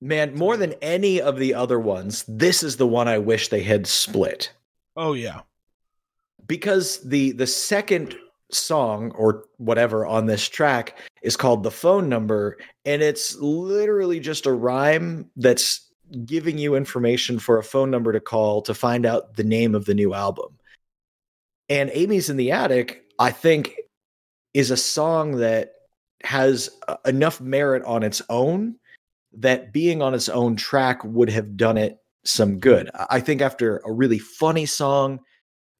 Man, 0.00 0.34
more 0.34 0.56
than 0.56 0.74
any 0.82 1.20
of 1.20 1.38
the 1.38 1.54
other 1.54 1.80
ones, 1.80 2.24
this 2.28 2.62
is 2.62 2.76
the 2.76 2.86
one 2.86 3.08
I 3.08 3.18
wish 3.18 3.48
they 3.48 3.62
had 3.62 3.86
split. 3.86 4.52
Oh 4.96 5.14
yeah. 5.14 5.40
because 6.46 6.98
the 7.00 7.32
the 7.32 7.46
second 7.46 8.14
song 8.54 9.10
or 9.12 9.44
whatever 9.58 10.06
on 10.06 10.26
this 10.26 10.48
track 10.48 10.98
is 11.22 11.36
called 11.36 11.62
the 11.62 11.70
phone 11.70 12.08
number 12.08 12.56
and 12.84 13.02
it's 13.02 13.36
literally 13.36 14.20
just 14.20 14.46
a 14.46 14.52
rhyme 14.52 15.28
that's 15.36 15.90
giving 16.24 16.58
you 16.58 16.74
information 16.74 17.38
for 17.38 17.58
a 17.58 17.64
phone 17.64 17.90
number 17.90 18.12
to 18.12 18.20
call 18.20 18.62
to 18.62 18.74
find 18.74 19.06
out 19.06 19.36
the 19.36 19.44
name 19.44 19.74
of 19.74 19.86
the 19.86 19.94
new 19.94 20.14
album. 20.14 20.58
And 21.68 21.90
amy's 21.94 22.30
in 22.30 22.36
the 22.36 22.52
attic 22.52 23.04
i 23.18 23.30
think 23.30 23.76
is 24.54 24.70
a 24.70 24.76
song 24.76 25.36
that 25.38 25.72
has 26.22 26.70
uh, 26.88 26.96
enough 27.06 27.40
merit 27.40 27.82
on 27.84 28.02
its 28.02 28.22
own 28.30 28.76
that 29.32 29.72
being 29.72 30.00
on 30.00 30.14
its 30.14 30.28
own 30.28 30.56
track 30.56 31.02
would 31.04 31.28
have 31.28 31.56
done 31.56 31.76
it 31.76 31.98
some 32.24 32.58
good. 32.58 32.88
I- 32.94 33.06
i 33.10 33.20
think 33.20 33.42
after 33.42 33.78
a 33.84 33.92
really 33.92 34.18
funny 34.18 34.66
song 34.66 35.20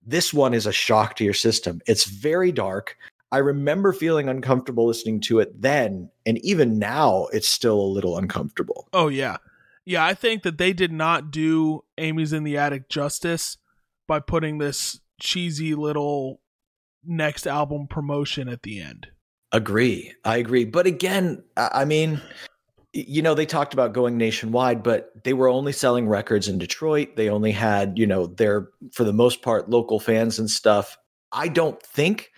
this 0.06 0.34
one 0.34 0.54
is 0.54 0.66
a 0.66 0.72
shock 0.72 1.16
to 1.16 1.24
your 1.24 1.34
system. 1.34 1.80
It's 1.86 2.04
very 2.04 2.52
dark. 2.52 2.96
I 3.32 3.38
remember 3.38 3.92
feeling 3.92 4.28
uncomfortable 4.28 4.86
listening 4.86 5.20
to 5.22 5.40
it 5.40 5.60
then, 5.60 6.10
and 6.24 6.38
even 6.44 6.78
now, 6.78 7.26
it's 7.32 7.48
still 7.48 7.80
a 7.80 7.94
little 7.94 8.16
uncomfortable. 8.16 8.88
Oh 8.92 9.08
yeah. 9.08 9.38
Yeah, 9.86 10.04
I 10.04 10.14
think 10.14 10.44
that 10.44 10.56
they 10.56 10.72
did 10.72 10.92
not 10.92 11.30
do 11.30 11.84
Amy's 11.98 12.32
in 12.32 12.44
the 12.44 12.56
Attic 12.56 12.88
justice 12.88 13.58
by 14.06 14.20
putting 14.20 14.58
this 14.58 15.00
cheesy 15.20 15.74
little 15.74 16.40
next 17.04 17.46
album 17.46 17.86
promotion 17.86 18.48
at 18.48 18.62
the 18.62 18.80
end. 18.80 19.08
Agree. 19.52 20.14
I 20.24 20.38
agree. 20.38 20.64
But 20.64 20.86
again, 20.86 21.44
I 21.56 21.84
mean, 21.84 22.20
you 22.94 23.22
know, 23.22 23.34
they 23.34 23.46
talked 23.46 23.74
about 23.74 23.92
going 23.92 24.16
nationwide, 24.16 24.82
but 24.82 25.10
they 25.24 25.32
were 25.32 25.48
only 25.48 25.72
selling 25.72 26.08
records 26.08 26.46
in 26.46 26.58
Detroit. 26.58 27.16
They 27.16 27.28
only 27.28 27.50
had, 27.50 27.98
you 27.98 28.06
know, 28.06 28.26
their, 28.26 28.68
for 28.92 29.02
the 29.02 29.12
most 29.12 29.42
part, 29.42 29.68
local 29.68 29.98
fans 29.98 30.38
and 30.38 30.48
stuff. 30.48 30.96
I 31.32 31.48
don't 31.48 31.82
think 31.82 32.30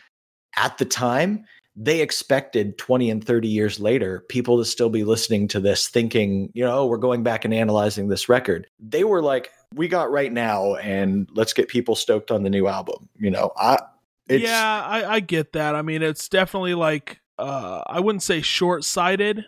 at 0.56 0.78
the 0.78 0.86
time 0.86 1.44
they 1.76 2.00
expected 2.00 2.78
20 2.78 3.10
and 3.10 3.22
30 3.22 3.48
years 3.48 3.78
later 3.78 4.24
people 4.30 4.56
to 4.56 4.64
still 4.64 4.88
be 4.88 5.04
listening 5.04 5.46
to 5.48 5.60
this 5.60 5.88
thinking, 5.88 6.50
you 6.54 6.64
know, 6.64 6.78
"Oh, 6.78 6.86
we're 6.86 6.96
going 6.96 7.22
back 7.22 7.44
and 7.44 7.52
analyzing 7.52 8.08
this 8.08 8.30
record. 8.30 8.66
They 8.80 9.04
were 9.04 9.20
like, 9.20 9.50
we 9.74 9.86
got 9.88 10.10
right 10.10 10.32
now 10.32 10.76
and 10.76 11.28
let's 11.34 11.52
get 11.52 11.68
people 11.68 11.94
stoked 11.94 12.30
on 12.30 12.44
the 12.44 12.50
new 12.50 12.66
album. 12.66 13.10
You 13.18 13.30
know, 13.30 13.52
I, 13.58 13.78
it's, 14.26 14.42
yeah, 14.42 14.82
I, 14.86 15.16
I 15.16 15.20
get 15.20 15.52
that. 15.52 15.74
I 15.74 15.82
mean, 15.82 16.02
it's 16.02 16.30
definitely 16.30 16.74
like 16.74 17.20
uh 17.38 17.82
I 17.86 18.00
wouldn't 18.00 18.22
say 18.22 18.40
short 18.40 18.82
sighted. 18.82 19.44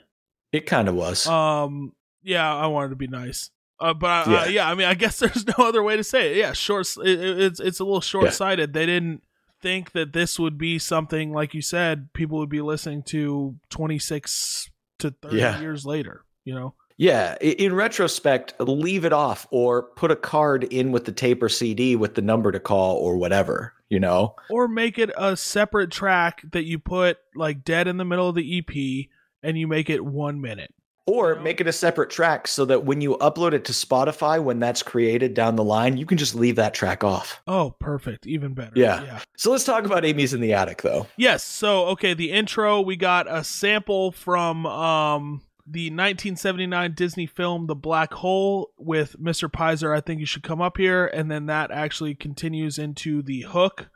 It 0.53 0.67
kind 0.67 0.89
of 0.89 0.95
was. 0.95 1.27
Um 1.27 1.93
yeah, 2.23 2.55
I 2.55 2.67
wanted 2.67 2.91
to 2.91 2.97
be 2.97 3.07
nice. 3.07 3.51
Uh, 3.81 3.95
but 3.95 4.09
I, 4.29 4.31
Yeah. 4.31 4.45
yeah. 4.45 4.49
yeah, 4.51 4.71
I 4.71 4.75
mean, 4.75 4.87
I 4.89 4.95
guess 4.95 5.19
there's 5.21 5.47
no 5.47 5.55
other 5.65 5.83
way 5.83 5.97
to 5.97 6.05
say 6.05 6.33
it. 6.33 6.37
Yeah, 6.39 6.53
short. 6.53 6.87
It, 6.99 7.21
it- 7.21 7.41
it's 7.41 7.61
it's 7.61 7.81
a 7.81 7.85
little 7.85 8.01
short 8.01 8.33
sighted. 8.33 8.73
They 8.73 8.87
didn't 8.87 9.23
think 9.63 9.93
that 9.93 10.13
this 10.13 10.39
would 10.39 10.57
be 10.59 10.79
something 10.79 11.33
like 11.33 11.55
you 11.55 11.63
said. 11.63 12.13
People 12.13 12.39
would 12.39 12.49
be 12.49 12.61
listening 12.61 13.03
to 13.05 13.57
26 13.71 14.71
to 15.01 15.11
30 15.23 15.37
Yeah. 15.37 15.61
years 15.61 15.85
later. 15.87 16.25
You 16.45 16.55
know. 16.55 16.75
Yeah, 16.97 17.37
in 17.41 17.75
retrospect, 17.77 18.55
leave 18.59 19.05
it 19.05 19.13
off 19.13 19.47
or 19.53 19.85
put 19.95 20.11
a 20.11 20.17
card 20.17 20.65
in 20.65 20.91
with 20.91 21.05
the 21.05 21.13
tape 21.13 21.41
or 21.45 21.49
CD 21.49 21.95
with 21.95 22.17
the 22.17 22.23
number 22.23 22.51
to 22.51 22.59
call 22.59 22.97
or 22.97 23.17
whatever, 23.17 23.73
you 23.89 24.01
know? 24.01 24.35
or 24.51 24.67
make 24.67 24.99
it 24.99 25.11
a 25.17 25.37
separate 25.37 25.93
track 25.93 26.43
that 26.51 26.65
you 26.65 26.81
put 26.81 27.19
like 27.37 27.63
dead 27.63 27.87
in 27.87 27.99
the 27.99 28.05
middle 28.05 28.29
of 28.29 28.35
the 28.35 28.59
EP 28.59 29.07
and 29.43 29.59
you 29.59 29.67
make 29.67 29.91
it 29.91 30.05
one 30.05 30.41
minute. 30.41 30.73
Or 31.07 31.37
make 31.37 31.59
it 31.63 31.67
a 31.67 31.73
separate 31.73 32.11
track 32.11 32.47
so 32.47 32.67
that 32.67 32.85
when 32.85 33.01
you 33.01 33.17
upload 33.17 33.55
it 33.55 33.65
to 33.65 33.73
Spotify, 33.73 34.43
when 34.43 34.59
that's 34.59 34.83
created 34.83 35.33
down 35.33 35.57
the 35.57 35.65
line, 35.65 35.97
you 35.97 36.05
can 36.05 36.19
just 36.19 36.35
leave 36.35 36.57
that 36.57 36.75
track 36.75 37.03
off. 37.03 37.41
Oh, 37.47 37.75
perfect. 37.81 38.27
Even 38.27 38.53
better. 38.53 38.73
Yeah. 38.75 39.03
Yeah. 39.03 39.21
So 39.35 39.51
let's 39.51 39.65
talk 39.65 39.87
about 39.87 40.05
Amy's 40.05 40.35
in 40.35 40.43
the 40.43 40.53
Attic, 40.53 40.83
though. 40.83 41.07
Yes. 41.17 41.43
So, 41.43 41.87
okay, 41.87 42.13
the 42.13 42.31
intro, 42.31 42.83
we 42.83 42.97
got 42.97 43.27
a 43.27 43.43
sample 43.43 44.13
from 44.13 44.67
um 44.67 45.41
the 45.71 45.91
1979 45.91 46.95
Disney 46.95 47.27
film 47.27 47.67
The 47.67 47.75
Black 47.75 48.13
Hole 48.15 48.71
with 48.79 49.17
Mr. 49.21 49.51
Pizer. 49.51 49.95
I 49.95 50.01
think 50.01 50.21
you 50.21 50.27
should 50.27 50.43
come 50.43 50.63
up 50.63 50.79
here 50.79 51.07
and 51.07 51.31
then 51.31 51.47
that 51.47 51.71
actually 51.71 52.15
continues 52.15 52.79
into 52.79 53.21
the 53.23 53.43
hook 53.43 53.89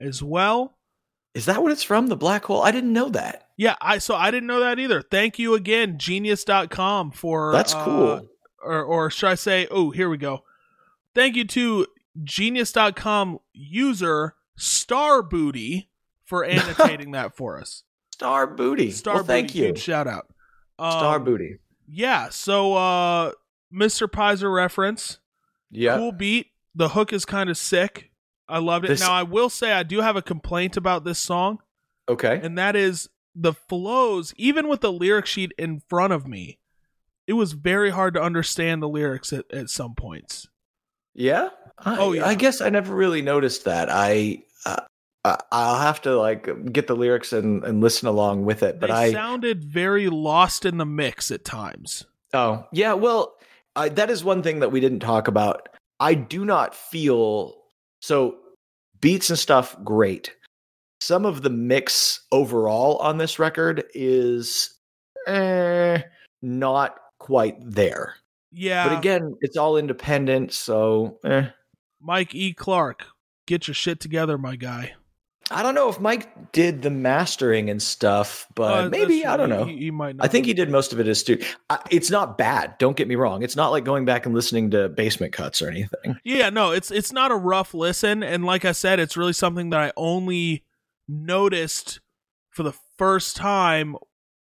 as 0.00 0.22
well. 0.22 0.77
Is 1.38 1.44
that 1.46 1.62
what 1.62 1.70
it's 1.70 1.84
from? 1.84 2.08
The 2.08 2.16
Black 2.16 2.46
Hole? 2.46 2.64
I 2.64 2.72
didn't 2.72 2.92
know 2.92 3.08
that. 3.10 3.46
Yeah, 3.56 3.76
I 3.80 3.98
so 3.98 4.16
I 4.16 4.32
didn't 4.32 4.48
know 4.48 4.58
that 4.58 4.80
either. 4.80 5.00
Thank 5.00 5.38
you 5.38 5.54
again, 5.54 5.96
genius.com 5.96 7.12
for 7.12 7.52
That's 7.52 7.72
uh, 7.72 7.84
cool. 7.84 8.28
or 8.60 8.82
or 8.82 9.08
should 9.08 9.28
I 9.28 9.34
say, 9.36 9.68
oh, 9.70 9.90
here 9.90 10.08
we 10.08 10.16
go. 10.16 10.42
Thank 11.14 11.36
you 11.36 11.44
to 11.44 11.86
genius.com 12.24 13.38
user 13.52 14.34
Star 14.56 15.22
Booty 15.22 15.90
for 16.24 16.44
annotating 16.44 17.12
that 17.12 17.36
for 17.36 17.60
us. 17.60 17.84
Star 18.12 18.48
Booty. 18.48 18.90
Star 18.90 19.14
well, 19.14 19.24
thank 19.24 19.46
Booty, 19.50 19.58
you. 19.60 19.64
huge 19.66 19.78
shout 19.78 20.08
out. 20.08 20.26
Um, 20.76 20.90
Star 20.90 21.20
Booty. 21.20 21.58
Yeah, 21.86 22.30
so 22.30 22.74
uh 22.74 23.30
Mr. 23.72 24.08
Pizer 24.08 24.52
reference. 24.52 25.20
Yeah. 25.70 25.98
Cool 25.98 26.10
beat. 26.10 26.48
The 26.74 26.88
hook 26.88 27.12
is 27.12 27.24
kind 27.24 27.48
of 27.48 27.56
sick. 27.56 28.07
I 28.48 28.58
loved 28.58 28.84
it. 28.84 28.88
This- 28.88 29.00
now 29.00 29.12
I 29.12 29.22
will 29.22 29.48
say 29.50 29.72
I 29.72 29.82
do 29.82 30.00
have 30.00 30.16
a 30.16 30.22
complaint 30.22 30.76
about 30.76 31.04
this 31.04 31.18
song, 31.18 31.58
Okay. 32.08 32.40
and 32.42 32.56
that 32.58 32.74
is 32.76 33.08
the 33.34 33.52
flows, 33.52 34.34
even 34.36 34.68
with 34.68 34.80
the 34.80 34.92
lyric 34.92 35.26
sheet 35.26 35.52
in 35.58 35.82
front 35.88 36.12
of 36.12 36.26
me, 36.26 36.58
it 37.26 37.34
was 37.34 37.52
very 37.52 37.90
hard 37.90 38.14
to 38.14 38.22
understand 38.22 38.82
the 38.82 38.88
lyrics 38.88 39.32
at, 39.32 39.44
at 39.52 39.68
some 39.70 39.94
points. 39.94 40.48
Yeah. 41.14 41.50
I, 41.78 41.98
Oh, 41.98 42.12
yeah. 42.12 42.26
I 42.26 42.34
guess 42.34 42.60
I 42.60 42.70
never 42.70 42.94
really 42.94 43.22
noticed 43.22 43.64
that. 43.64 43.88
I. 43.90 44.42
Uh, 44.66 44.76
I'll 45.52 45.78
have 45.80 46.00
to 46.02 46.16
like 46.16 46.72
get 46.72 46.86
the 46.86 46.96
lyrics 46.96 47.32
and, 47.34 47.62
and 47.64 47.82
listen 47.82 48.08
along 48.08 48.44
with 48.46 48.62
it. 48.62 48.80
But 48.80 48.86
they 48.86 48.92
I 48.94 49.12
sounded 49.12 49.62
very 49.64 50.08
lost 50.08 50.64
in 50.64 50.78
the 50.78 50.86
mix 50.86 51.30
at 51.30 51.44
times. 51.44 52.06
Oh, 52.32 52.64
yeah. 52.72 52.94
Well, 52.94 53.34
I, 53.76 53.90
that 53.90 54.10
is 54.10 54.24
one 54.24 54.42
thing 54.42 54.60
that 54.60 54.72
we 54.72 54.80
didn't 54.80 55.00
talk 55.00 55.28
about. 55.28 55.68
I 56.00 56.14
do 56.14 56.44
not 56.46 56.74
feel 56.74 57.54
so 58.00 58.36
beats 59.00 59.30
and 59.30 59.38
stuff 59.38 59.76
great. 59.84 60.34
Some 61.00 61.24
of 61.24 61.42
the 61.42 61.50
mix 61.50 62.26
overall 62.32 62.98
on 62.98 63.18
this 63.18 63.38
record 63.38 63.84
is 63.94 64.74
eh, 65.26 66.02
not 66.42 66.96
quite 67.18 67.56
there. 67.60 68.16
Yeah, 68.50 68.88
But 68.88 68.98
again, 68.98 69.36
it's 69.40 69.56
all 69.56 69.76
independent, 69.76 70.52
so 70.52 71.18
eh. 71.24 71.48
Mike 72.00 72.34
E. 72.34 72.54
Clark, 72.54 73.04
get 73.46 73.68
your 73.68 73.74
shit 73.74 74.00
together, 74.00 74.38
my 74.38 74.56
guy. 74.56 74.94
I 75.50 75.62
don't 75.62 75.74
know 75.74 75.88
if 75.88 75.98
Mike 76.00 76.52
did 76.52 76.82
the 76.82 76.90
mastering 76.90 77.70
and 77.70 77.80
stuff, 77.82 78.46
but 78.54 78.86
Uh, 78.86 78.88
maybe 78.90 79.24
I 79.24 79.36
don't 79.36 79.48
know. 79.48 79.64
He, 79.64 79.76
he 79.78 79.90
might. 79.90 80.16
I 80.20 80.28
think 80.28 80.44
he 80.46 80.52
did 80.54 80.68
most 80.70 80.92
of 80.92 81.00
it 81.00 81.08
as 81.08 81.22
too. 81.22 81.40
I, 81.70 81.78
it's 81.90 82.10
not 82.10 82.36
bad. 82.36 82.76
Don't 82.78 82.96
get 82.96 83.08
me 83.08 83.14
wrong. 83.14 83.42
It's 83.42 83.56
not 83.56 83.70
like 83.70 83.84
going 83.84 84.04
back 84.04 84.26
and 84.26 84.34
listening 84.34 84.70
to 84.72 84.88
basement 84.88 85.32
cuts 85.32 85.62
or 85.62 85.68
anything. 85.68 86.18
Yeah, 86.24 86.50
no, 86.50 86.72
it's 86.72 86.90
it's 86.90 87.12
not 87.12 87.30
a 87.30 87.36
rough 87.36 87.72
listen, 87.74 88.22
and 88.22 88.44
like 88.44 88.64
I 88.64 88.72
said, 88.72 89.00
it's 89.00 89.16
really 89.16 89.32
something 89.32 89.70
that 89.70 89.80
I 89.80 89.92
only 89.96 90.64
noticed 91.08 92.00
for 92.50 92.62
the 92.62 92.74
first 92.98 93.36
time, 93.36 93.96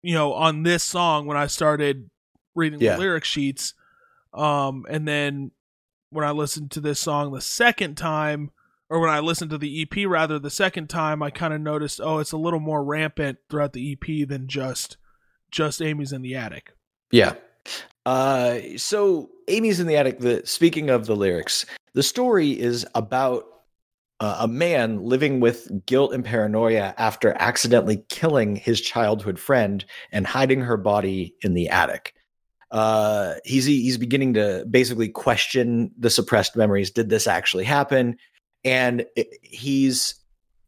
you 0.02 0.14
know, 0.14 0.32
on 0.32 0.62
this 0.62 0.82
song 0.82 1.26
when 1.26 1.36
I 1.36 1.46
started 1.46 2.10
reading 2.54 2.80
Yeah. 2.80 2.94
the 2.94 3.00
lyric 3.00 3.24
sheets, 3.24 3.74
um, 4.34 4.84
and 4.88 5.06
then 5.06 5.52
when 6.10 6.24
I 6.24 6.30
listened 6.32 6.70
to 6.72 6.80
this 6.80 6.98
song 6.98 7.32
the 7.32 7.40
second 7.40 7.96
time, 7.96 8.50
or 8.90 9.00
when 9.00 9.10
I 9.10 9.20
listened 9.20 9.50
to 9.50 9.58
the 9.58 9.82
EP 9.82 10.08
rather 10.08 10.38
the 10.38 10.50
second 10.50 10.88
time, 10.88 11.22
I 11.22 11.30
kind 11.30 11.52
of 11.52 11.60
noticed, 11.60 12.00
oh, 12.02 12.18
it's 12.18 12.32
a 12.32 12.38
little 12.38 12.60
more 12.60 12.82
rampant 12.82 13.38
throughout 13.48 13.72
the 13.72 13.92
EP 13.92 14.28
than 14.28 14.48
just 14.48 14.96
just 15.50 15.80
Amy's 15.80 16.12
in 16.12 16.22
the 16.22 16.34
attic. 16.34 16.72
Yeah. 17.10 17.34
Uh, 18.04 18.58
so 18.76 19.30
Amy's 19.48 19.80
in 19.80 19.86
the 19.86 19.96
attic. 19.96 20.18
The 20.18 20.42
speaking 20.44 20.90
of 20.90 21.06
the 21.06 21.16
lyrics, 21.16 21.66
the 21.94 22.02
story 22.02 22.58
is 22.58 22.86
about 22.94 23.44
uh, 24.20 24.38
a 24.40 24.48
man 24.48 25.02
living 25.02 25.40
with 25.40 25.70
guilt 25.86 26.12
and 26.12 26.24
paranoia 26.24 26.94
after 26.96 27.34
accidentally 27.38 28.04
killing 28.08 28.56
his 28.56 28.80
childhood 28.80 29.38
friend 29.38 29.84
and 30.10 30.26
hiding 30.26 30.60
her 30.62 30.76
body 30.76 31.34
in 31.42 31.54
the 31.54 31.68
attic. 31.68 32.14
Uh, 32.70 33.34
he's 33.44 33.64
he's 33.64 33.96
beginning 33.96 34.34
to 34.34 34.66
basically 34.68 35.08
question 35.08 35.90
the 35.98 36.10
suppressed 36.10 36.56
memories. 36.56 36.90
Did 36.90 37.08
this 37.08 37.26
actually 37.26 37.64
happen? 37.64 38.16
And 38.64 39.06
he's 39.42 40.14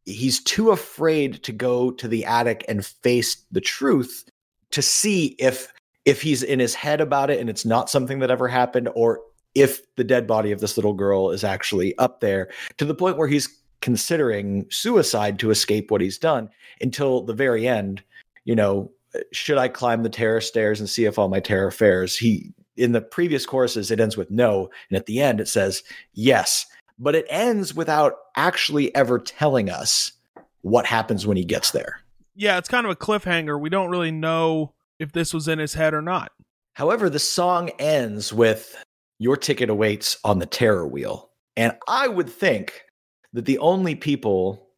he's 0.07 0.43
too 0.43 0.70
afraid 0.70 1.43
to 1.45 1.53
go 1.53 1.91
to 1.91 2.09
the 2.09 2.24
attic 2.24 2.64
and 2.68 2.84
face 2.84 3.45
the 3.53 3.61
truth 3.61 4.24
to 4.70 4.82
see 4.82 5.36
if 5.38 5.72
if 6.05 6.22
he's 6.22 6.43
in 6.43 6.59
his 6.59 6.74
head 6.74 7.01
about 7.01 7.30
it 7.30 7.38
and 7.38 7.51
it's 7.51 7.66
not 7.66 7.91
something 7.91 8.18
that 8.18 8.30
ever 8.30 8.49
happened 8.49 8.88
or 8.95 9.20
if 9.55 9.80
the 9.97 10.05
dead 10.05 10.26
body 10.26 10.53
of 10.53 10.61
this 10.61 10.76
little 10.76 10.95
girl 10.95 11.30
is 11.30 11.45
actually 11.45 11.97
up 11.99 12.20
there 12.20 12.49
to 12.78 12.84
the 12.84 12.95
point 12.95 13.18
where 13.18 13.28
he's 13.28 13.61
considering 13.82 14.66
suicide 14.70 15.38
to 15.38 15.51
escape 15.51 15.91
what 15.91 16.01
he's 16.01 16.18
done 16.18 16.49
until 16.80 17.22
the 17.22 17.34
very 17.34 17.68
end 17.68 18.03
you 18.45 18.57
know 18.57 18.91
should 19.32 19.59
i 19.59 19.68
climb 19.68 20.03
the 20.03 20.09
terror 20.09 20.41
stairs 20.41 20.80
and 20.80 20.88
see 20.88 21.05
if 21.05 21.18
all 21.18 21.28
my 21.28 21.41
terror 21.41 21.70
fares? 21.70 22.16
He 22.16 22.53
in 22.76 22.93
the 22.93 23.01
previous 23.01 23.45
courses 23.45 23.91
it 23.91 24.01
ends 24.01 24.16
with 24.16 24.30
no. 24.30 24.70
And 24.88 24.97
at 24.97 25.07
the 25.07 25.20
end 25.20 25.41
it 25.41 25.49
says 25.49 25.82
yes 26.14 26.66
but 27.01 27.17
it 27.17 27.27
ends 27.29 27.75
without 27.75 28.15
actually 28.37 28.95
ever 28.95 29.19
telling 29.19 29.69
us 29.69 30.13
what 30.61 30.87
happens 30.87 31.27
when 31.27 31.37
he 31.37 31.45
gets 31.45 31.73
there 31.73 32.01
Yeah, 32.37 32.59
it's 32.59 32.69
kind 32.69 32.87
of 32.87 32.93
a 32.93 32.97
cliffhanger. 32.97 33.61
We 33.61 33.69
don't 33.69 33.91
really 33.91 34.13
know 34.13 34.73
if 34.99 35.13
this 35.13 35.35
was 35.35 35.49
in 35.49 35.59
his 35.59 35.75
head 35.75 35.95
or 35.95 36.03
not. 36.03 36.33
However, 36.75 37.11
the 37.11 37.19
song 37.19 37.71
ends 37.79 38.33
with 38.33 38.83
Your 39.19 39.37
ticket 39.37 39.69
awaits 39.69 40.19
on 40.25 40.39
the 40.39 40.47
terror 40.47 40.87
wheel. 40.87 41.31
And 41.57 41.77
I 41.89 42.09
would 42.09 42.31
think 42.31 42.85
that 43.33 43.45
the 43.45 43.59
only 43.59 43.95
people 43.95 44.69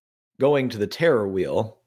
going 0.41 0.69
to 0.71 0.79
the 0.79 0.87
terror 0.87 1.29
wheel 1.29 1.79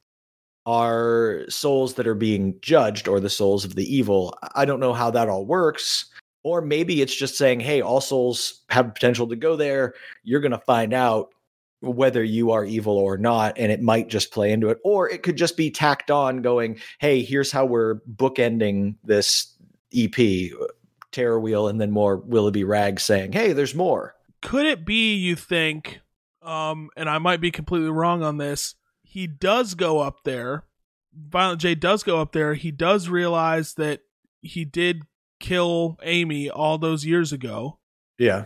are 0.65 1.43
souls 1.49 1.95
that 1.95 2.07
are 2.07 2.15
being 2.15 2.57
judged 2.61 3.07
or 3.07 3.19
the 3.19 3.29
souls 3.29 3.65
of 3.65 3.75
the 3.75 3.93
evil. 3.93 4.33
I 4.55 4.65
don't 4.65 4.79
know 4.79 4.93
how 4.93 5.11
that 5.11 5.27
all 5.27 5.45
works. 5.45 6.05
Or 6.45 6.61
maybe 6.61 7.01
it's 7.01 7.15
just 7.15 7.39
saying, 7.39 7.61
hey, 7.61 7.81
all 7.81 8.01
souls 8.01 8.61
have 8.69 8.93
potential 8.93 9.27
to 9.29 9.35
go 9.35 9.55
there. 9.55 9.95
You're 10.23 10.41
going 10.41 10.51
to 10.51 10.59
find 10.59 10.93
out 10.93 11.33
whether 11.81 12.23
you 12.23 12.51
are 12.51 12.63
evil 12.63 12.99
or 12.99 13.17
not. 13.17 13.57
And 13.57 13.71
it 13.71 13.81
might 13.81 14.09
just 14.09 14.31
play 14.31 14.51
into 14.51 14.69
it. 14.69 14.77
Or 14.83 15.09
it 15.09 15.23
could 15.23 15.37
just 15.37 15.57
be 15.57 15.71
tacked 15.71 16.11
on, 16.11 16.43
going, 16.43 16.79
hey, 16.99 17.23
here's 17.23 17.51
how 17.51 17.65
we're 17.65 17.95
bookending 18.01 18.93
this 19.03 19.55
EP, 19.91 20.51
Terror 21.11 21.39
Wheel, 21.39 21.67
and 21.67 21.81
then 21.81 21.89
more 21.89 22.17
Willoughby 22.17 22.63
Rag 22.63 22.99
saying, 22.99 23.31
hey, 23.31 23.51
there's 23.51 23.73
more. 23.73 24.13
Could 24.43 24.67
it 24.67 24.85
be 24.85 25.15
you 25.15 25.35
think 25.35 26.01
um 26.43 26.91
and 26.95 27.09
I 27.09 27.17
might 27.17 27.41
be 27.41 27.49
completely 27.49 27.89
wrong 27.89 28.21
on 28.21 28.37
this. 28.37 28.75
He 29.01 29.25
does 29.25 29.73
go 29.73 29.99
up 29.99 30.23
there. 30.25 30.65
Violent 31.11 31.59
J 31.59 31.73
does 31.73 32.03
go 32.03 32.21
up 32.21 32.33
there. 32.33 32.53
He 32.53 32.69
does 32.69 33.09
realize 33.09 33.73
that 33.75 34.01
he 34.41 34.63
did 34.63 35.01
kill 35.39 35.97
Amy 36.03 36.49
all 36.49 36.77
those 36.77 37.05
years 37.05 37.31
ago 37.33 37.79
Yeah. 38.17 38.45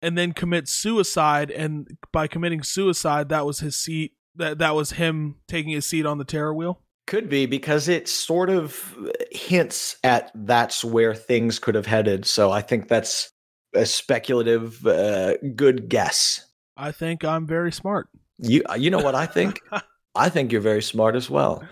and 0.00 0.16
then 0.18 0.32
commit 0.32 0.68
suicide 0.68 1.50
and 1.50 1.96
by 2.12 2.26
committing 2.26 2.62
suicide 2.62 3.28
that 3.28 3.46
was 3.46 3.60
his 3.60 3.76
seat 3.76 4.12
that 4.36 4.58
that 4.58 4.74
was 4.74 4.92
him 4.92 5.36
taking 5.46 5.72
his 5.72 5.86
seat 5.86 6.06
on 6.06 6.18
the 6.18 6.24
terror 6.24 6.54
wheel. 6.54 6.80
Could 7.06 7.28
be 7.28 7.46
because 7.46 7.88
it 7.88 8.08
sort 8.08 8.48
of 8.48 8.96
hints 9.30 9.96
at 10.04 10.30
that's 10.34 10.84
where 10.84 11.14
things 11.14 11.58
could 11.58 11.74
have 11.74 11.84
headed. 11.86 12.24
So 12.24 12.50
I 12.50 12.62
think 12.62 12.88
that's 12.88 13.30
a 13.74 13.84
speculative, 13.84 14.86
uh, 14.86 15.34
good 15.56 15.88
guess. 15.88 16.46
I 16.76 16.92
think 16.92 17.24
I'm 17.24 17.46
very 17.46 17.72
smart. 17.72 18.08
You, 18.38 18.62
you 18.78 18.90
know 18.90 18.98
what 19.02 19.14
I 19.14 19.26
think? 19.26 19.60
I 20.14 20.28
think 20.28 20.52
you're 20.52 20.60
very 20.60 20.82
smart 20.82 21.14
as 21.16 21.28
well. 21.28 21.62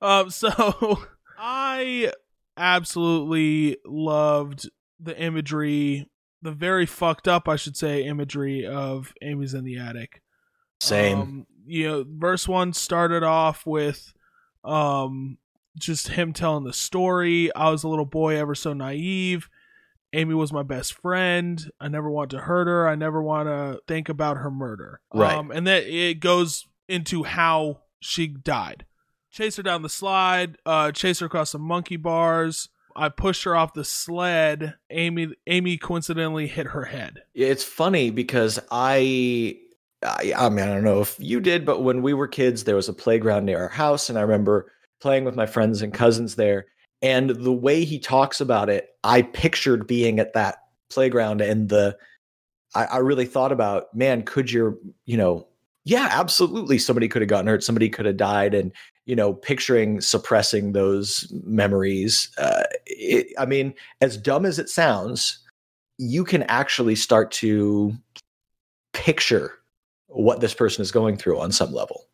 Um, 0.00 0.30
so 0.30 1.00
I 1.38 2.12
absolutely 2.58 3.78
loved 3.86 4.68
the 5.00 5.18
imagery, 5.18 6.08
the 6.42 6.52
very 6.52 6.86
fucked 6.86 7.28
up, 7.28 7.48
I 7.48 7.56
should 7.56 7.76
say, 7.76 8.04
imagery 8.04 8.66
of 8.66 9.12
Amy's 9.22 9.54
in 9.54 9.64
the 9.64 9.78
attic. 9.78 10.22
Same. 10.80 11.20
Um, 11.20 11.46
you 11.66 11.88
know, 11.88 12.04
verse 12.06 12.48
one 12.48 12.72
started 12.72 13.22
off 13.22 13.66
with 13.66 14.12
um 14.64 15.38
just 15.78 16.08
him 16.08 16.32
telling 16.32 16.64
the 16.64 16.72
story. 16.72 17.54
I 17.54 17.70
was 17.70 17.84
a 17.84 17.88
little 17.88 18.04
boy, 18.04 18.36
ever 18.36 18.54
so 18.54 18.72
naive. 18.72 19.48
Amy 20.12 20.34
was 20.34 20.52
my 20.52 20.62
best 20.62 20.94
friend. 20.94 21.70
I 21.80 21.88
never 21.88 22.10
want 22.10 22.30
to 22.30 22.38
hurt 22.38 22.66
her. 22.66 22.88
I 22.88 22.94
never 22.94 23.22
want 23.22 23.48
to 23.48 23.80
think 23.86 24.08
about 24.08 24.38
her 24.38 24.50
murder. 24.50 25.00
Right. 25.12 25.34
Um, 25.36 25.50
and 25.50 25.66
then 25.66 25.82
it 25.86 26.20
goes 26.20 26.66
into 26.88 27.24
how 27.24 27.82
she 28.00 28.26
died. 28.26 28.86
Chase 29.30 29.56
her 29.56 29.62
down 29.62 29.82
the 29.82 29.88
slide. 29.88 30.56
Uh, 30.64 30.92
chase 30.92 31.20
her 31.20 31.26
across 31.26 31.52
the 31.52 31.58
monkey 31.58 31.96
bars. 31.96 32.68
I 32.96 33.08
pushed 33.08 33.44
her 33.44 33.54
off 33.54 33.74
the 33.74 33.84
sled. 33.84 34.74
Amy, 34.90 35.28
Amy 35.46 35.76
coincidentally 35.78 36.46
hit 36.46 36.66
her 36.66 36.84
head. 36.84 37.22
It's 37.34 37.62
funny 37.64 38.10
because 38.10 38.58
I, 38.70 39.58
I, 40.02 40.32
I 40.36 40.48
mean, 40.48 40.64
I 40.64 40.74
don't 40.74 40.84
know 40.84 41.00
if 41.00 41.16
you 41.18 41.40
did, 41.40 41.64
but 41.64 41.82
when 41.82 42.02
we 42.02 42.14
were 42.14 42.28
kids, 42.28 42.64
there 42.64 42.76
was 42.76 42.88
a 42.88 42.94
playground 42.94 43.46
near 43.46 43.60
our 43.60 43.68
house, 43.68 44.08
and 44.08 44.18
I 44.18 44.22
remember 44.22 44.72
playing 45.00 45.24
with 45.24 45.36
my 45.36 45.46
friends 45.46 45.82
and 45.82 45.94
cousins 45.94 46.34
there. 46.34 46.66
And 47.00 47.30
the 47.30 47.52
way 47.52 47.84
he 47.84 47.98
talks 47.98 48.40
about 48.40 48.68
it, 48.68 48.88
I 49.04 49.22
pictured 49.22 49.86
being 49.86 50.18
at 50.18 50.32
that 50.32 50.56
playground, 50.90 51.40
and 51.40 51.68
the, 51.68 51.96
I, 52.74 52.84
I 52.84 52.96
really 52.98 53.26
thought 53.26 53.52
about, 53.52 53.94
man, 53.94 54.22
could 54.22 54.50
your, 54.50 54.76
you 55.04 55.16
know, 55.16 55.47
yeah, 55.88 56.08
absolutely. 56.10 56.76
Somebody 56.76 57.08
could 57.08 57.22
have 57.22 57.30
gotten 57.30 57.46
hurt. 57.46 57.64
Somebody 57.64 57.88
could 57.88 58.04
have 58.04 58.18
died. 58.18 58.52
And, 58.52 58.72
you 59.06 59.16
know, 59.16 59.32
picturing 59.32 60.02
suppressing 60.02 60.72
those 60.72 61.32
memories. 61.44 62.30
Uh, 62.36 62.64
it, 62.84 63.28
I 63.38 63.46
mean, 63.46 63.72
as 64.02 64.18
dumb 64.18 64.44
as 64.44 64.58
it 64.58 64.68
sounds, 64.68 65.38
you 65.96 66.24
can 66.24 66.42
actually 66.42 66.94
start 66.94 67.30
to 67.32 67.94
picture 68.92 69.54
what 70.08 70.40
this 70.40 70.52
person 70.52 70.82
is 70.82 70.92
going 70.92 71.16
through 71.16 71.40
on 71.40 71.52
some 71.52 71.72
level. 71.72 72.04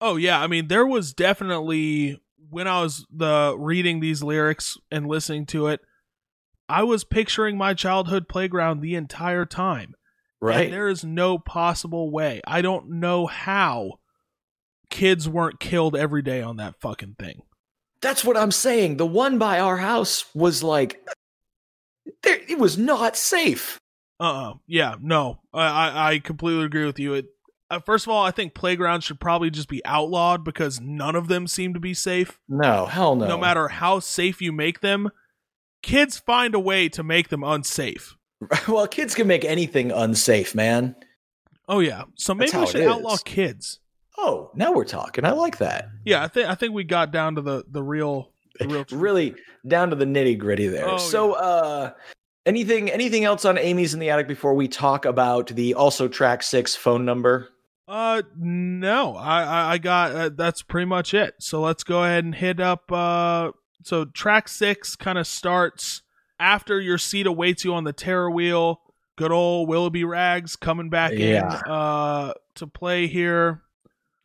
Oh 0.00 0.14
yeah, 0.14 0.40
I 0.40 0.46
mean 0.46 0.68
there 0.68 0.86
was 0.86 1.12
definitely 1.12 2.20
when 2.50 2.68
I 2.68 2.82
was 2.82 3.04
the 3.10 3.56
reading 3.58 3.98
these 3.98 4.22
lyrics 4.22 4.76
and 4.92 5.08
listening 5.08 5.46
to 5.46 5.66
it, 5.66 5.80
I 6.68 6.84
was 6.84 7.02
picturing 7.02 7.56
my 7.56 7.74
childhood 7.74 8.28
playground 8.28 8.80
the 8.80 8.94
entire 8.94 9.44
time. 9.44 9.94
Right. 10.44 10.66
And 10.66 10.74
there 10.74 10.88
is 10.88 11.02
no 11.02 11.38
possible 11.38 12.10
way. 12.10 12.42
I 12.46 12.60
don't 12.60 12.90
know 12.90 13.26
how 13.26 13.92
kids 14.90 15.26
weren't 15.26 15.58
killed 15.58 15.96
every 15.96 16.20
day 16.20 16.42
on 16.42 16.58
that 16.58 16.78
fucking 16.82 17.16
thing. 17.18 17.44
That's 18.02 18.26
what 18.26 18.36
I'm 18.36 18.50
saying. 18.50 18.98
The 18.98 19.06
one 19.06 19.38
by 19.38 19.58
our 19.58 19.78
house 19.78 20.26
was 20.34 20.62
like, 20.62 21.00
there, 22.22 22.40
it 22.46 22.58
was 22.58 22.76
not 22.76 23.16
safe. 23.16 23.80
Uh 24.20 24.50
uh 24.50 24.54
Yeah, 24.66 24.96
no. 25.00 25.40
I, 25.54 25.66
I, 25.66 26.10
I 26.10 26.18
completely 26.18 26.64
agree 26.66 26.84
with 26.84 26.98
you. 26.98 27.14
It, 27.14 27.26
uh, 27.70 27.80
first 27.80 28.06
of 28.06 28.12
all, 28.12 28.22
I 28.22 28.30
think 28.30 28.52
playgrounds 28.52 29.06
should 29.06 29.20
probably 29.20 29.48
just 29.48 29.70
be 29.70 29.82
outlawed 29.86 30.44
because 30.44 30.78
none 30.78 31.16
of 31.16 31.28
them 31.28 31.46
seem 31.46 31.72
to 31.72 31.80
be 31.80 31.94
safe. 31.94 32.38
No, 32.46 32.84
hell 32.84 33.16
no. 33.16 33.28
No 33.28 33.38
matter 33.38 33.68
how 33.68 33.98
safe 33.98 34.42
you 34.42 34.52
make 34.52 34.80
them, 34.80 35.08
kids 35.82 36.18
find 36.18 36.54
a 36.54 36.60
way 36.60 36.90
to 36.90 37.02
make 37.02 37.30
them 37.30 37.42
unsafe. 37.42 38.14
well, 38.68 38.86
kids 38.86 39.14
can 39.14 39.26
make 39.26 39.44
anything 39.44 39.90
unsafe, 39.90 40.54
man. 40.54 40.96
Oh 41.68 41.80
yeah. 41.80 42.04
So 42.16 42.34
maybe 42.34 42.56
we 42.56 42.66
should 42.66 42.82
outlaw 42.82 43.16
kids. 43.24 43.80
Oh, 44.16 44.50
now 44.54 44.72
we're 44.72 44.84
talking. 44.84 45.24
I 45.24 45.32
like 45.32 45.58
that. 45.58 45.88
Yeah, 46.04 46.22
I 46.22 46.28
think 46.28 46.48
I 46.48 46.54
think 46.54 46.72
we 46.72 46.84
got 46.84 47.10
down 47.10 47.34
to 47.36 47.40
the 47.40 47.64
the 47.68 47.82
real 47.82 48.30
the 48.58 48.68
real 48.68 48.84
Really 48.90 49.34
down 49.66 49.90
to 49.90 49.96
the 49.96 50.04
nitty 50.04 50.38
gritty 50.38 50.68
there. 50.68 50.88
Oh, 50.88 50.98
so, 50.98 51.32
uh, 51.32 51.92
anything 52.46 52.90
anything 52.90 53.24
else 53.24 53.44
on 53.44 53.58
Amy's 53.58 53.94
in 53.94 54.00
the 54.00 54.10
attic 54.10 54.28
before 54.28 54.54
we 54.54 54.68
talk 54.68 55.04
about 55.04 55.48
the 55.48 55.74
also 55.74 56.08
track 56.08 56.42
six 56.42 56.76
phone 56.76 57.04
number? 57.04 57.48
Uh 57.86 58.22
no. 58.36 59.16
I 59.16 59.42
I, 59.42 59.72
I 59.72 59.78
got 59.78 60.12
uh, 60.12 60.30
that's 60.30 60.62
pretty 60.62 60.86
much 60.86 61.12
it. 61.12 61.34
So 61.40 61.60
let's 61.60 61.82
go 61.82 62.04
ahead 62.04 62.24
and 62.24 62.34
hit 62.34 62.60
up 62.60 62.90
uh 62.90 63.52
so 63.84 64.06
track 64.06 64.48
6 64.48 64.96
kind 64.96 65.18
of 65.18 65.26
starts 65.26 66.02
after 66.38 66.80
your 66.80 66.98
seat 66.98 67.26
awaits 67.26 67.64
you 67.64 67.74
on 67.74 67.84
the 67.84 67.92
terror 67.92 68.30
wheel. 68.30 68.80
Good 69.16 69.30
old 69.32 69.68
Willoughby 69.68 70.04
Rags 70.04 70.56
coming 70.56 70.90
back 70.90 71.12
Yeah. 71.12 71.60
in 71.64 71.70
uh 71.70 72.32
to 72.56 72.66
play 72.66 73.06
here 73.06 73.62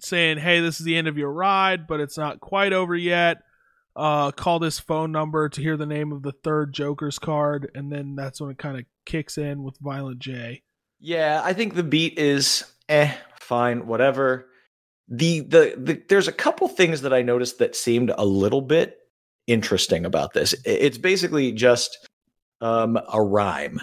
saying, 0.02 0.38
"Hey, 0.40 0.62
this 0.62 0.80
is 0.80 0.86
the 0.86 0.96
end 0.96 1.08
of 1.08 1.18
your 1.18 1.32
ride, 1.32 1.86
but 1.88 2.00
it's 2.00 2.18
not 2.18 2.40
quite 2.40 2.74
over 2.74 2.96
yet." 2.96 3.38
Uh, 3.96 4.32
call 4.32 4.60
this 4.60 4.80
phone 4.80 5.12
number 5.12 5.50
to 5.50 5.62
hear 5.62 5.76
the 5.76 5.86
name 5.86 6.12
of 6.12 6.22
the 6.24 6.32
third 6.32 6.74
Joker's 6.74 7.20
card, 7.20 7.70
and 7.76 7.92
then 7.92 8.16
that's 8.16 8.40
when 8.40 8.50
it 8.50 8.58
kind 8.58 8.80
of 8.80 8.86
kicks 9.06 9.38
in 9.38 9.62
with 9.64 9.78
Violent 9.80 10.20
J. 10.20 10.64
Yeah, 11.00 11.42
I 11.44 11.54
think 11.54 11.76
the 11.76 11.84
beat 11.84 12.18
is 12.18 12.64
eh, 12.88 13.14
fine, 13.40 13.88
whatever. 13.88 14.48
The, 15.10 15.42
the 15.42 15.74
the 15.76 16.02
there's 16.08 16.28
a 16.28 16.32
couple 16.32 16.68
things 16.68 17.02
that 17.02 17.14
I 17.14 17.24
noticed 17.24 17.58
that 17.60 17.76
seemed 17.76 18.12
a 18.18 18.26
little 18.26 18.62
bit 18.62 18.99
interesting 19.50 20.06
about 20.06 20.34
this. 20.34 20.54
It's 20.66 20.98
basically 20.98 21.52
just 21.52 22.08
um 22.62 23.00
a 23.12 23.22
rhyme. 23.22 23.80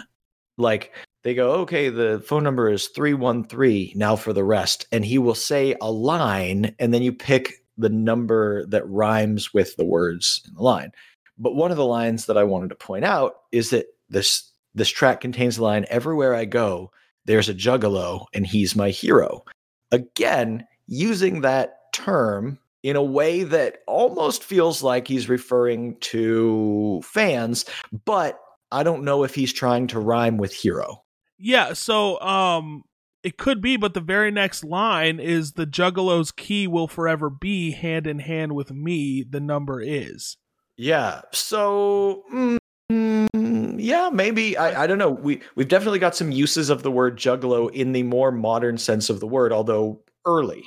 Like 0.57 0.93
they 1.23 1.35
go, 1.35 1.51
okay, 1.51 1.89
the 1.89 2.23
phone 2.25 2.43
number 2.43 2.69
is 2.69 2.87
313 2.87 3.93
now 3.95 4.15
for 4.15 4.33
the 4.33 4.43
rest 4.43 4.87
and 4.91 5.05
he 5.05 5.17
will 5.17 5.35
say 5.35 5.75
a 5.81 5.91
line 5.91 6.75
and 6.79 6.93
then 6.93 7.03
you 7.03 7.13
pick 7.13 7.53
the 7.77 7.89
number 7.89 8.65
that 8.67 8.87
rhymes 8.87 9.53
with 9.53 9.75
the 9.75 9.85
words 9.85 10.41
in 10.47 10.55
the 10.55 10.63
line. 10.63 10.91
But 11.37 11.55
one 11.55 11.69
of 11.69 11.77
the 11.77 11.85
lines 11.85 12.25
that 12.25 12.37
I 12.37 12.43
wanted 12.43 12.69
to 12.69 12.75
point 12.75 13.05
out 13.05 13.41
is 13.51 13.69
that 13.69 13.85
this 14.09 14.51
this 14.73 14.89
track 14.89 15.21
contains 15.21 15.57
the 15.57 15.63
line 15.63 15.85
everywhere 15.89 16.33
I 16.33 16.45
go 16.45 16.91
there's 17.27 17.49
a 17.49 17.53
juggalo 17.53 18.25
and 18.33 18.47
he's 18.47 18.75
my 18.75 18.89
hero. 18.89 19.43
Again, 19.91 20.65
using 20.87 21.41
that 21.41 21.93
term 21.93 22.57
in 22.87 22.95
a 22.95 23.03
way 23.03 23.43
that 23.43 23.79
almost 23.85 24.45
feels 24.45 24.81
like 24.81 25.09
he's 25.09 25.27
referring 25.27 25.97
to 25.99 27.01
fans, 27.03 27.65
but 28.05 28.39
I 28.71 28.83
don't 28.83 29.03
know 29.03 29.25
if 29.25 29.35
he's 29.35 29.51
trying 29.51 29.87
to 29.87 29.99
rhyme 29.99 30.37
with 30.37 30.53
hero. 30.53 31.03
Yeah, 31.37 31.73
so 31.73 32.17
um 32.21 32.83
it 33.23 33.37
could 33.37 33.61
be, 33.61 33.75
but 33.75 33.93
the 33.93 33.99
very 33.99 34.31
next 34.31 34.63
line 34.63 35.19
is 35.19 35.51
the 35.51 35.65
Juggalo's 35.65 36.31
key 36.31 36.65
will 36.65 36.87
forever 36.87 37.29
be 37.29 37.71
hand 37.71 38.07
in 38.07 38.19
hand 38.19 38.53
with 38.53 38.71
me. 38.71 39.25
The 39.29 39.41
number 39.41 39.81
is. 39.81 40.37
Yeah. 40.77 41.23
So, 41.33 42.23
mm, 42.33 43.77
yeah, 43.77 44.09
maybe 44.13 44.55
I, 44.55 44.83
I 44.83 44.87
don't 44.87 44.97
know. 44.97 45.09
We 45.09 45.41
we've 45.55 45.67
definitely 45.67 45.99
got 45.99 46.15
some 46.15 46.31
uses 46.31 46.69
of 46.69 46.83
the 46.83 46.91
word 46.91 47.17
juggalo 47.17 47.69
in 47.73 47.91
the 47.91 48.03
more 48.03 48.31
modern 48.31 48.77
sense 48.77 49.09
of 49.09 49.19
the 49.19 49.27
word, 49.27 49.51
although 49.51 49.99
early. 50.25 50.63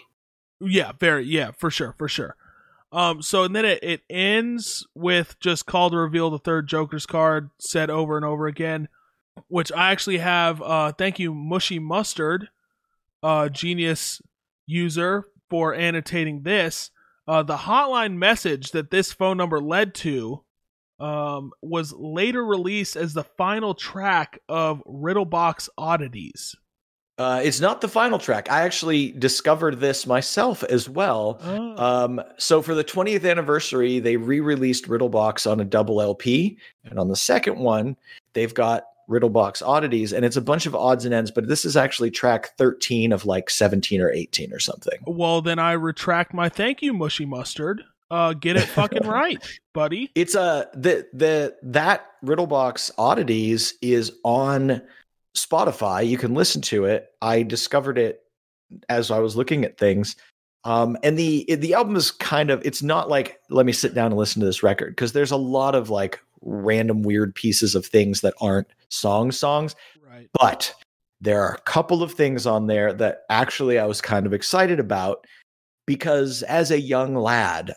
Yeah, 0.61 0.93
very 0.99 1.25
yeah, 1.25 1.53
for 1.57 1.71
sure, 1.71 1.95
for 1.97 2.09
sure. 2.09 2.37
Um, 2.93 3.23
so 3.23 3.45
and 3.45 3.55
then 3.55 3.65
it, 3.65 3.83
it 3.83 4.03
ends 4.11 4.87
with 4.95 5.39
just 5.41 5.67
call 5.67 5.91
to 5.91 5.97
reveal 5.97 6.31
the 6.31 6.39
third 6.39 6.67
Joker's 6.69 7.07
card 7.07 7.51
said 7.59 7.89
over 7.89 8.17
and 8.17 8.27
over 8.27 8.47
again, 8.47 8.89
which 9.49 9.71
I 9.73 9.93
actually 9.93 10.19
have. 10.19 10.61
Uh, 10.61 10.93
thank 10.93 11.19
you, 11.19 11.33
Mushy 11.33 11.79
Mustard, 11.79 12.49
uh, 13.23 13.49
genius 13.49 14.21
user 14.67 15.27
for 15.49 15.75
annotating 15.75 16.43
this. 16.43 16.91
Uh, 17.29 17.43
the 17.43 17.59
hotline 17.59 18.17
message 18.17 18.73
that 18.73 18.91
this 18.91 19.13
phone 19.13 19.37
number 19.37 19.61
led 19.61 19.95
to 19.95 20.43
um, 20.99 21.53
was 21.63 21.93
later 21.93 22.45
released 22.45 22.97
as 22.97 23.15
the 23.15 23.25
final 23.25 23.75
track 23.75 24.41
of 24.49 24.83
Riddlebox 24.85 25.69
Oddities. 25.79 26.57
Uh, 27.21 27.39
it's 27.45 27.61
not 27.61 27.83
the 27.83 27.89
final 27.89 28.18
track. 28.18 28.51
I 28.51 28.62
actually 28.62 29.12
discovered 29.12 29.79
this 29.79 30.07
myself 30.07 30.64
as 30.64 30.89
well. 30.89 31.39
Oh. 31.43 31.77
Um, 31.77 32.23
so 32.39 32.62
for 32.62 32.75
the 32.75 32.83
20th 32.83 33.31
anniversary, 33.31 33.99
they 33.99 34.16
re-released 34.16 34.89
Riddlebox 34.89 35.49
on 35.51 35.61
a 35.61 35.64
double 35.66 36.01
LP, 36.01 36.57
and 36.83 36.99
on 36.99 37.09
the 37.09 37.16
second 37.16 37.59
one, 37.59 37.95
they've 38.33 38.55
got 38.55 38.85
Riddlebox 39.11 39.61
Oddities, 39.61 40.14
and 40.14 40.25
it's 40.25 40.37
a 40.37 40.41
bunch 40.41 40.64
of 40.64 40.75
odds 40.75 41.05
and 41.05 41.12
ends. 41.12 41.31
But 41.31 41.47
this 41.47 41.66
is 41.66 41.77
actually 41.77 42.11
track 42.11 42.57
13 42.57 43.12
of 43.12 43.27
like 43.27 43.51
17 43.51 44.01
or 44.01 44.11
18 44.11 44.55
or 44.55 44.59
something. 44.59 44.99
Well, 45.07 45.43
then 45.43 45.59
I 45.59 45.73
retract 45.73 46.33
my 46.33 46.49
thank 46.49 46.81
you, 46.81 46.95
Mushy 46.95 47.27
Mustard. 47.27 47.83
Uh, 48.11 48.33
get 48.33 48.57
it 48.57 48.62
fucking 48.62 49.07
right, 49.07 49.39
buddy. 49.75 50.11
It's 50.14 50.35
a 50.35 50.68
the 50.73 51.07
the 51.12 51.55
that 51.64 52.07
Riddlebox 52.25 52.93
Oddities 52.97 53.75
is 53.83 54.12
on 54.25 54.81
Spotify. 55.37 56.07
You 56.07 56.18
can 56.18 56.35
listen 56.35 56.61
to 56.62 56.85
it. 56.85 57.11
I 57.22 57.43
discovered 57.43 57.99
it 57.99 58.22
as 58.89 59.11
I 59.11 59.18
was 59.18 59.37
looking 59.37 59.64
at 59.64 59.78
things. 59.78 60.16
Um, 60.64 60.97
and 61.03 61.18
the 61.18 61.47
the 61.57 61.72
album 61.74 61.97
is 61.97 62.11
kind 62.11 62.51
of 62.51 62.61
it's 62.66 62.83
not 62.83 63.09
like 63.09 63.41
let 63.49 63.64
me 63.64 63.72
sit 63.72 63.95
down 63.95 64.07
and 64.07 64.16
listen 64.16 64.41
to 64.41 64.47
this 64.47 64.62
record 64.62 64.91
because 64.95 65.12
there's 65.12 65.31
a 65.31 65.37
lot 65.37 65.74
of 65.74 65.89
like 65.89 66.20
random 66.43 67.03
weird 67.03 67.35
pieces 67.35 67.74
of 67.74 67.87
things 67.87 68.20
that 68.20 68.35
aren't 68.41 68.66
song 68.89 69.31
songs 69.33 69.74
Right. 70.11 70.28
but 70.39 70.74
there 71.20 71.43
are 71.43 71.55
a 71.55 71.61
couple 71.62 72.03
of 72.03 72.12
things 72.12 72.47
on 72.47 72.66
there 72.66 72.93
that 72.95 73.22
actually 73.31 73.78
I 73.78 73.87
was 73.87 74.01
kind 74.01 74.26
of 74.26 74.33
excited 74.35 74.81
about 74.81 75.26
because 75.87 76.43
as 76.45 76.70
a 76.70 76.81
young 76.81 77.14
lad, 77.14 77.74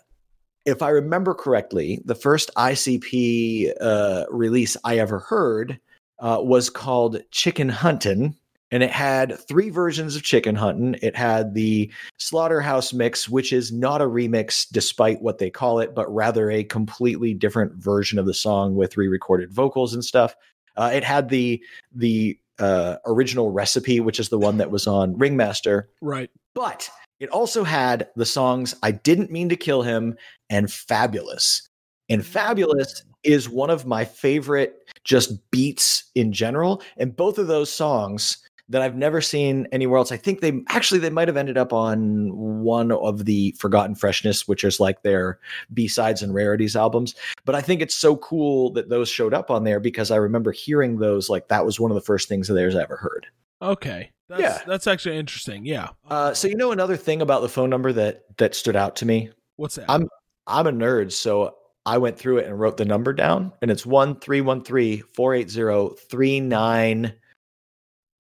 if 0.66 0.82
I 0.82 0.90
remember 0.90 1.34
correctly, 1.34 2.02
the 2.06 2.16
first 2.16 2.52
ICP 2.56 3.72
uh, 3.82 4.26
release 4.30 4.78
I 4.84 4.98
ever 4.98 5.20
heard 5.20 5.80
uh, 6.24 6.40
was 6.42 6.72
called 6.72 7.22
Chicken 7.30 7.70
Huntin'. 7.70 8.36
And 8.72 8.82
it 8.82 8.90
had 8.90 9.38
three 9.48 9.70
versions 9.70 10.16
of 10.16 10.24
Chicken 10.24 10.56
Huntin'. 10.56 10.98
It 11.04 11.16
had 11.16 11.54
the 11.54 11.92
Slaughterhouse 12.18 12.92
mix, 12.92 13.30
which 13.30 13.54
is 13.54 13.72
not 13.72 14.02
a 14.02 14.06
remix 14.06 14.66
despite 14.72 15.22
what 15.22 15.38
they 15.38 15.52
call 15.52 15.80
it, 15.80 15.94
but 15.94 16.12
rather 16.12 16.50
a 16.50 16.64
completely 16.64 17.36
different 17.36 17.74
version 17.76 18.18
of 18.18 18.26
the 18.26 18.34
song 18.34 18.74
with 18.74 18.98
re-recorded 18.98 19.52
vocals 19.54 19.94
and 19.94 20.04
stuff. 20.04 20.36
Uh, 20.76 20.90
it 20.92 21.04
had 21.04 21.30
the 21.30 21.62
the 21.94 22.40
uh, 22.58 22.96
original 23.06 23.52
recipe, 23.52 24.00
which 24.00 24.20
is 24.20 24.30
the 24.30 24.40
one 24.40 24.58
that 24.58 24.72
was 24.72 24.88
on 24.88 25.16
Ringmaster, 25.20 25.90
Right. 26.02 26.32
but 26.56 26.90
it 27.20 27.30
also 27.30 27.64
had 27.64 28.08
the 28.16 28.26
songs 28.26 28.76
I 28.82 28.92
Didn't 28.92 29.30
Mean 29.32 29.50
to 29.50 29.56
Kill 29.56 29.84
Him 29.84 30.16
and 30.50 30.72
Fabulous. 30.72 31.68
And 32.14 32.26
Fabulous 32.26 33.04
is 33.24 33.50
one 33.50 33.70
of 33.70 33.86
my 33.86 34.06
favorite 34.06 34.88
just 35.04 35.50
beats 35.52 36.06
in 36.16 36.32
general. 36.32 36.82
And 36.98 37.16
both 37.16 37.38
of 37.38 37.48
those 37.48 37.72
songs 37.72 38.38
that 38.70 38.82
I've 38.82 38.96
never 38.96 39.20
seen 39.22 39.68
anywhere 39.72 39.98
else. 39.98 40.12
I 40.12 40.18
think 40.18 40.40
they 40.40 40.62
actually 40.70 41.00
they 41.00 41.10
might 41.10 41.28
have 41.28 41.38
ended 41.38 41.58
up 41.58 41.74
on 41.74 42.32
one 42.64 42.92
of 42.92 43.26
the 43.26 43.54
Forgotten 43.60 43.94
Freshness, 43.94 44.48
which 44.48 44.64
is 44.64 44.80
like 44.80 45.04
their 45.04 45.40
B-sides 45.74 46.22
and 46.24 46.34
rarities 46.34 46.76
albums. 46.76 47.14
But 47.46 47.56
I 47.56 47.62
think 47.62 47.82
it's 47.82 47.96
so 47.96 48.16
cool 48.18 48.72
that 48.72 48.90
those 48.90 49.10
showed 49.10 49.34
up 49.34 49.52
on 49.52 49.64
there 49.64 49.80
because 49.80 50.12
I 50.12 50.16
remember 50.16 50.52
hearing 50.52 50.98
those 50.98 51.30
like 51.30 51.50
that 51.50 51.66
was 51.66 51.80
one 51.80 51.92
of 51.92 51.96
the 51.96 52.02
first 52.02 52.30
things 52.30 52.50
of 52.50 52.56
theirs 52.56 52.76
I 52.76 52.84
ever 52.84 52.96
heard. 52.96 53.28
Okay. 53.62 54.12
That's, 54.30 54.42
Yeah. 54.42 54.62
that's 54.66 54.88
actually 54.88 55.18
interesting. 55.18 55.66
Yeah. 55.66 55.90
Uh, 56.10 56.34
so 56.34 56.48
you 56.48 56.56
know 56.56 56.72
another 56.72 56.98
thing 56.98 57.22
about 57.22 57.42
the 57.42 57.50
phone 57.50 57.70
number 57.70 57.92
that 57.94 58.24
that 58.38 58.56
stood 58.56 58.76
out 58.76 58.96
to 58.98 59.06
me. 59.06 59.30
What's 59.58 59.76
that? 59.76 59.86
I'm 59.90 60.08
I'm 60.48 60.68
a 60.68 60.72
nerd, 60.72 61.12
so 61.12 61.56
I 61.86 61.98
went 61.98 62.18
through 62.18 62.38
it 62.38 62.48
and 62.48 62.60
wrote 62.60 62.78
the 62.78 62.86
number 62.86 63.14
down, 63.14 63.52
and 63.62 63.70
it's 63.70 63.86
one 63.86 64.20
three 64.20 64.42
one 64.42 64.64
three 64.64 65.00
four 65.00 65.34
eight 65.34 65.50
zero 65.50 65.90
three 65.90 66.40
nine. 66.40 67.14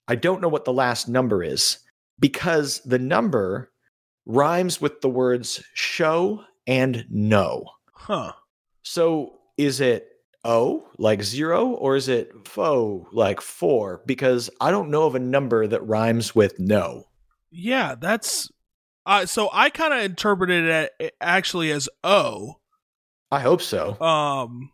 I 0.08 0.16
don't 0.16 0.42
know 0.42 0.50
what 0.50 0.66
the 0.66 0.74
last 0.74 1.08
number 1.08 1.44
is 1.44 1.80
because 2.20 2.82
the 2.82 3.00
number 3.00 3.72
rhymes 4.26 4.82
with 4.82 5.02
the 5.02 5.10
words 5.10 5.64
show 5.74 6.44
and 6.68 7.06
no. 7.10 7.66
huh. 7.94 8.34
So 8.84 9.40
is 9.58 9.80
it 9.82 10.10
O 10.46 10.90
like 10.98 11.24
zero 11.24 11.68
or 11.68 11.96
is 11.96 12.10
it 12.10 12.32
fo 12.46 13.08
like 13.14 13.40
four? 13.40 14.02
Because 14.06 14.50
I 14.60 14.72
don't 14.72 14.90
know 14.90 15.04
of 15.04 15.16
a 15.16 15.20
number 15.20 15.68
that 15.68 15.88
rhymes 15.88 16.36
with 16.36 16.60
no. 16.60 17.06
Yeah, 17.52 17.96
that's. 18.00 18.50
Uh, 19.06 19.26
so 19.26 19.50
I 19.52 19.70
kind 19.70 19.94
of 19.94 20.04
interpreted 20.04 20.90
it 21.00 21.16
actually 21.22 21.72
as 21.72 21.90
O. 22.04 22.56
I 23.34 23.40
hope 23.40 23.62
so. 23.62 24.00
Um, 24.02 24.70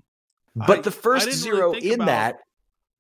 But 0.55 0.79
I- 0.79 0.81
the 0.81 0.91
first 0.91 1.25
didn't 1.27 1.49
really 1.51 1.79
zero 1.81 1.93
in 1.93 2.01
about- 2.01 2.05
that 2.07 2.35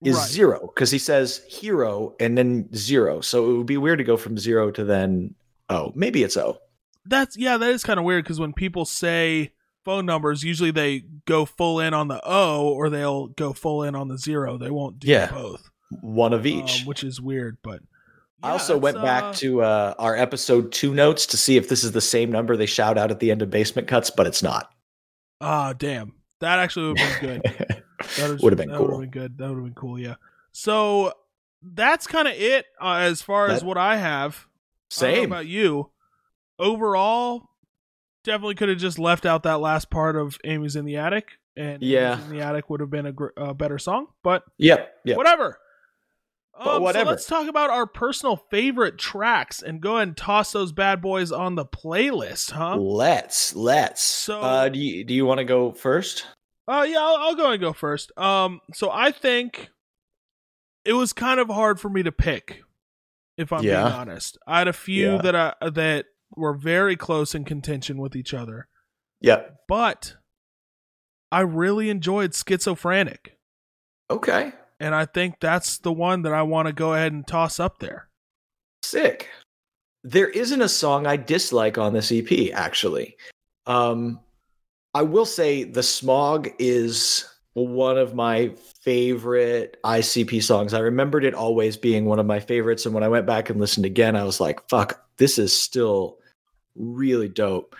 is 0.03 0.15
right. 0.15 0.29
zero 0.29 0.71
because 0.73 0.91
he 0.91 0.97
says 0.99 1.41
hero 1.49 2.15
and 2.19 2.37
then 2.37 2.73
zero. 2.73 3.19
So 3.21 3.51
it 3.51 3.57
would 3.57 3.65
be 3.65 3.77
weird 3.77 3.97
to 3.99 4.03
go 4.05 4.15
from 4.17 4.37
zero 4.37 4.71
to 4.71 4.83
then 4.85 5.35
oh, 5.69 5.91
maybe 5.95 6.23
it's 6.23 6.37
O. 6.37 6.57
That's 7.05 7.37
yeah, 7.37 7.57
that 7.57 7.69
is 7.71 7.83
kind 7.83 7.99
of 7.99 8.05
weird 8.05 8.23
because 8.23 8.39
when 8.39 8.53
people 8.53 8.85
say 8.85 9.51
phone 9.85 10.05
numbers, 10.05 10.43
usually 10.43 10.71
they 10.71 11.03
go 11.25 11.45
full 11.45 11.79
in 11.79 11.93
on 11.93 12.07
the 12.07 12.21
O 12.23 12.69
or 12.69 12.89
they'll 12.89 13.27
go 13.27 13.51
full 13.53 13.83
in 13.83 13.95
on 13.95 14.07
the 14.07 14.17
zero. 14.17 14.57
They 14.57 14.69
won't 14.71 14.99
do 14.99 15.07
Yeah. 15.07 15.29
both, 15.31 15.69
One 16.01 16.33
of 16.33 16.41
um, 16.41 16.47
each. 16.47 16.83
which 16.85 17.03
is 17.03 17.19
weird. 17.19 17.57
But 17.63 17.81
I 18.41 18.51
also 18.51 18.77
went 18.77 18.97
uh, 18.97 19.01
back 19.03 19.35
to 19.37 19.61
uh, 19.63 19.95
our 19.99 20.15
episode 20.15 20.71
two 20.71 20.93
notes 20.93 21.25
to 21.27 21.37
see 21.37 21.57
if 21.57 21.67
this 21.67 21.83
is 21.83 21.91
the 21.91 22.01
same 22.01 22.31
number 22.31 22.55
they 22.55 22.65
shout 22.67 22.97
out 22.97 23.11
at 23.11 23.19
the 23.19 23.31
end 23.31 23.41
of 23.41 23.49
basement 23.49 23.87
cuts, 23.87 24.09
but 24.09 24.27
it's 24.27 24.41
not. 24.43 24.71
Ah, 25.41 25.73
damn, 25.73 26.13
that 26.39 26.59
actually 26.59 26.89
would 26.89 26.99
have 26.99 27.21
been 27.21 27.41
good. 27.41 27.83
That 28.17 28.41
Would 28.41 28.53
have 28.53 28.57
been 28.57 28.69
that 28.69 28.77
cool. 28.77 28.99
Been 28.99 29.09
good. 29.09 29.37
That 29.37 29.49
would 29.49 29.55
have 29.57 29.63
been 29.65 29.73
cool. 29.73 29.99
Yeah. 29.99 30.15
So 30.53 31.11
that's 31.61 32.07
kind 32.07 32.29
of 32.29 32.33
it 32.33 32.65
uh, 32.81 32.95
as 33.01 33.21
far 33.21 33.49
as 33.49 33.61
what 33.61 33.77
I 33.77 33.97
have. 33.97 34.45
I 34.47 34.85
Same. 34.89 35.25
about 35.25 35.47
you. 35.47 35.91
Overall, 36.57 37.49
definitely 38.23 38.55
could 38.55 38.69
have 38.69 38.77
just 38.77 38.99
left 38.99 39.25
out 39.25 39.43
that 39.43 39.59
last 39.59 39.89
part 39.89 40.15
of 40.15 40.37
Amy's 40.45 40.75
in 40.77 40.85
the 40.85 40.95
attic, 40.97 41.31
and 41.57 41.83
Yeah. 41.83 42.13
Amy's 42.15 42.25
in 42.31 42.37
the 42.37 42.41
attic 42.41 42.69
would 42.69 42.79
have 42.79 42.89
been 42.89 43.05
a 43.05 43.11
gr- 43.11 43.27
uh, 43.37 43.53
better 43.53 43.77
song. 43.77 44.07
But 44.23 44.43
Yep. 44.57 44.93
Yep. 45.03 45.17
whatever. 45.17 45.59
Um, 46.59 46.83
whatever. 46.83 47.05
So 47.05 47.09
let's 47.11 47.25
talk 47.25 47.47
about 47.47 47.69
our 47.69 47.87
personal 47.87 48.35
favorite 48.51 48.97
tracks 48.97 49.61
and 49.61 49.79
go 49.81 49.95
ahead 49.97 50.09
and 50.09 50.17
toss 50.17 50.51
those 50.51 50.71
bad 50.71 51.01
boys 51.01 51.31
on 51.31 51.55
the 51.55 51.65
playlist, 51.65 52.51
huh? 52.51 52.75
Let's 52.75 53.55
let's. 53.55 54.01
So- 54.03 54.41
uh, 54.41 54.69
do 54.69 54.77
you 54.79 55.03
do 55.03 55.13
you 55.13 55.25
want 55.25 55.37
to 55.39 55.45
go 55.45 55.71
first? 55.71 56.25
Uh, 56.67 56.85
yeah, 56.87 56.99
I'll, 56.99 57.15
I'll 57.15 57.35
go 57.35 57.51
and 57.51 57.59
go 57.61 57.73
first. 57.73 58.11
Um, 58.17 58.59
so 58.73 58.91
I 58.91 59.11
think 59.11 59.69
it 60.85 60.93
was 60.93 61.13
kind 61.13 61.39
of 61.39 61.47
hard 61.47 61.79
for 61.79 61.89
me 61.89 62.03
to 62.03 62.11
pick, 62.11 62.61
if 63.37 63.51
I'm 63.51 63.63
Yeah. 63.63 63.83
being 63.85 63.95
honest. 63.95 64.37
I 64.45 64.59
had 64.59 64.67
a 64.67 64.73
few 64.73 65.13
Yeah. 65.13 65.21
that 65.23 65.35
I 65.35 65.69
that 65.69 66.05
were 66.35 66.53
very 66.53 66.95
close 66.95 67.33
in 67.33 67.43
contention 67.43 67.97
with 67.97 68.15
each 68.15 68.33
other, 68.35 68.67
Yeah, 69.19 69.41
but 69.67 70.15
I 71.31 71.41
really 71.41 71.89
enjoyed 71.89 72.33
Schizophrenic, 72.35 73.37
Okay. 74.11 74.51
And 74.79 74.95
I 74.95 75.05
think 75.05 75.35
that's 75.39 75.79
the 75.79 75.91
one 75.91 76.21
that 76.23 76.33
I 76.33 76.41
want 76.43 76.67
to 76.67 76.73
go 76.73 76.93
ahead 76.93 77.11
and 77.11 77.25
toss 77.27 77.59
up 77.59 77.79
there. 77.79 78.07
Sick. 78.83 79.29
There 80.03 80.29
isn't 80.29 80.61
a 80.61 80.69
song 80.69 81.05
I 81.05 81.17
dislike 81.17 81.77
on 81.77 81.93
this 81.93 82.11
EP, 82.11 82.51
actually. 82.53 83.17
Um, 83.65 84.19
I 84.93 85.01
will 85.01 85.25
say 85.25 85.63
the 85.65 85.83
smog 85.83 86.49
is 86.57 87.25
one 87.53 87.97
of 87.97 88.15
my 88.15 88.51
favorite 88.81 89.77
ICP 89.83 90.41
songs. 90.41 90.73
I 90.73 90.79
remembered 90.79 91.25
it 91.25 91.33
always 91.33 91.75
being 91.77 92.05
one 92.05 92.19
of 92.19 92.25
my 92.25 92.39
favorites. 92.39 92.85
And 92.85 92.93
when 92.93 93.03
I 93.03 93.09
went 93.09 93.25
back 93.25 93.49
and 93.49 93.59
listened 93.59 93.85
again, 93.85 94.15
I 94.15 94.23
was 94.23 94.39
like, 94.39 94.67
fuck, 94.69 95.05
this 95.17 95.37
is 95.37 95.59
still 95.59 96.17
really 96.75 97.27
dope. 97.27 97.75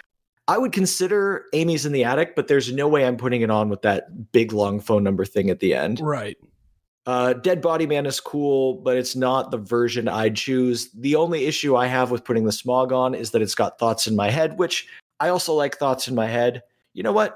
I 0.47 0.57
would 0.57 0.71
consider 0.71 1.45
Amy's 1.53 1.85
in 1.85 1.91
the 1.91 2.03
attic, 2.03 2.35
but 2.35 2.47
there's 2.47 2.73
no 2.73 2.87
way 2.87 3.05
I'm 3.05 3.17
putting 3.17 3.41
it 3.41 3.51
on 3.51 3.69
with 3.69 3.83
that 3.83 4.31
big 4.31 4.51
long 4.51 4.79
phone 4.79 5.03
number 5.03 5.23
thing 5.23 5.49
at 5.49 5.59
the 5.59 5.75
end. 5.75 5.99
Right. 5.99 6.37
Uh, 7.09 7.33
Dead 7.33 7.59
Body 7.59 7.87
Man 7.87 8.05
is 8.05 8.19
cool, 8.19 8.75
but 8.75 8.95
it's 8.95 9.15
not 9.15 9.49
the 9.49 9.57
version 9.57 10.07
I'd 10.07 10.35
choose. 10.35 10.91
The 10.91 11.15
only 11.15 11.47
issue 11.47 11.75
I 11.75 11.87
have 11.87 12.11
with 12.11 12.23
putting 12.23 12.45
the 12.45 12.51
smog 12.51 12.93
on 12.93 13.15
is 13.15 13.31
that 13.31 13.41
it's 13.41 13.55
got 13.55 13.79
thoughts 13.79 14.05
in 14.05 14.15
my 14.15 14.29
head, 14.29 14.59
which 14.59 14.87
I 15.19 15.29
also 15.29 15.55
like 15.55 15.75
thoughts 15.75 16.07
in 16.07 16.13
my 16.13 16.27
head. 16.27 16.61
You 16.93 17.01
know 17.01 17.11
what? 17.11 17.35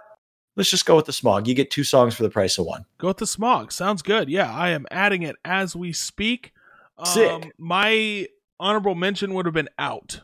Let's 0.56 0.70
just 0.70 0.86
go 0.86 0.96
with 0.96 1.08
the 1.08 1.12
smog. 1.12 1.48
You 1.48 1.56
get 1.56 1.72
two 1.72 1.84
songs 1.84 2.14
for 2.14 2.22
the 2.22 2.30
price 2.30 2.60
of 2.60 2.68
one. 2.68 2.86
Go 3.00 3.08
with 3.08 3.18
the 3.18 3.26
smog. 3.26 3.72
Sounds 3.72 4.04
good. 4.04 4.30
Yeah, 4.30 4.56
I 4.56 4.70
am 4.70 4.86
adding 4.92 5.24
it 5.24 5.38
as 5.44 5.76
we 5.76 5.92
speak. 5.92 6.54
Um, 7.00 7.08
Sick. 7.08 7.52
My 7.58 8.28
honorable 8.60 8.94
mention 8.94 9.34
would 9.34 9.48
have 9.48 9.56
been 9.56 9.70
out. 9.80 10.22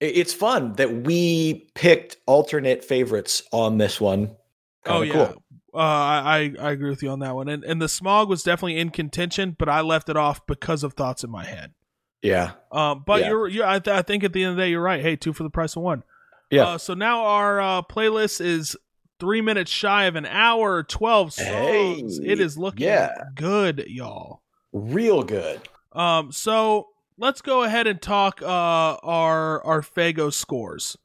It's 0.00 0.34
fun 0.34 0.74
that 0.74 1.04
we 1.06 1.70
picked 1.74 2.18
alternate 2.26 2.84
favorites 2.84 3.42
on 3.52 3.78
this 3.78 4.02
one. 4.02 4.36
oh 4.84 5.00
Kinda 5.00 5.06
yeah, 5.06 5.12
cool. 5.28 5.41
Uh, 5.74 5.78
I 5.78 6.52
I 6.60 6.70
agree 6.72 6.90
with 6.90 7.02
you 7.02 7.08
on 7.10 7.20
that 7.20 7.34
one. 7.34 7.48
And 7.48 7.64
and 7.64 7.80
the 7.80 7.88
smog 7.88 8.28
was 8.28 8.42
definitely 8.42 8.78
in 8.78 8.90
contention, 8.90 9.56
but 9.58 9.68
I 9.68 9.80
left 9.80 10.08
it 10.08 10.16
off 10.16 10.44
because 10.46 10.82
of 10.84 10.92
thoughts 10.94 11.24
in 11.24 11.30
my 11.30 11.44
head. 11.44 11.72
Yeah. 12.20 12.52
Um, 12.70 13.02
but 13.06 13.20
Yeah. 13.22 13.28
you're 13.28 13.48
you 13.48 13.64
I, 13.64 13.78
th- 13.78 13.96
I 13.96 14.02
think 14.02 14.22
at 14.22 14.32
the 14.32 14.44
end 14.44 14.50
of 14.52 14.56
the 14.56 14.62
day 14.62 14.70
you're 14.70 14.82
right. 14.82 15.00
Hey, 15.00 15.16
two 15.16 15.32
for 15.32 15.42
the 15.42 15.50
price 15.50 15.74
of 15.76 15.82
one. 15.82 16.02
Yeah. 16.50 16.64
Uh, 16.64 16.78
so 16.78 16.92
now 16.94 17.24
our 17.24 17.60
uh, 17.60 17.82
playlist 17.82 18.40
is 18.44 18.76
three 19.18 19.40
minutes 19.40 19.70
shy 19.70 20.04
of 20.04 20.14
an 20.16 20.26
hour, 20.26 20.82
twelve 20.82 21.32
songs. 21.32 22.18
Hey, 22.18 22.24
it 22.30 22.38
is 22.38 22.58
looking 22.58 22.86
yeah. 22.86 23.14
good, 23.34 23.84
y'all. 23.88 24.42
Real 24.72 25.22
good. 25.22 25.60
Um, 25.92 26.32
so 26.32 26.88
let's 27.18 27.40
go 27.40 27.62
ahead 27.62 27.86
and 27.86 28.00
talk 28.00 28.42
uh 28.42 28.46
our 28.46 29.64
our 29.64 29.80
Faygo 29.80 30.32
scores. 30.32 30.96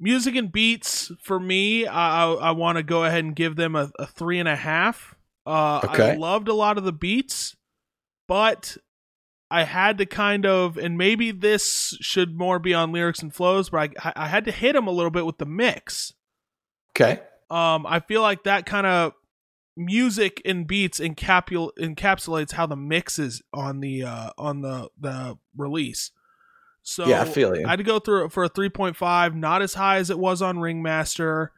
Music 0.00 0.36
and 0.36 0.52
beats 0.52 1.10
for 1.22 1.40
me, 1.40 1.86
I 1.86 2.32
I, 2.32 2.50
want 2.52 2.78
to 2.78 2.84
go 2.84 3.04
ahead 3.04 3.24
and 3.24 3.34
give 3.34 3.56
them 3.56 3.74
a, 3.74 3.90
a 3.98 4.06
three 4.06 4.38
and 4.38 4.48
a 4.48 4.54
half. 4.54 5.16
Uh, 5.44 5.80
I 5.82 6.14
loved 6.14 6.48
a 6.48 6.54
lot 6.54 6.78
of 6.78 6.84
the 6.84 6.92
beats, 6.92 7.56
but 8.28 8.76
I 9.50 9.64
had 9.64 9.98
to 9.98 10.06
kind 10.06 10.46
of, 10.46 10.76
and 10.76 10.96
maybe 10.96 11.30
this 11.30 11.96
should 12.00 12.36
more 12.36 12.58
be 12.58 12.74
on 12.74 12.92
lyrics 12.92 13.22
and 13.22 13.34
flows, 13.34 13.70
but 13.70 13.90
I 14.04 14.12
I 14.14 14.28
had 14.28 14.44
to 14.44 14.52
hit 14.52 14.74
them 14.74 14.86
a 14.86 14.92
little 14.92 15.10
bit 15.10 15.26
with 15.26 15.38
the 15.38 15.46
mix. 15.46 16.12
Okay. 16.92 17.20
Um, 17.50 17.86
I 17.86 18.00
feel 18.00 18.22
like 18.22 18.44
that 18.44 18.66
kind 18.66 18.86
of 18.86 19.14
music 19.76 20.42
and 20.44 20.66
beats 20.66 21.00
encapul- 21.00 21.70
encapsulates 21.80 22.52
how 22.52 22.66
the 22.66 22.76
mix 22.76 23.18
is 23.18 23.42
on 23.54 23.80
the 23.80 24.02
uh, 24.02 24.30
on 24.36 24.60
the 24.60 24.90
the 25.00 25.38
release. 25.56 26.10
So 26.88 27.06
yeah, 27.06 27.20
I 27.20 27.26
feel 27.26 27.54
you. 27.54 27.66
I 27.66 27.70
had 27.70 27.76
to 27.76 27.84
go 27.84 27.98
through 27.98 28.24
it 28.24 28.32
for 28.32 28.44
a 28.44 28.48
3.5, 28.48 29.34
not 29.34 29.60
as 29.60 29.74
high 29.74 29.98
as 29.98 30.08
it 30.08 30.18
was 30.18 30.40
on 30.40 30.58
Ringmaster. 30.58 31.52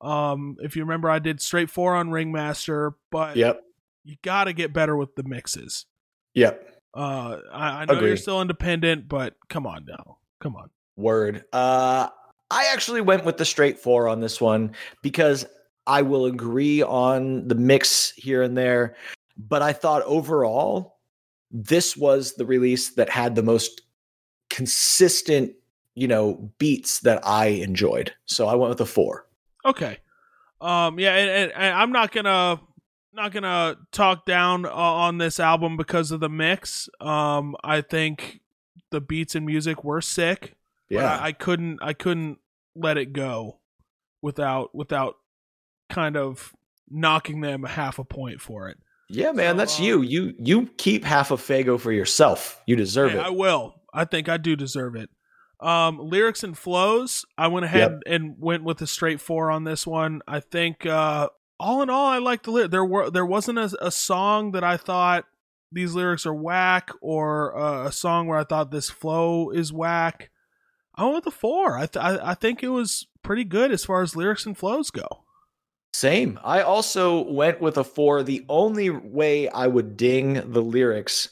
Um, 0.00 0.56
if 0.60 0.74
you 0.74 0.82
remember, 0.82 1.10
I 1.10 1.18
did 1.18 1.42
straight 1.42 1.68
four 1.68 1.94
on 1.94 2.10
Ringmaster, 2.10 2.94
but 3.10 3.36
yep. 3.36 3.62
you 4.04 4.16
got 4.22 4.44
to 4.44 4.54
get 4.54 4.72
better 4.72 4.96
with 4.96 5.14
the 5.16 5.22
mixes. 5.22 5.84
Yep. 6.32 6.80
Uh, 6.94 7.40
I, 7.52 7.82
I 7.82 7.84
know 7.84 8.00
you're 8.00 8.16
still 8.16 8.40
independent, 8.40 9.06
but 9.06 9.34
come 9.50 9.66
on 9.66 9.84
now, 9.84 10.16
come 10.40 10.56
on. 10.56 10.70
Word. 10.96 11.44
Uh, 11.52 12.08
I 12.50 12.70
actually 12.72 13.02
went 13.02 13.26
with 13.26 13.36
the 13.36 13.44
straight 13.44 13.78
four 13.78 14.08
on 14.08 14.20
this 14.20 14.40
one 14.40 14.72
because 15.02 15.44
I 15.86 16.00
will 16.00 16.24
agree 16.24 16.82
on 16.82 17.46
the 17.48 17.54
mix 17.54 18.12
here 18.12 18.40
and 18.40 18.56
there, 18.56 18.96
but 19.36 19.60
I 19.60 19.74
thought 19.74 20.02
overall 20.04 20.96
this 21.50 21.98
was 21.98 22.32
the 22.32 22.46
release 22.46 22.94
that 22.94 23.10
had 23.10 23.34
the 23.34 23.42
most 23.42 23.82
consistent, 24.50 25.52
you 25.94 26.06
know, 26.06 26.50
beats 26.58 27.00
that 27.00 27.26
I 27.26 27.46
enjoyed. 27.46 28.12
So 28.26 28.46
I 28.46 28.54
went 28.54 28.70
with 28.70 28.80
a 28.80 28.86
four. 28.86 29.26
Okay. 29.64 29.98
Um. 30.60 30.98
Yeah, 30.98 31.14
and, 31.16 31.30
and, 31.30 31.52
and 31.52 31.74
I'm 31.74 31.92
not 31.92 32.12
gonna 32.12 32.60
not 33.12 33.32
gonna 33.32 33.76
talk 33.92 34.26
down 34.26 34.66
uh, 34.66 34.70
on 34.70 35.18
this 35.18 35.40
album 35.40 35.76
because 35.76 36.10
of 36.10 36.20
the 36.20 36.28
mix. 36.28 36.88
Um. 37.00 37.56
I 37.64 37.80
think 37.80 38.40
the 38.90 39.00
beats 39.00 39.34
and 39.34 39.46
music 39.46 39.84
were 39.84 40.00
sick. 40.00 40.56
but 40.88 40.96
Yeah. 40.96 41.16
I, 41.16 41.26
I 41.28 41.32
couldn't. 41.32 41.78
I 41.82 41.92
couldn't 41.94 42.38
let 42.74 42.98
it 42.98 43.12
go 43.12 43.58
without 44.22 44.74
without 44.74 45.16
kind 45.88 46.16
of 46.16 46.54
knocking 46.90 47.40
them 47.40 47.62
half 47.64 47.98
a 47.98 48.04
point 48.04 48.40
for 48.40 48.68
it. 48.68 48.78
Yeah, 49.12 49.32
man, 49.32 49.54
so, 49.54 49.58
that's 49.58 49.78
um, 49.78 49.84
you. 49.84 50.02
You 50.02 50.34
you 50.38 50.66
keep 50.76 51.04
half 51.04 51.30
of 51.30 51.40
Faygo 51.40 51.78
for 51.78 51.92
yourself. 51.92 52.60
You 52.66 52.76
deserve 52.76 53.12
Hey, 53.12 53.18
it. 53.18 53.26
I 53.26 53.30
will. 53.30 53.74
I 53.92 54.04
think 54.04 54.28
I 54.28 54.36
do 54.36 54.54
deserve 54.54 54.94
it. 54.94 55.10
Um, 55.58 55.98
lyrics 55.98 56.42
and 56.42 56.56
flows. 56.56 57.26
I 57.36 57.48
went 57.48 57.66
ahead 57.66 58.00
and 58.06 58.36
went 58.38 58.64
with 58.64 58.80
a 58.80 58.86
straight 58.86 59.20
four 59.20 59.50
on 59.50 59.64
this 59.64 59.86
one. 59.86 60.22
I 60.26 60.40
think 60.40 60.86
uh, 60.86 61.28
all 61.58 61.82
in 61.82 61.90
all, 61.90 62.06
I 62.06 62.18
liked 62.18 62.44
the 62.44 62.52
lyric. 62.52 62.70
There 62.70 62.84
were 62.84 63.10
there 63.10 63.26
wasn't 63.26 63.58
a, 63.58 63.76
a 63.84 63.90
song 63.90 64.52
that 64.52 64.64
I 64.64 64.76
thought 64.76 65.24
these 65.72 65.94
lyrics 65.94 66.24
are 66.24 66.34
whack 66.34 66.90
or 67.02 67.56
uh, 67.58 67.88
a 67.88 67.92
song 67.92 68.26
where 68.26 68.38
I 68.38 68.44
thought 68.44 68.70
this 68.70 68.90
flow 68.90 69.50
is 69.50 69.72
whack. 69.72 70.30
I 70.94 71.02
went 71.04 71.16
with 71.16 71.24
the 71.24 71.30
four. 71.30 71.76
I, 71.76 71.86
th- 71.86 72.02
I 72.02 72.30
I 72.30 72.34
think 72.34 72.62
it 72.62 72.68
was 72.68 73.06
pretty 73.22 73.44
good 73.44 73.70
as 73.72 73.84
far 73.84 74.02
as 74.02 74.16
lyrics 74.16 74.46
and 74.46 74.56
flows 74.56 74.90
go. 74.90 75.24
Same. 75.92 76.38
I 76.44 76.62
also 76.62 77.28
went 77.30 77.60
with 77.60 77.76
a 77.76 77.84
four. 77.84 78.22
The 78.22 78.44
only 78.48 78.90
way 78.90 79.48
I 79.48 79.66
would 79.66 79.96
ding 79.96 80.34
the 80.52 80.62
lyrics 80.62 81.28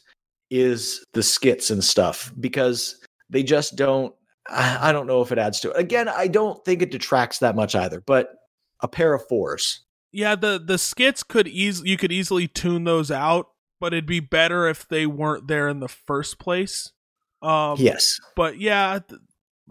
is 0.50 1.04
the 1.12 1.22
skits 1.22 1.70
and 1.70 1.82
stuff 1.84 2.32
because 2.40 2.96
they 3.30 3.42
just 3.42 3.76
don't. 3.76 4.14
I 4.50 4.92
don't 4.92 5.06
know 5.06 5.20
if 5.20 5.30
it 5.30 5.38
adds 5.38 5.60
to 5.60 5.70
it. 5.70 5.76
Again, 5.78 6.08
I 6.08 6.26
don't 6.26 6.64
think 6.64 6.80
it 6.80 6.90
detracts 6.90 7.38
that 7.40 7.54
much 7.54 7.74
either, 7.74 8.00
but 8.06 8.30
a 8.80 8.88
pair 8.88 9.12
of 9.12 9.26
fours. 9.28 9.82
Yeah, 10.10 10.34
the 10.36 10.58
the 10.64 10.78
skits 10.78 11.22
could 11.22 11.46
easily 11.46 11.90
you 11.90 11.96
could 11.98 12.12
easily 12.12 12.48
tune 12.48 12.84
those 12.84 13.10
out, 13.10 13.48
but 13.78 13.92
it'd 13.92 14.06
be 14.06 14.20
better 14.20 14.66
if 14.66 14.88
they 14.88 15.04
weren't 15.06 15.48
there 15.48 15.68
in 15.68 15.80
the 15.80 15.88
first 15.88 16.38
place. 16.38 16.90
Um, 17.42 17.76
Yes. 17.78 18.18
but 18.34 18.58
yeah, 18.58 18.98
th- 19.06 19.20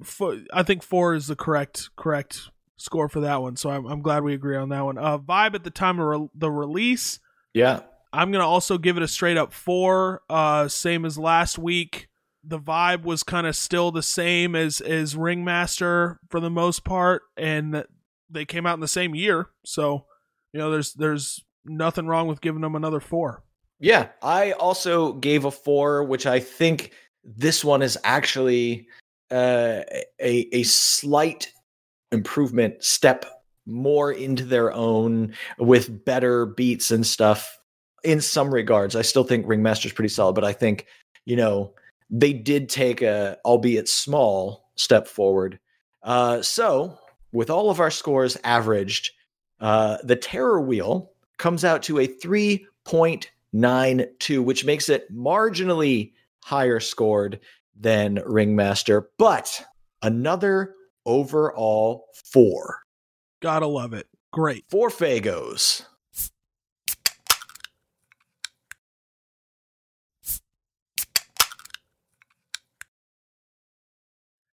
fo- 0.04 0.44
I 0.54 0.62
think 0.64 0.84
four 0.84 1.16
is 1.16 1.26
the 1.28 1.36
correct 1.36 1.90
correct 1.98 2.50
score 2.78 3.10
for 3.10 3.22
that 3.22 3.42
one. 3.42 3.56
So 3.56 3.70
I'm, 3.70 3.86
I'm 3.86 4.02
glad 4.02 4.24
we 4.24 4.34
agree 4.34 4.56
on 4.56 4.70
that 4.70 4.86
one. 4.86 4.98
Uh, 4.98 5.18
vibe 5.18 5.56
at 5.56 5.64
the 5.64 5.70
time 5.72 6.00
of 6.00 6.06
re- 6.08 6.30
the 6.36 6.52
release, 6.52 7.20
Yeah. 7.54 7.82
I'm 8.14 8.32
gonna 8.32 8.48
also 8.48 8.78
give 8.78 8.96
it 8.98 9.04
a 9.04 9.08
straight 9.08 9.38
up 9.38 9.52
four. 9.52 10.22
Uh, 10.30 10.68
same 10.70 11.04
as 11.06 11.18
last 11.18 11.58
week. 11.60 12.08
The 12.44 12.60
vibe 12.60 13.04
was 13.04 13.22
kind 13.22 13.46
of 13.46 13.56
still 13.56 13.92
the 13.92 14.02
same 14.02 14.56
as 14.56 14.80
as 14.80 15.16
Ringmaster 15.18 16.20
for 16.30 16.40
the 16.40 16.50
most 16.50 16.86
part, 16.86 17.24
and 17.36 17.84
they 18.30 18.46
came 18.46 18.66
out 18.66 18.76
in 18.76 18.80
the 18.80 18.88
same 18.88 19.14
year. 19.14 19.48
So 19.66 20.06
you 20.54 20.60
know, 20.60 20.72
there's 20.72 20.94
there's 20.94 21.44
nothing 21.66 22.08
wrong 22.08 22.28
with 22.28 22.40
giving 22.40 22.62
them 22.62 22.76
another 22.76 23.02
four. 23.02 23.44
Yeah. 23.80 24.08
I 24.24 24.54
also 24.54 25.14
gave 25.14 25.44
a 25.44 25.52
four, 25.52 26.04
which 26.06 26.26
I 26.26 26.40
think 26.40 26.94
this 27.24 27.64
one 27.66 27.82
is 27.82 27.98
actually 28.06 28.88
uh, 29.30 29.82
a 30.22 30.48
a 30.54 30.64
slight 30.64 31.52
improvement 32.12 32.84
step 32.84 33.26
more 33.66 34.12
into 34.12 34.46
their 34.46 34.72
own 34.72 35.34
with 35.60 36.06
better 36.06 36.46
beats 36.46 36.92
and 36.92 37.06
stuff. 37.06 37.60
In 38.04 38.22
some 38.22 38.54
regards 38.54 38.96
i 38.96 39.02
still 39.02 39.24
think 39.24 39.48
ringmaster's 39.48 39.92
pretty 39.92 40.08
solid 40.08 40.34
but 40.34 40.46
i 40.46 40.54
think 40.54 40.86
you 41.26 41.36
know 41.36 41.74
they 42.10 42.32
did 42.32 42.70
take 42.70 43.02
a 43.02 43.38
albeit 43.44 43.90
small 43.90 44.72
step 44.76 45.08
forward. 45.08 45.60
Uh, 46.04 46.42
so 46.42 46.98
with 47.32 47.50
all 47.50 47.70
of 47.70 47.82
our 47.82 47.92
scores 47.92 48.38
averaged 48.44 49.12
uh, 49.60 49.98
the 50.04 50.16
terror 50.16 50.62
wheel 50.62 51.12
comes 51.38 51.66
out 51.66 51.84
to 51.84 52.00
a 52.00 52.08
3.92 52.08 54.44
which 54.44 54.66
makes 54.66 54.90
it 54.90 55.14
marginally 55.14 56.14
higher 56.44 56.80
scored 56.80 57.40
than 57.80 58.20
ringmaster 58.26 59.10
but 59.18 59.64
another 60.02 60.74
overall 61.08 62.06
four 62.32 62.82
Gotta 63.40 63.68
love 63.68 63.94
it. 63.94 64.08
Great. 64.34 64.66
Four 64.70 64.90
Faygos. 64.90 65.86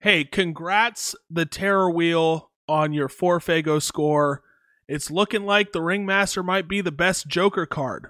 Hey, 0.00 0.24
congrats 0.24 1.14
the 1.28 1.44
Terror 1.44 1.90
Wheel 1.90 2.50
on 2.66 2.94
your 2.94 3.08
four 3.08 3.38
Faygo 3.38 3.82
score. 3.82 4.42
It's 4.88 5.10
looking 5.10 5.44
like 5.44 5.72
the 5.72 5.82
Ringmaster 5.82 6.42
might 6.42 6.68
be 6.68 6.80
the 6.80 6.90
best 6.90 7.28
Joker 7.28 7.66
card 7.66 8.08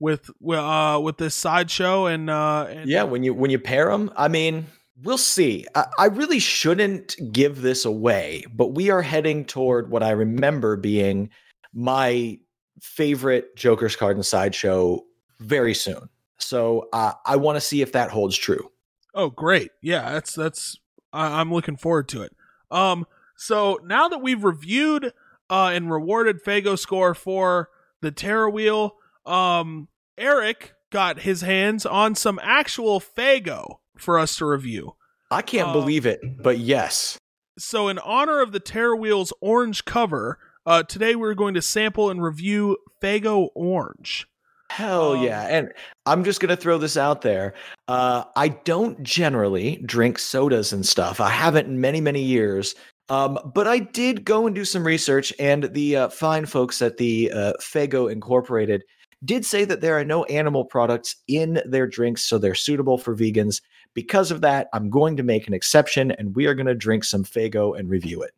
with 0.00 0.30
uh 0.44 1.00
with 1.00 1.18
this 1.18 1.34
sideshow 1.36 2.06
and 2.06 2.28
uh 2.28 2.66
and 2.68 2.90
Yeah, 2.90 3.04
when 3.04 3.22
you 3.22 3.32
when 3.34 3.52
you 3.52 3.60
pair 3.60 3.88
them, 3.88 4.10
I 4.16 4.26
mean, 4.26 4.66
we'll 5.02 5.18
see. 5.18 5.66
I, 5.74 5.86
I 5.98 6.06
really 6.06 6.38
shouldn't 6.38 7.16
give 7.32 7.62
this 7.62 7.84
away, 7.84 8.44
but 8.54 8.68
we 8.68 8.90
are 8.90 9.02
heading 9.02 9.44
toward 9.44 9.90
what 9.90 10.02
I 10.02 10.10
remember 10.10 10.76
being 10.76 11.30
my 11.72 12.38
favorite 12.80 13.56
Joker's 13.56 13.96
card 13.96 14.16
in 14.16 14.22
sideshow 14.22 15.04
very 15.40 15.74
soon. 15.74 16.08
So 16.38 16.88
uh, 16.92 17.12
I 17.24 17.36
want 17.36 17.56
to 17.56 17.60
see 17.60 17.82
if 17.82 17.92
that 17.92 18.10
holds 18.10 18.36
true. 18.36 18.70
Oh, 19.14 19.30
great. 19.30 19.70
Yeah, 19.82 20.12
that's 20.12 20.34
that's 20.34 20.78
I, 21.12 21.40
I'm 21.40 21.52
looking 21.52 21.76
forward 21.76 22.08
to 22.08 22.22
it. 22.22 22.34
Um 22.70 23.06
so 23.36 23.78
now 23.84 24.08
that 24.08 24.22
we've 24.22 24.42
reviewed 24.42 25.12
uh 25.50 25.70
and 25.74 25.90
rewarded 25.90 26.42
Faygo 26.42 26.78
score 26.78 27.14
for 27.14 27.68
the 28.00 28.10
Terror 28.10 28.48
Wheel, 28.48 28.96
um 29.26 29.88
Eric 30.16 30.72
got 30.90 31.20
his 31.20 31.42
hands 31.42 31.84
on 31.84 32.14
some 32.14 32.40
actual 32.42 33.00
Faygo 33.00 33.76
for 34.02 34.18
us 34.18 34.36
to 34.36 34.44
review. 34.46 34.94
I 35.30 35.40
can't 35.42 35.68
Um, 35.68 35.72
believe 35.72 36.04
it, 36.04 36.20
but 36.42 36.58
yes. 36.58 37.16
So 37.58 37.88
in 37.88 37.98
honor 38.00 38.40
of 38.40 38.52
the 38.52 38.60
Terror 38.60 38.96
Wheel's 38.96 39.32
orange 39.40 39.84
cover, 39.84 40.38
uh 40.66 40.82
today 40.82 41.14
we're 41.14 41.34
going 41.34 41.54
to 41.54 41.62
sample 41.62 42.10
and 42.10 42.22
review 42.22 42.76
Faygo 43.02 43.48
Orange. 43.54 44.26
Hell 44.70 45.12
Um, 45.12 45.22
yeah. 45.24 45.42
And 45.48 45.72
I'm 46.06 46.24
just 46.24 46.40
going 46.40 46.48
to 46.48 46.56
throw 46.56 46.78
this 46.78 46.96
out 46.96 47.22
there. 47.22 47.52
Uh, 47.88 48.24
I 48.36 48.48
don't 48.48 49.02
generally 49.02 49.82
drink 49.84 50.18
sodas 50.18 50.72
and 50.72 50.86
stuff. 50.86 51.20
I 51.20 51.28
haven't 51.30 51.66
in 51.66 51.80
many, 51.80 52.00
many 52.00 52.22
years. 52.22 52.74
Um, 53.10 53.38
but 53.54 53.66
I 53.68 53.80
did 53.80 54.24
go 54.24 54.46
and 54.46 54.54
do 54.54 54.64
some 54.64 54.84
research, 54.84 55.34
and 55.38 55.64
the 55.74 55.96
uh, 55.96 56.08
fine 56.08 56.46
folks 56.46 56.80
at 56.80 56.96
the 56.96 57.30
uh, 57.32 57.52
Faygo 57.60 58.10
Incorporated 58.10 58.82
did 59.24 59.44
say 59.44 59.66
that 59.66 59.82
there 59.82 59.98
are 59.98 60.04
no 60.04 60.24
animal 60.24 60.64
products 60.64 61.16
in 61.28 61.60
their 61.66 61.86
drinks, 61.86 62.22
so 62.22 62.38
they're 62.38 62.54
suitable 62.54 62.96
for 62.96 63.14
vegans. 63.14 63.60
Because 63.94 64.30
of 64.30 64.40
that, 64.40 64.68
I'm 64.72 64.90
going 64.90 65.16
to 65.18 65.22
make 65.22 65.46
an 65.46 65.54
exception, 65.54 66.10
and 66.12 66.34
we 66.34 66.46
are 66.46 66.54
going 66.54 66.66
to 66.66 66.74
drink 66.74 67.04
some 67.04 67.24
Faygo 67.24 67.78
and 67.78 67.90
review 67.90 68.22
it. 68.22 68.32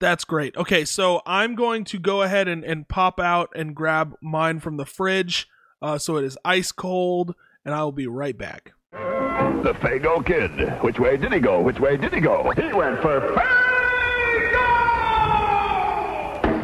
That's 0.00 0.24
great. 0.24 0.56
Okay, 0.56 0.84
so 0.84 1.22
I'm 1.24 1.54
going 1.54 1.84
to 1.84 1.98
go 1.98 2.22
ahead 2.22 2.48
and, 2.48 2.64
and 2.64 2.86
pop 2.88 3.20
out 3.20 3.50
and 3.54 3.74
grab 3.74 4.14
mine 4.20 4.60
from 4.60 4.76
the 4.76 4.84
fridge. 4.84 5.48
Uh, 5.80 5.98
so 5.98 6.16
it 6.16 6.24
is 6.24 6.36
ice 6.44 6.72
cold, 6.72 7.34
and 7.64 7.74
I 7.74 7.82
will 7.84 7.92
be 7.92 8.06
right 8.06 8.36
back. 8.36 8.72
The 8.92 9.74
Faygo 9.80 10.24
Kid. 10.24 10.82
Which 10.82 10.98
way 10.98 11.16
did 11.16 11.32
he 11.32 11.40
go? 11.40 11.60
Which 11.60 11.78
way 11.80 11.96
did 11.96 12.12
he 12.12 12.20
go? 12.20 12.50
He 12.56 12.72
went 12.72 13.00
for 13.00 13.20
Faygo! 13.20 13.62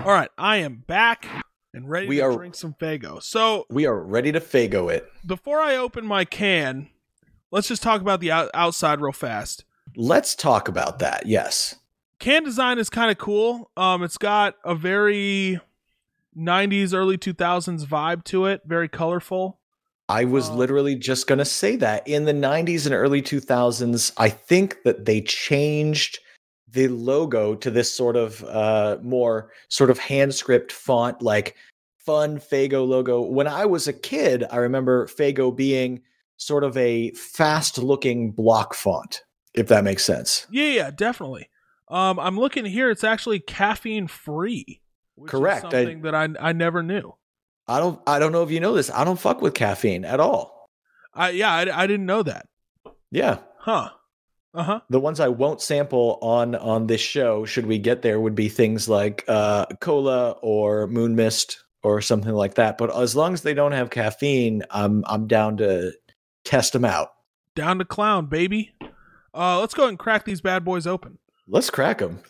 All 0.05 0.13
right, 0.13 0.31
I 0.37 0.57
am 0.57 0.83
back 0.87 1.27
and 1.73 1.89
ready 1.89 2.09
We 2.09 2.17
to 2.17 2.23
are- 2.23 2.37
drink 2.37 2.57
some 2.57 2.75
Faygo. 2.75 3.23
So 3.23 3.67
We 3.71 3.87
are 3.87 3.99
ready 4.01 4.33
to 4.33 4.41
Faygo 4.41 4.93
it. 4.93 5.09
before 5.25 5.61
I 5.61 5.77
open 5.77 6.05
my 6.05 6.25
can, 6.25 6.89
let's 7.53 7.69
just 7.69 7.83
talk 7.83 8.01
about 8.01 8.21
the 8.21 8.33
out- 8.33 8.51
outside 8.55 9.01
real 9.01 9.13
fast. 9.13 9.65
Let's 9.97 10.35
talk 10.35 10.67
about 10.69 10.99
that. 10.99 11.27
Yes. 11.27 11.77
Can 12.19 12.43
design 12.45 12.79
is 12.79 12.91
kind 12.91 13.11
of 13.11 13.19
cool. 13.19 13.71
Um, 13.77 14.03
it's 14.03 14.19
got 14.19 14.57
a 14.65 14.75
very 14.75 15.61
90s, 16.37 16.95
early 16.95 17.19
2000s 17.19 17.85
vibe 17.85 18.25
to 18.25 18.47
it, 18.47 18.63
very 18.65 18.89
colorful. 18.89 19.59
I 20.09 20.25
was 20.25 20.49
Oh. 20.51 20.55
literally 20.55 20.95
just 20.95 21.27
going 21.27 21.39
to 21.39 21.45
say 21.45 21.77
that 21.77 22.07
in 22.07 22.25
the 22.25 22.33
90s 22.35 22.87
and 22.87 22.95
early 22.95 23.23
2000s, 23.23 24.13
I 24.17 24.29
think 24.31 24.83
that 24.85 25.05
they 25.05 25.21
changed 25.21 26.19
the 26.69 26.89
logo 26.89 27.55
to 27.57 27.71
this 27.71 27.93
sort 27.93 28.17
of 28.17 28.43
uh, 28.45 28.97
more 29.03 29.51
sort 29.69 29.91
of 29.91 29.99
hand 29.99 30.35
script 30.35 30.73
font, 30.73 31.21
like 31.23 31.55
fun 31.99 32.39
Faygo 32.39 32.87
logo. 32.87 33.21
When 33.21 33.47
I 33.47 33.67
was 33.67 33.87
a 33.89 33.93
kid, 33.93 34.45
I 34.51 34.57
remember 34.57 35.07
Faygo 35.07 35.55
being 35.55 36.01
sort 36.47 36.65
of 36.65 36.77
a 36.77 37.11
fast 37.13 37.79
looking 37.79 38.33
block 38.33 38.75
font, 38.75 39.23
if 39.55 39.69
that 39.69 39.85
makes 39.85 40.05
sense. 40.05 40.47
Yeah, 40.51 40.69
yeah, 40.69 40.91
definitely. 40.91 41.49
Um, 41.89 42.19
I'm 42.19 42.39
looking 42.39 42.65
here; 42.65 42.91
it's 42.91 43.05
actually 43.05 43.41
caffeine 43.41 44.07
free. 44.07 44.81
which 45.15 45.29
is 45.33 45.39
Correct. 45.39 45.65
I- 45.67 45.71
something 45.71 46.03
that 46.03 46.15
I 46.15 46.29
I 46.41 46.53
never 46.53 46.83
knew. 46.83 47.15
I 47.69 47.79
don't 47.79 48.01
I 48.07 48.19
don't 48.19 48.33
know 48.33 48.43
if 48.43 48.51
you 48.51 48.61
know 48.61 48.75
this. 48.75 48.91
I 48.91 49.05
don't 49.05 49.21
fuck 49.21 49.41
with 49.41 49.55
caffeine 49.55 50.05
at 50.05 50.21
all. 50.21 50.69
I 51.15 51.31
yeah, 51.31 51.53
I, 51.53 51.83
I 51.83 51.87
didn't 51.87 52.07
know 52.07 52.23
that. 52.25 52.47
Yeah. 53.11 53.39
Huh. 53.59 53.91
Uh 54.55 54.63
huh. 54.65 54.81
the 54.91 55.01
ones 55.01 55.19
I 55.19 55.29
won't 55.29 55.63
sample 55.63 56.19
on 56.21 56.55
on 56.55 56.87
this 56.87 57.01
show, 57.01 57.47
should 57.47 57.65
we 57.65 57.79
get 57.79 58.03
there, 58.03 58.21
would 58.21 58.35
be 58.35 58.51
things 58.51 58.87
like 58.87 59.25
uh, 59.29 59.65
cola 59.81 60.33
or 60.43 60.87
moon 60.89 61.15
mist 61.15 61.65
or 61.83 62.03
something 62.03 62.33
like 62.35 62.55
that. 62.55 62.77
But 62.77 62.95
as 62.95 63.17
long 63.17 63.33
as 63.33 63.41
they 63.43 63.55
don't 63.55 63.73
have 63.73 63.89
caffeine, 63.91 64.63
I'm 64.71 65.05
I'm 65.07 65.27
down 65.27 65.57
to 65.59 65.93
test 66.45 66.73
them 66.73 66.85
out. 66.85 67.13
Down 67.55 67.79
to 67.79 67.85
clown, 67.85 68.27
baby. 68.27 68.73
Uh, 69.35 69.61
let's 69.61 69.75
go 69.75 69.83
ahead 69.83 69.91
and 69.91 69.99
crack 69.99 70.25
these 70.25 70.41
bad 70.41 70.65
boys 70.65 70.87
open. 70.87 71.19
Let's 71.49 71.71
crack 71.71 71.99
them. 71.99 72.21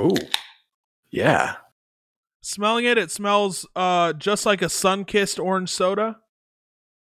Ooh, 0.00 0.16
yeah. 1.10 1.56
Smelling 2.40 2.86
it, 2.86 2.96
it 2.96 3.10
smells 3.10 3.66
uh 3.76 4.14
just 4.14 4.46
like 4.46 4.62
a 4.62 4.68
sun-kissed 4.68 5.38
orange 5.38 5.68
soda. 5.68 6.18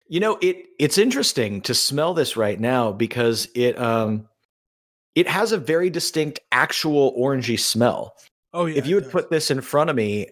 You 0.09 0.19
know, 0.19 0.39
it 0.43 0.67
it's 0.79 0.99
interesting 0.99 1.61
to 1.63 1.75
smell 1.75 2.15
this 2.15 2.37
right 2.37 2.59
now 2.59 2.91
because 2.91 3.49
it 3.55 3.79
um 3.79 4.29
it 5.15 5.29
has 5.29 5.53
a 5.53 5.59
very 5.59 5.91
distinct 5.91 6.41
actual 6.51 7.15
orangey 7.17 7.59
smell. 7.59 8.15
Oh 8.53 8.67
yeah. 8.67 8.79
if 8.79 8.87
you 8.87 9.01
does. 9.01 9.11
put 9.11 9.31
this 9.31 9.51
in 9.53 9.61
front 9.61 9.91
of 9.91 9.97
me 9.97 10.29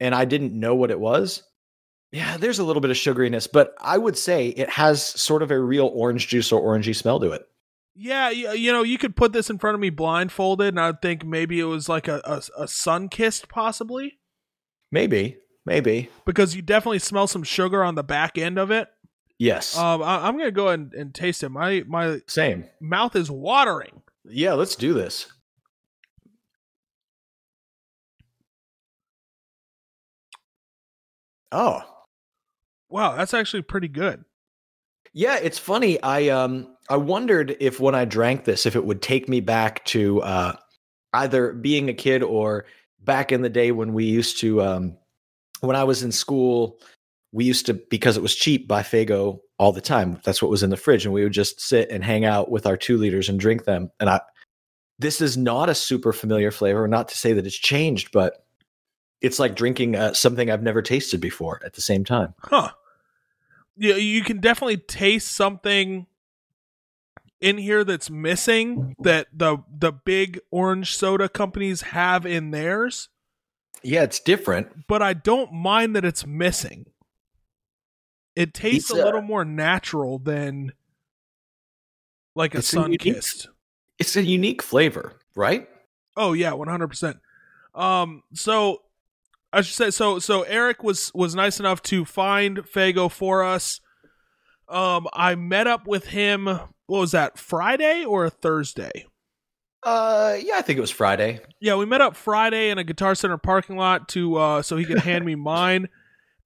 and 0.00 0.14
I 0.14 0.26
didn't 0.26 0.52
know 0.52 0.74
what 0.74 0.90
it 0.90 1.00
was, 1.00 1.42
Yeah, 2.12 2.36
there's 2.36 2.58
a 2.58 2.64
little 2.64 2.80
bit 2.80 2.90
of 2.90 2.96
sugariness, 2.96 3.48
but 3.50 3.74
I 3.80 3.98
would 3.98 4.16
say 4.16 4.48
it 4.48 4.70
has 4.70 5.04
sort 5.04 5.42
of 5.42 5.50
a 5.50 5.58
real 5.58 5.90
orange 5.92 6.28
juice 6.28 6.52
or 6.52 6.62
orangey 6.62 6.94
smell 6.94 7.20
to 7.20 7.32
it. 7.32 7.46
Yeah, 7.94 8.30
you, 8.30 8.52
you 8.52 8.72
know, 8.72 8.82
you 8.82 8.98
could 8.98 9.16
put 9.16 9.32
this 9.32 9.50
in 9.50 9.58
front 9.58 9.74
of 9.74 9.80
me 9.80 9.90
blindfolded, 9.90 10.68
and 10.68 10.80
I'd 10.80 11.02
think 11.02 11.24
maybe 11.24 11.58
it 11.60 11.64
was 11.64 11.88
like 11.88 12.08
a, 12.08 12.20
a, 12.24 12.42
a 12.64 12.68
sun 12.68 13.08
kissed, 13.08 13.48
possibly, 13.48 14.18
Maybe, 14.92 15.38
maybe. 15.64 16.10
because 16.24 16.54
you 16.54 16.62
definitely 16.62 16.98
smell 17.00 17.26
some 17.26 17.42
sugar 17.42 17.82
on 17.82 17.94
the 17.96 18.04
back 18.04 18.38
end 18.38 18.58
of 18.58 18.70
it. 18.70 18.88
Yes. 19.38 19.76
Um, 19.76 20.02
I, 20.02 20.26
I'm 20.26 20.38
gonna 20.38 20.50
go 20.50 20.68
ahead 20.68 20.80
and, 20.80 20.94
and 20.94 21.14
taste 21.14 21.42
it. 21.42 21.48
My 21.50 21.82
my 21.86 22.20
Same. 22.26 22.64
mouth 22.80 23.16
is 23.16 23.30
watering. 23.30 24.02
Yeah, 24.24 24.54
let's 24.54 24.76
do 24.76 24.94
this. 24.94 25.26
Oh. 31.52 31.82
Wow, 32.96 33.14
that's 33.14 33.34
actually 33.34 33.60
pretty 33.60 33.88
good. 33.88 34.24
Yeah, 35.12 35.36
it's 35.36 35.58
funny. 35.58 36.02
I 36.02 36.28
um 36.28 36.74
I 36.88 36.96
wondered 36.96 37.54
if 37.60 37.78
when 37.78 37.94
I 37.94 38.06
drank 38.06 38.44
this 38.44 38.64
if 38.64 38.74
it 38.74 38.86
would 38.86 39.02
take 39.02 39.28
me 39.28 39.40
back 39.40 39.84
to 39.86 40.22
uh 40.22 40.56
either 41.12 41.52
being 41.52 41.90
a 41.90 41.92
kid 41.92 42.22
or 42.22 42.64
back 43.04 43.32
in 43.32 43.42
the 43.42 43.50
day 43.50 43.70
when 43.70 43.92
we 43.92 44.06
used 44.06 44.40
to 44.40 44.62
um 44.62 44.96
when 45.60 45.76
I 45.76 45.84
was 45.84 46.02
in 46.02 46.10
school 46.10 46.78
we 47.32 47.44
used 47.44 47.66
to 47.66 47.74
because 47.74 48.16
it 48.16 48.22
was 48.22 48.34
cheap 48.34 48.66
buy 48.66 48.80
Faygo 48.80 49.40
all 49.58 49.72
the 49.72 49.82
time. 49.82 50.18
That's 50.24 50.40
what 50.40 50.50
was 50.50 50.62
in 50.62 50.70
the 50.70 50.78
fridge 50.78 51.04
and 51.04 51.12
we 51.12 51.22
would 51.22 51.34
just 51.34 51.60
sit 51.60 51.90
and 51.90 52.02
hang 52.02 52.24
out 52.24 52.50
with 52.50 52.64
our 52.64 52.78
2 52.78 52.96
liters 52.96 53.28
and 53.28 53.38
drink 53.38 53.66
them. 53.66 53.90
And 54.00 54.08
I 54.08 54.22
this 54.98 55.20
is 55.20 55.36
not 55.36 55.68
a 55.68 55.74
super 55.74 56.14
familiar 56.14 56.50
flavor, 56.50 56.88
not 56.88 57.08
to 57.08 57.18
say 57.18 57.34
that 57.34 57.46
it's 57.46 57.58
changed, 57.58 58.10
but 58.10 58.42
it's 59.20 59.38
like 59.38 59.54
drinking 59.54 59.96
uh, 59.96 60.14
something 60.14 60.50
I've 60.50 60.62
never 60.62 60.80
tasted 60.80 61.20
before 61.20 61.60
at 61.62 61.74
the 61.74 61.82
same 61.82 62.02
time. 62.02 62.32
Huh. 62.38 62.70
Yeah, 63.76 63.96
you 63.96 64.22
can 64.22 64.40
definitely 64.40 64.78
taste 64.78 65.28
something 65.28 66.06
in 67.40 67.58
here 67.58 67.84
that's 67.84 68.08
missing 68.08 68.94
that 69.00 69.26
the 69.32 69.58
the 69.70 69.92
big 69.92 70.40
orange 70.50 70.96
soda 70.96 71.28
companies 71.28 71.82
have 71.82 72.24
in 72.24 72.50
theirs, 72.50 73.10
Yeah, 73.82 74.02
it's 74.04 74.18
different. 74.20 74.86
but 74.88 75.02
I 75.02 75.12
don't 75.12 75.52
mind 75.52 75.94
that 75.96 76.04
it's 76.04 76.26
missing. 76.26 76.86
It 78.34 78.54
tastes 78.54 78.90
It's, 78.90 78.98
a 78.98 79.02
uh, 79.02 79.04
little 79.04 79.22
more 79.22 79.44
natural 79.44 80.18
than 80.18 80.72
like 82.34 82.54
a 82.54 82.62
sun 82.62 82.96
kissed. 82.96 83.48
It's 83.98 84.16
a 84.16 84.22
unique 84.22 84.62
flavor, 84.62 85.18
right? 85.34 85.68
Oh 86.16 86.32
yeah, 86.32 86.52
one 86.52 86.68
hundred 86.68 86.88
percent. 86.88 87.18
Um, 87.74 88.22
so 88.34 88.82
I 89.56 89.62
should 89.62 89.74
say 89.74 89.90
so. 89.90 90.18
So 90.18 90.42
Eric 90.42 90.82
was 90.82 91.10
was 91.14 91.34
nice 91.34 91.58
enough 91.58 91.80
to 91.84 92.04
find 92.04 92.58
Faygo 92.58 93.10
for 93.10 93.42
us. 93.42 93.80
Um, 94.68 95.08
I 95.14 95.34
met 95.34 95.66
up 95.66 95.86
with 95.86 96.08
him. 96.08 96.44
What 96.44 96.98
was 97.00 97.12
that? 97.12 97.38
Friday 97.38 98.04
or 98.04 98.28
Thursday? 98.28 99.06
Uh, 99.82 100.36
yeah, 100.38 100.56
I 100.56 100.62
think 100.62 100.76
it 100.76 100.82
was 100.82 100.90
Friday. 100.90 101.40
Yeah, 101.58 101.76
we 101.76 101.86
met 101.86 102.02
up 102.02 102.16
Friday 102.16 102.68
in 102.68 102.76
a 102.76 102.84
Guitar 102.84 103.14
Center 103.14 103.38
parking 103.38 103.76
lot 103.78 104.08
to 104.10 104.36
uh 104.36 104.60
so 104.60 104.76
he 104.76 104.84
could 104.84 104.98
hand 104.98 105.24
me 105.24 105.34
mine. 105.36 105.88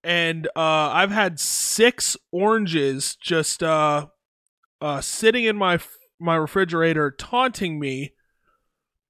And 0.05 0.47
uh 0.55 0.61
I've 0.93 1.11
had 1.11 1.41
six 1.41 2.17
oranges 2.31 3.17
just 3.17 3.61
uh 3.61 4.07
uh 4.81 5.01
sitting 5.01 5.47
in 5.47 5.57
my 5.57 5.81
my 6.21 6.37
refrigerator 6.37 7.11
taunting 7.11 7.81
me. 7.81 8.13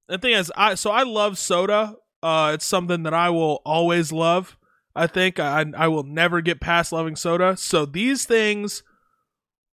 The 0.08 0.16
thing 0.16 0.32
is 0.32 0.50
I 0.56 0.74
so 0.74 0.90
I 0.90 1.02
love 1.02 1.36
soda. 1.36 1.96
Uh 2.22 2.52
it's 2.54 2.66
something 2.66 3.02
that 3.04 3.14
I 3.14 3.30
will 3.30 3.62
always 3.64 4.12
love. 4.12 4.56
I 4.94 5.06
think 5.06 5.38
I 5.38 5.64
I 5.76 5.88
will 5.88 6.02
never 6.02 6.40
get 6.40 6.60
past 6.60 6.92
loving 6.92 7.16
soda. 7.16 7.56
So 7.56 7.86
these 7.86 8.24
things 8.24 8.82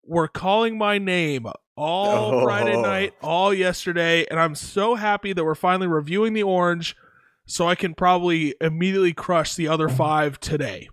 were 0.04 0.28
calling 0.28 0.78
my 0.78 0.98
name 0.98 1.48
all 1.76 2.34
Oh. 2.34 2.43
Friday 2.43 2.82
night, 2.82 3.14
all 3.22 3.54
yesterday, 3.54 4.26
and 4.32 4.39
I'm 4.39 4.56
so 4.56 4.95
happy 4.95 5.34
that 5.34 5.43
we're 5.43 5.56
finally 5.56 5.88
reviewing 5.88 6.34
the 6.34 6.43
orange 6.43 6.95
so 7.45 7.68
I 7.68 7.76
can 7.76 7.93
probably 7.93 8.56
immediately 8.60 9.14
crush 9.14 9.56
the 9.56 9.68
other 9.68 9.88
five 9.89 10.39
today. 10.39 10.89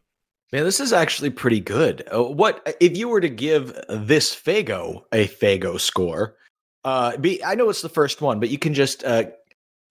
Man, 0.52 0.62
this 0.64 0.78
is 0.80 0.92
actually 0.92 1.30
pretty 1.30 1.59
good. 1.61 2.07
Uh, 2.14 2.22
what 2.22 2.76
if 2.80 2.96
you 2.96 3.09
were 3.09 3.20
to 3.20 3.28
give 3.28 3.74
this 3.88 4.34
Faygo 4.34 5.02
a 5.12 5.26
Faygo 5.26 5.80
score? 5.80 6.36
Uh, 6.84 7.16
be 7.16 7.42
I 7.42 7.55
know 7.55 7.70
it's 7.70 7.82
the 7.82 7.88
first 7.88 8.20
one, 8.20 8.38
but 8.38 8.50
you 8.50 8.59
can 8.59 8.74
just 8.74 9.02
uh, 9.05 9.24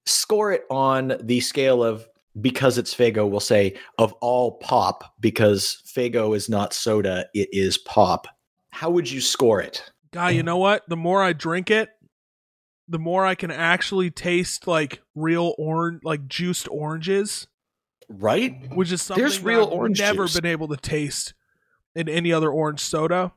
score 0.05 0.51
it 0.51 0.63
on 0.69 1.15
the 1.21 1.39
scale 1.39 1.83
of 1.83 2.07
because 2.41 2.77
it's 2.77 2.93
Faygo. 2.93 3.29
We'll 3.29 3.39
say 3.39 3.75
of 3.97 4.13
all 4.13 4.53
pop 4.57 5.13
because 5.19 5.81
Faygo 5.95 6.35
is 6.35 6.49
not 6.49 6.73
soda; 6.73 7.27
it 7.33 7.49
is 7.51 7.77
pop. 7.77 8.27
How 8.71 8.89
would 8.89 9.09
you 9.09 9.21
score 9.21 9.61
it? 9.61 9.83
Guy, 10.11 10.31
you 10.31 10.43
know 10.43 10.57
what? 10.57 10.83
The 10.87 10.97
more 10.97 11.21
I 11.23 11.33
drink 11.33 11.69
it, 11.71 11.89
the 12.87 12.99
more 12.99 13.25
I 13.25 13.35
can 13.35 13.51
actually 13.51 14.11
taste 14.11 14.67
like 14.67 15.01
real 15.15 15.53
orange, 15.57 16.01
like 16.03 16.27
juiced 16.27 16.67
oranges, 16.69 17.47
Right? 18.09 18.55
which 18.75 18.91
is 18.91 19.01
something 19.01 19.23
There's 19.23 19.41
real 19.41 19.65
I've 19.67 19.71
orange 19.73 19.99
never 19.99 20.23
juice. 20.25 20.35
been 20.39 20.45
able 20.45 20.67
to 20.69 20.77
taste 20.77 21.33
in 21.95 22.09
any 22.09 22.31
other 22.33 22.51
orange 22.51 22.79
soda. 22.79 23.31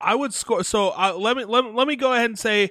I 0.00 0.14
would 0.14 0.32
score. 0.32 0.64
So 0.64 0.88
uh, 0.90 1.14
let 1.16 1.36
me 1.36 1.44
let, 1.44 1.64
me- 1.64 1.72
let 1.72 1.86
me 1.86 1.94
go 1.96 2.12
ahead 2.12 2.26
and 2.30 2.38
say, 2.38 2.70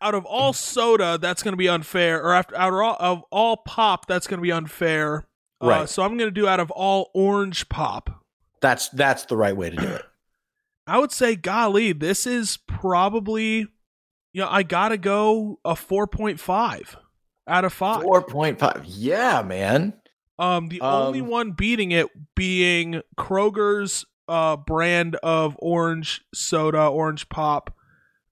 out 0.00 0.14
of 0.14 0.24
all 0.24 0.52
soda, 0.52 1.18
that's 1.20 1.42
going 1.42 1.52
to 1.52 1.56
be 1.58 1.68
unfair, 1.68 2.22
or 2.22 2.32
after 2.34 2.56
out 2.56 2.68
of 2.72 2.74
all, 2.80 2.96
of 3.00 3.22
all 3.30 3.56
pop, 3.56 4.06
that's 4.06 4.26
going 4.26 4.38
to 4.38 4.42
be 4.42 4.52
unfair. 4.52 5.26
Uh, 5.60 5.66
Right. 5.66 5.88
so 5.88 6.02
I'm 6.04 6.16
going 6.16 6.28
to 6.28 6.40
do 6.40 6.46
out 6.46 6.60
of 6.60 6.70
all 6.70 7.10
orange 7.14 7.68
pop. 7.68 8.24
That's 8.60 8.88
that's 8.88 9.24
the 9.24 9.36
right 9.36 9.56
way 9.56 9.70
to 9.70 9.76
do 9.76 9.86
it. 9.86 10.02
I 10.86 10.98
would 10.98 11.12
say, 11.12 11.36
golly, 11.36 11.92
this 11.92 12.26
is 12.26 12.56
probably, 12.66 13.58
you 14.32 14.40
know, 14.42 14.48
I 14.50 14.62
gotta 14.62 14.96
go 14.98 15.58
a 15.64 15.76
four 15.76 16.06
point 16.06 16.40
five 16.40 16.96
out 17.46 17.64
of 17.64 17.72
five. 17.72 18.02
Four 18.02 18.22
point 18.22 18.58
five. 18.58 18.84
Yeah, 18.86 19.42
man. 19.42 19.94
Um, 20.38 20.68
the 20.68 20.80
Um, 20.80 21.06
only 21.06 21.20
one 21.20 21.52
beating 21.52 21.92
it 21.92 22.06
being 22.34 23.02
Kroger's 23.16 24.04
uh 24.28 24.56
brand 24.56 25.16
of 25.16 25.56
orange 25.60 26.22
soda, 26.34 26.86
orange 26.86 27.28
pop. 27.28 27.74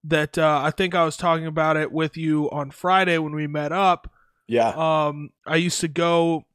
That 0.07 0.37
uh, 0.37 0.61
I 0.63 0.71
think 0.71 0.95
I 0.95 1.03
was 1.03 1.17
talking 1.17 1.45
about 1.45 1.75
it 1.75 1.91
with 1.91 2.15
you 2.15 2.49
on 2.51 2.71
Friday 2.71 3.17
when 3.17 3.35
we 3.35 3.45
met 3.45 3.71
up. 3.71 4.09
Yeah. 4.47 4.69
Um, 4.69 5.31
I 5.45 5.57
used 5.57 5.81
to 5.81 5.89
go 5.89 6.45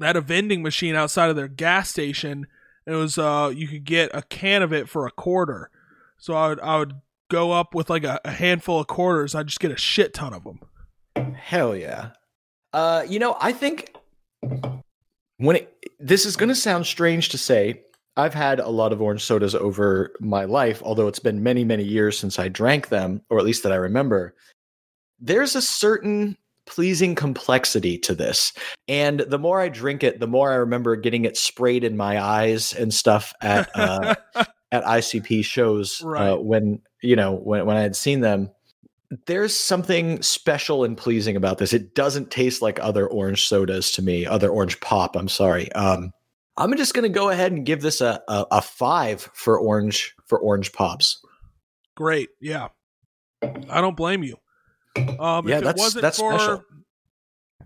at 0.00 0.16
a 0.16 0.20
vending 0.20 0.62
machine 0.62 0.94
outside 0.94 1.28
of 1.30 1.36
their 1.36 1.48
gas 1.48 1.90
station. 1.90 2.46
It 2.86 2.94
was 2.94 3.18
uh, 3.18 3.52
you 3.54 3.68
could 3.68 3.84
get 3.84 4.10
a 4.14 4.22
can 4.22 4.62
of 4.62 4.72
it 4.72 4.88
for 4.88 5.06
a 5.06 5.10
quarter. 5.10 5.70
So 6.18 6.34
I 6.34 6.48
would 6.48 6.60
I 6.60 6.78
would 6.78 6.94
go 7.28 7.52
up 7.52 7.74
with 7.74 7.90
like 7.90 8.04
a, 8.04 8.20
a 8.24 8.30
handful 8.30 8.80
of 8.80 8.86
quarters. 8.86 9.34
I'd 9.34 9.46
just 9.46 9.60
get 9.60 9.70
a 9.70 9.76
shit 9.76 10.14
ton 10.14 10.32
of 10.32 10.44
them. 10.44 11.34
Hell 11.34 11.76
yeah. 11.76 12.10
Uh, 12.72 13.04
you 13.06 13.18
know, 13.18 13.36
I 13.40 13.52
think 13.52 13.94
when 15.36 15.56
it 15.56 15.74
this 15.98 16.24
is 16.24 16.36
going 16.36 16.48
to 16.48 16.54
sound 16.54 16.86
strange 16.86 17.28
to 17.30 17.38
say, 17.38 17.82
I've 18.20 18.34
had 18.34 18.60
a 18.60 18.68
lot 18.68 18.92
of 18.92 19.00
orange 19.02 19.24
sodas 19.24 19.54
over 19.54 20.12
my 20.20 20.44
life, 20.44 20.82
although 20.84 21.08
it's 21.08 21.18
been 21.18 21.42
many, 21.42 21.64
many 21.64 21.82
years 21.84 22.18
since 22.18 22.38
I 22.38 22.48
drank 22.48 22.88
them, 22.88 23.22
or 23.30 23.38
at 23.38 23.44
least 23.44 23.62
that 23.64 23.72
I 23.72 23.76
remember. 23.76 24.34
There's 25.18 25.56
a 25.56 25.62
certain 25.62 26.36
pleasing 26.66 27.14
complexity 27.14 27.98
to 27.98 28.14
this. 28.14 28.52
And 28.86 29.20
the 29.20 29.38
more 29.38 29.60
I 29.60 29.68
drink 29.68 30.04
it, 30.04 30.20
the 30.20 30.26
more 30.28 30.52
I 30.52 30.56
remember 30.56 30.94
getting 30.96 31.24
it 31.24 31.36
sprayed 31.36 31.82
in 31.84 31.96
my 31.96 32.20
eyes 32.22 32.72
and 32.74 32.94
stuff 32.94 33.34
at 33.40 33.68
uh, 33.74 34.14
at 34.72 34.84
ICP 34.84 35.44
shows 35.44 36.00
Right. 36.02 36.28
uh, 36.30 36.36
when 36.36 36.80
you 37.02 37.16
know 37.16 37.34
when 37.34 37.66
when 37.66 37.76
I 37.76 37.80
had 37.82 37.96
seen 37.96 38.20
them. 38.20 38.50
There's 39.26 39.56
something 39.56 40.22
special 40.22 40.84
and 40.84 40.96
pleasing 40.96 41.34
about 41.34 41.58
this. 41.58 41.72
It 41.72 41.96
doesn't 41.96 42.30
taste 42.30 42.62
like 42.62 42.78
other 42.78 43.08
orange 43.08 43.48
sodas 43.48 43.90
to 43.92 44.02
me, 44.02 44.24
other 44.24 44.48
orange 44.48 44.78
pop. 44.78 45.16
I'm 45.16 45.26
sorry. 45.28 45.72
Um, 45.72 46.12
I'm 46.56 46.76
just 46.76 46.94
going 46.94 47.04
to 47.04 47.08
go 47.08 47.30
ahead 47.30 47.52
and 47.52 47.64
give 47.64 47.80
this 47.80 48.00
a, 48.00 48.22
a 48.28 48.46
a 48.52 48.62
five 48.62 49.28
for 49.34 49.58
orange 49.58 50.14
for 50.26 50.38
orange 50.38 50.72
pops. 50.72 51.20
Great, 51.96 52.28
yeah. 52.40 52.68
I 53.42 53.80
don't 53.80 53.96
blame 53.96 54.22
you. 54.22 54.36
Um, 54.96 55.48
Yeah, 55.48 55.56
if 55.56 55.62
it 55.62 55.64
that's- 55.64 55.78
wasn't 55.78 56.02
that's 56.02 56.18
for, 56.18 56.38
special. 56.38 56.62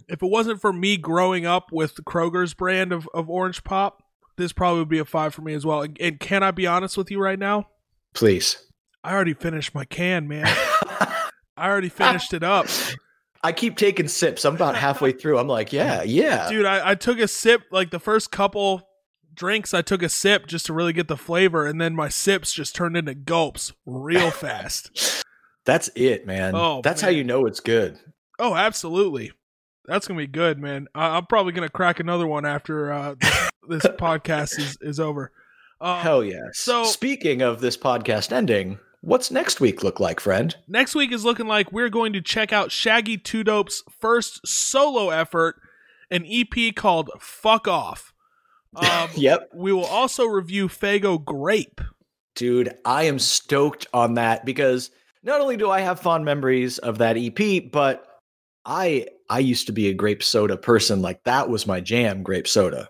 If 0.08 0.22
it 0.22 0.26
wasn't 0.30 0.60
for 0.60 0.72
me 0.72 0.96
growing 0.96 1.46
up 1.46 1.72
with 1.72 1.94
Kroger's 2.04 2.52
brand 2.52 2.92
of, 2.92 3.08
of 3.14 3.30
orange 3.30 3.64
pop, 3.64 4.02
this 4.36 4.52
probably 4.52 4.80
would 4.80 4.88
be 4.88 4.98
a 4.98 5.04
five 5.04 5.34
for 5.34 5.40
me 5.42 5.54
as 5.54 5.64
well. 5.64 5.82
And, 5.82 5.96
and 6.00 6.20
can 6.20 6.42
I 6.42 6.50
be 6.50 6.66
honest 6.66 6.96
with 6.98 7.10
you 7.10 7.18
right 7.20 7.38
now? 7.38 7.68
Please. 8.12 8.58
I 9.02 9.12
already 9.14 9.32
finished 9.34 9.74
my 9.74 9.84
can, 9.84 10.28
man. 10.28 10.44
I 11.56 11.68
already 11.68 11.88
finished 11.88 12.34
it 12.34 12.42
up. 12.42 12.66
I 13.44 13.52
keep 13.52 13.76
taking 13.76 14.08
sips. 14.08 14.44
I'm 14.44 14.54
about 14.56 14.74
halfway 14.74 15.12
through. 15.20 15.38
I'm 15.38 15.46
like, 15.48 15.72
yeah, 15.72 16.02
yeah. 16.02 16.48
Dude, 16.48 16.66
I, 16.66 16.90
I 16.90 16.94
took 16.96 17.18
a 17.18 17.28
sip, 17.28 17.62
like 17.70 17.90
the 17.90 18.00
first 18.00 18.30
couple 18.32 18.88
drinks, 19.34 19.74
I 19.74 19.82
took 19.82 20.02
a 20.02 20.08
sip 20.08 20.46
just 20.46 20.66
to 20.66 20.72
really 20.72 20.92
get 20.92 21.08
the 21.08 21.16
flavor, 21.16 21.66
and 21.66 21.80
then 21.80 21.94
my 21.94 22.08
sips 22.08 22.52
just 22.52 22.74
turned 22.74 22.96
into 22.96 23.14
gulps 23.14 23.72
real 23.84 24.30
fast. 24.32 25.22
That's 25.64 25.90
it, 25.94 26.26
man. 26.26 26.54
Oh, 26.54 26.80
That's 26.82 27.00
how 27.00 27.08
you 27.08 27.24
know 27.24 27.46
it's 27.46 27.60
good. 27.60 27.98
Oh, 28.38 28.54
absolutely. 28.54 29.32
That's 29.86 30.08
gonna 30.08 30.18
be 30.18 30.26
good, 30.26 30.58
man. 30.58 30.88
I, 30.94 31.16
I'm 31.16 31.26
probably 31.26 31.52
gonna 31.52 31.68
crack 31.68 32.00
another 32.00 32.26
one 32.26 32.46
after 32.46 32.92
uh, 32.92 33.14
this 33.68 33.82
podcast 33.98 34.58
is 34.58 34.78
is 34.80 34.98
over. 35.00 35.30
Um, 35.80 35.98
Hell 36.00 36.24
yes. 36.24 36.58
so- 36.58 36.84
speaking 36.84 37.42
of 37.42 37.60
this 37.60 37.76
podcast 37.76 38.32
ending, 38.32 38.78
what's 39.04 39.30
next 39.30 39.60
week 39.60 39.82
look 39.82 40.00
like, 40.00 40.20
friend? 40.20 40.56
Next 40.66 40.94
week 40.94 41.12
is 41.12 41.24
looking 41.24 41.46
like 41.46 41.72
we're 41.72 41.88
going 41.88 42.12
to 42.14 42.20
check 42.20 42.52
out 42.52 42.72
Shaggy 42.72 43.18
2 43.18 43.44
Dope's 43.44 43.82
first 44.00 44.46
solo 44.46 45.10
effort, 45.10 45.56
an 46.10 46.24
EP 46.28 46.74
called 46.74 47.10
"Fuck 47.20 47.68
Off." 47.68 48.12
Um, 48.76 49.08
Yep. 49.14 49.50
We 49.54 49.72
will 49.72 49.84
also 49.84 50.24
review 50.24 50.66
Faygo 50.66 51.24
Grape. 51.24 51.80
Dude, 52.34 52.74
I 52.84 53.04
am 53.04 53.20
stoked 53.20 53.86
on 53.94 54.14
that 54.14 54.44
because 54.44 54.90
not 55.22 55.40
only 55.40 55.56
do 55.56 55.70
I 55.70 55.78
have 55.78 56.00
fond 56.00 56.24
memories 56.24 56.78
of 56.78 56.98
that 56.98 57.16
EP, 57.16 57.70
but 57.70 58.04
I 58.64 59.06
I 59.30 59.38
used 59.38 59.66
to 59.68 59.72
be 59.72 59.88
a 59.88 59.94
grape 59.94 60.24
soda 60.24 60.56
person. 60.56 61.02
Like 61.02 61.22
that 61.22 61.48
was 61.48 61.68
my 61.68 61.80
jam, 61.80 62.24
grape 62.24 62.48
soda. 62.48 62.88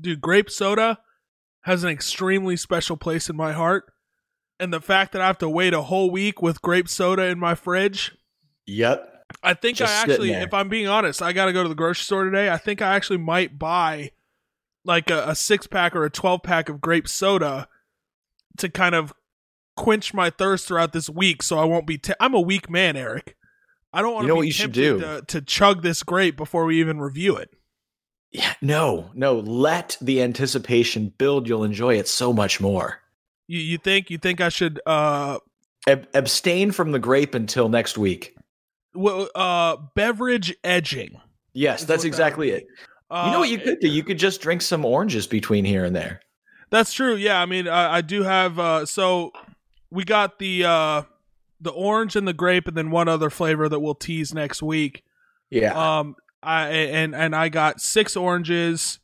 Dude, 0.00 0.22
grape 0.22 0.48
soda 0.48 0.98
has 1.62 1.84
an 1.84 1.90
extremely 1.90 2.56
special 2.56 2.96
place 2.96 3.28
in 3.28 3.36
my 3.36 3.52
heart. 3.52 3.84
And 4.60 4.72
the 4.72 4.80
fact 4.80 5.12
that 5.12 5.22
I 5.22 5.26
have 5.26 5.38
to 5.38 5.48
wait 5.48 5.72
a 5.72 5.82
whole 5.82 6.10
week 6.10 6.42
with 6.42 6.60
grape 6.62 6.88
soda 6.88 7.26
in 7.26 7.38
my 7.38 7.54
fridge, 7.54 8.12
Yep. 8.66 9.14
I 9.42 9.54
think 9.54 9.78
Just 9.78 9.92
I 9.92 10.02
actually, 10.02 10.32
if 10.32 10.54
I'm 10.54 10.68
being 10.68 10.88
honest, 10.88 11.22
I 11.22 11.32
got 11.32 11.46
to 11.46 11.52
go 11.52 11.62
to 11.62 11.68
the 11.68 11.74
grocery 11.74 12.04
store 12.04 12.24
today. 12.24 12.50
I 12.50 12.56
think 12.56 12.80
I 12.80 12.94
actually 12.94 13.18
might 13.18 13.58
buy 13.58 14.12
like 14.84 15.10
a, 15.10 15.28
a 15.28 15.34
six 15.34 15.66
pack 15.66 15.94
or 15.94 16.04
a 16.04 16.10
12 16.10 16.42
pack 16.42 16.68
of 16.68 16.80
grape 16.80 17.08
soda 17.08 17.68
to 18.56 18.68
kind 18.68 18.94
of 18.94 19.12
quench 19.76 20.12
my 20.14 20.30
thirst 20.30 20.66
throughout 20.66 20.92
this 20.92 21.08
week 21.08 21.42
so 21.42 21.58
I 21.58 21.64
won't 21.64 21.86
be. 21.86 22.00
i 22.08 22.14
I'm 22.20 22.34
a 22.34 22.40
weak 22.40 22.70
man, 22.70 22.96
Eric. 22.96 23.36
I 23.92 24.02
don't 24.02 24.12
want 24.14 24.24
You 24.24 24.28
know 24.28 24.34
to 24.34 24.36
what 24.38 24.42
be 24.42 24.46
you 24.48 24.52
should 24.52 24.72
do? 24.72 25.00
To, 25.00 25.22
to 25.28 25.40
chug 25.42 25.82
this 25.82 26.02
grape 26.02 26.36
before 26.36 26.64
we 26.64 26.80
even 26.80 27.00
review 27.00 27.36
it. 27.36 27.50
Yeah, 28.30 28.52
no, 28.60 29.10
no. 29.14 29.38
Let 29.38 29.96
the 30.00 30.22
anticipation 30.22 31.12
build. 31.16 31.48
You'll 31.48 31.64
enjoy 31.64 31.96
it 31.96 32.08
so 32.08 32.32
much 32.32 32.60
more. 32.60 33.00
You, 33.48 33.58
you 33.58 33.78
think 33.78 34.10
you 34.10 34.18
think 34.18 34.40
I 34.40 34.50
should 34.50 34.80
uh 34.86 35.38
Ab- 35.88 36.06
abstain 36.14 36.70
from 36.70 36.92
the 36.92 36.98
grape 36.98 37.34
until 37.34 37.68
next 37.68 37.98
week. 37.98 38.36
w- 38.94 39.26
uh 39.34 39.76
beverage 39.96 40.54
edging? 40.62 41.20
Yes, 41.54 41.80
that's 41.80 41.88
what 41.88 42.02
that 42.02 42.08
exactly 42.08 42.50
it. 42.50 42.66
Uh, 43.10 43.24
you 43.26 43.32
know 43.32 43.40
what 43.40 43.48
you 43.48 43.58
could 43.58 43.80
do? 43.80 43.88
You 43.88 44.04
could 44.04 44.18
just 44.18 44.40
drink 44.40 44.60
some 44.62 44.84
oranges 44.84 45.26
between 45.26 45.64
here 45.64 45.84
and 45.84 45.96
there. 45.96 46.20
That's 46.70 46.92
true. 46.92 47.16
Yeah, 47.16 47.40
I 47.40 47.46
mean, 47.46 47.66
I, 47.66 47.96
I 47.96 48.00
do 48.02 48.22
have. 48.22 48.58
Uh, 48.58 48.84
so 48.84 49.32
we 49.90 50.04
got 50.04 50.38
the 50.38 50.64
uh, 50.64 51.02
the 51.58 51.70
orange 51.70 52.16
and 52.16 52.28
the 52.28 52.34
grape, 52.34 52.68
and 52.68 52.76
then 52.76 52.90
one 52.90 53.08
other 53.08 53.30
flavor 53.30 53.66
that 53.68 53.80
we'll 53.80 53.94
tease 53.94 54.34
next 54.34 54.62
week. 54.62 55.04
Yeah. 55.48 55.72
Um, 55.98 56.16
I 56.42 56.68
and 56.68 57.14
and 57.14 57.34
I 57.34 57.48
got 57.48 57.80
six 57.80 58.14
oranges. 58.14 58.98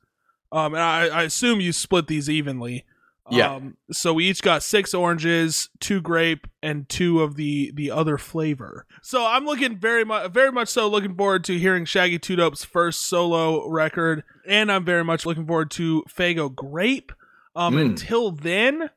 Um, 0.52 0.74
and 0.74 0.82
I, 0.82 1.06
I 1.06 1.22
assume 1.22 1.60
you 1.60 1.72
split 1.72 2.06
these 2.06 2.28
evenly. 2.28 2.84
Yeah. 3.30 3.54
Um, 3.54 3.76
so 3.90 4.12
we 4.12 4.26
each 4.28 4.42
got 4.42 4.62
six 4.62 4.92
oranges, 4.92 5.70
two 5.80 6.00
grape, 6.02 6.46
and 6.62 6.86
two 6.88 7.22
of 7.22 7.36
the 7.36 7.72
the 7.74 7.90
other 7.90 8.18
flavor. 8.18 8.84
So 9.02 9.24
I'm 9.24 9.46
looking 9.46 9.78
very 9.78 10.04
much, 10.04 10.30
very 10.30 10.52
much 10.52 10.68
so 10.68 10.88
looking 10.88 11.14
forward 11.16 11.42
to 11.44 11.58
hearing 11.58 11.86
Shaggy 11.86 12.18
2 12.18 12.36
Dope's 12.36 12.64
first 12.64 13.02
solo 13.06 13.66
record, 13.68 14.24
and 14.46 14.70
I'm 14.70 14.84
very 14.84 15.04
much 15.04 15.24
looking 15.24 15.46
forward 15.46 15.70
to 15.72 16.04
Faygo 16.08 16.54
Grape. 16.54 17.12
Um, 17.56 17.76
Mm. 17.76 17.80
until 17.86 18.30
then, 18.30 18.90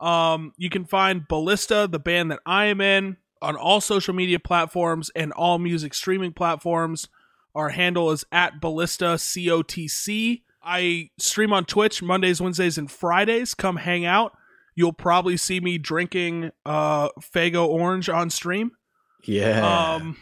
Um, 0.00 0.52
you 0.56 0.70
can 0.70 0.84
find 0.84 1.28
Ballista, 1.28 1.86
the 1.88 2.00
band 2.00 2.32
that 2.32 2.40
I 2.44 2.64
am 2.64 2.80
in, 2.80 3.16
on 3.40 3.54
all 3.54 3.80
social 3.80 4.12
media 4.12 4.40
platforms 4.40 5.08
and 5.14 5.30
all 5.32 5.60
music 5.60 5.94
streaming 5.94 6.32
platforms. 6.32 7.06
Our 7.54 7.70
handle 7.70 8.10
is 8.10 8.24
at 8.32 8.60
Ballista 8.60 9.16
COTC. 9.16 10.42
I 10.62 11.10
stream 11.18 11.52
on 11.52 11.64
Twitch 11.64 12.02
Mondays, 12.02 12.40
Wednesdays, 12.40 12.78
and 12.78 12.90
Fridays. 12.90 13.54
Come 13.54 13.76
hang 13.76 14.04
out. 14.04 14.32
You'll 14.74 14.92
probably 14.92 15.36
see 15.36 15.60
me 15.60 15.76
drinking 15.78 16.50
uh 16.64 17.08
Faygo 17.20 17.66
Orange 17.66 18.08
on 18.08 18.30
stream. 18.30 18.70
Yeah. 19.24 19.94
Um, 19.96 20.16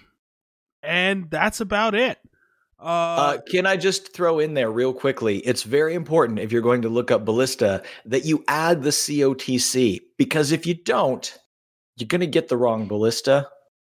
and 0.82 1.30
that's 1.30 1.60
about 1.60 1.94
it. 1.94 2.18
Uh, 2.78 2.84
Uh, 2.84 3.38
can 3.46 3.66
I 3.66 3.76
just 3.76 4.14
throw 4.14 4.38
in 4.38 4.54
there 4.54 4.70
real 4.70 4.94
quickly? 4.94 5.38
It's 5.40 5.62
very 5.62 5.94
important 5.94 6.38
if 6.38 6.50
you're 6.50 6.62
going 6.62 6.82
to 6.82 6.88
look 6.88 7.10
up 7.10 7.24
ballista 7.26 7.82
that 8.06 8.24
you 8.24 8.42
add 8.48 8.82
the 8.82 8.90
COTC 8.90 10.00
because 10.16 10.50
if 10.50 10.66
you 10.66 10.74
don't, 10.74 11.38
you're 11.96 12.08
going 12.08 12.22
to 12.22 12.26
get 12.26 12.48
the 12.48 12.56
wrong 12.56 12.88
ballista. 12.88 13.48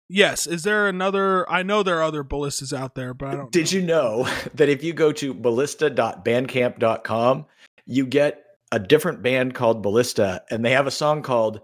Yes. 0.09 0.47
Is 0.47 0.63
there 0.63 0.89
another? 0.89 1.51
I 1.51 1.63
know 1.63 1.83
there 1.83 1.99
are 1.99 2.03
other 2.03 2.23
ballistas 2.23 2.73
out 2.73 2.95
there, 2.95 3.13
but 3.15 3.29
I 3.29 3.37
don't. 3.37 3.53
Did 3.53 3.73
you 3.73 3.83
know 3.83 4.29
that 4.55 4.69
if 4.69 4.85
you 4.85 4.93
go 4.93 5.13
to 5.13 5.35
ballista.bandcamp.com, 5.35 7.47
you 7.87 8.07
get 8.07 8.45
a 8.73 8.79
different 8.79 9.23
band 9.23 9.55
called 9.55 9.83
Ballista 9.83 10.43
and 10.51 10.65
they 10.65 10.73
have 10.73 10.87
a 10.87 10.91
song 10.91 11.23
called 11.23 11.61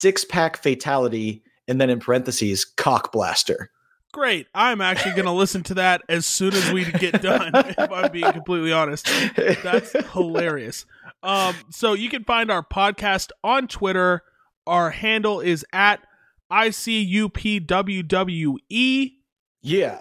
Six 0.00 0.24
Pack 0.24 0.56
Fatality 0.56 1.42
and 1.68 1.80
then 1.80 1.90
in 1.90 2.00
parentheses, 2.00 2.64
Cock 2.64 3.12
Blaster. 3.12 3.70
Great. 4.12 4.46
I'm 4.54 4.80
actually 4.80 5.12
going 5.12 5.24
to 5.24 5.32
listen 5.32 5.62
to 5.64 5.74
that 5.74 6.02
as 6.08 6.24
soon 6.24 6.54
as 6.54 6.72
we 6.72 6.84
get 6.84 7.20
done. 7.20 7.50
if 7.54 7.90
I'm 7.90 8.12
being 8.12 8.32
completely 8.32 8.72
honest, 8.72 9.06
that's 9.62 9.92
hilarious. 10.12 10.86
Um, 11.22 11.54
so 11.70 11.94
you 11.94 12.08
can 12.08 12.22
find 12.22 12.50
our 12.50 12.62
podcast 12.62 13.30
on 13.42 13.66
Twitter. 13.66 14.22
Our 14.66 14.90
handle 14.90 15.40
is 15.40 15.66
at 15.72 16.06
ICUPWWE. 16.50 18.58
yeah. 19.62 20.00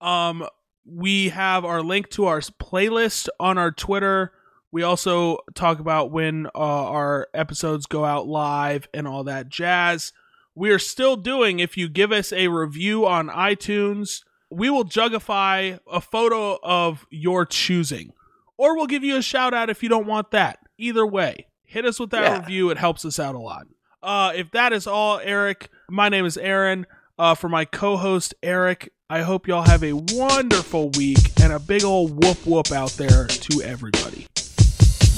Um, 0.00 0.46
we 0.84 1.30
have 1.30 1.64
our 1.64 1.82
link 1.82 2.08
to 2.10 2.26
our 2.26 2.40
playlist 2.40 3.28
on 3.40 3.58
our 3.58 3.72
Twitter. 3.72 4.32
We 4.70 4.82
also 4.82 5.38
talk 5.54 5.80
about 5.80 6.10
when 6.12 6.46
uh, 6.54 6.58
our 6.58 7.28
episodes 7.34 7.86
go 7.86 8.04
out 8.04 8.28
live 8.28 8.86
and 8.94 9.08
all 9.08 9.24
that 9.24 9.48
jazz. 9.48 10.12
We 10.54 10.70
are 10.70 10.78
still 10.78 11.16
doing, 11.16 11.58
if 11.60 11.76
you 11.76 11.88
give 11.88 12.12
us 12.12 12.32
a 12.32 12.46
review 12.48 13.06
on 13.06 13.28
iTunes, 13.28 14.22
we 14.50 14.70
will 14.70 14.84
jugify 14.84 15.78
a 15.90 16.00
photo 16.00 16.58
of 16.62 17.06
your 17.10 17.44
choosing. 17.44 18.12
Or 18.56 18.76
we'll 18.76 18.86
give 18.86 19.02
you 19.04 19.16
a 19.16 19.22
shout 19.22 19.52
out 19.54 19.68
if 19.70 19.82
you 19.82 19.88
don't 19.88 20.06
want 20.06 20.30
that. 20.30 20.58
Either 20.78 21.04
way, 21.06 21.46
hit 21.64 21.84
us 21.84 21.98
with 22.00 22.10
that 22.10 22.22
Yeah. 22.22 22.38
review. 22.38 22.70
It 22.70 22.78
helps 22.78 23.04
us 23.04 23.18
out 23.18 23.34
a 23.34 23.38
lot. 23.40 23.66
Uh, 24.02 24.32
if 24.34 24.50
that 24.52 24.72
is 24.72 24.86
all, 24.86 25.18
Eric, 25.22 25.68
my 25.90 26.08
name 26.08 26.24
is 26.24 26.36
Aaron. 26.36 26.86
Uh, 27.18 27.34
for 27.34 27.48
my 27.48 27.64
co 27.64 27.96
host, 27.96 28.34
Eric, 28.42 28.92
I 29.10 29.22
hope 29.22 29.48
y'all 29.48 29.64
have 29.64 29.82
a 29.82 29.92
wonderful 29.92 30.90
week 30.90 31.18
and 31.40 31.52
a 31.52 31.58
big 31.58 31.82
old 31.82 32.22
whoop 32.22 32.46
whoop 32.46 32.70
out 32.70 32.92
there 32.92 33.26
to 33.26 33.62
everybody. 33.62 34.26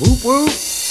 Whoop 0.00 0.24
whoop. 0.24 0.89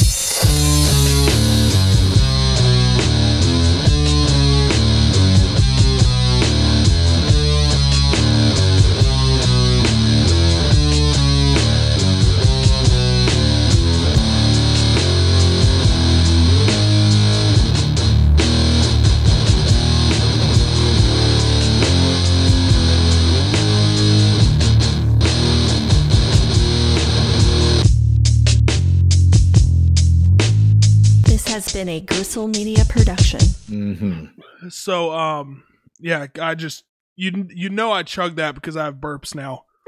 Has 31.64 31.74
been 31.74 31.90
a 31.90 32.00
Gristle 32.00 32.48
Media 32.48 32.86
production. 32.88 33.40
Mm-hmm. 33.40 34.70
So, 34.70 35.12
um, 35.12 35.64
yeah, 36.00 36.28
I 36.40 36.56
just, 36.56 36.86
you, 37.18 37.48
you 37.50 37.70
know, 37.70 37.92
I 37.92 38.04
chug 38.04 38.38
that 38.38 38.56
because 38.56 38.78
I 38.78 38.86
have 38.86 38.96
burps 38.96 39.36
now. 39.36 39.66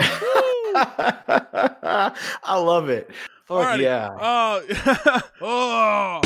I 2.43 2.49
love 2.49 2.89
it. 2.89 3.09
Fuck 3.45 3.67
Alrighty. 3.67 3.84
yeah. 3.84 4.09
Uh, 4.19 5.22
oh. 5.41 6.22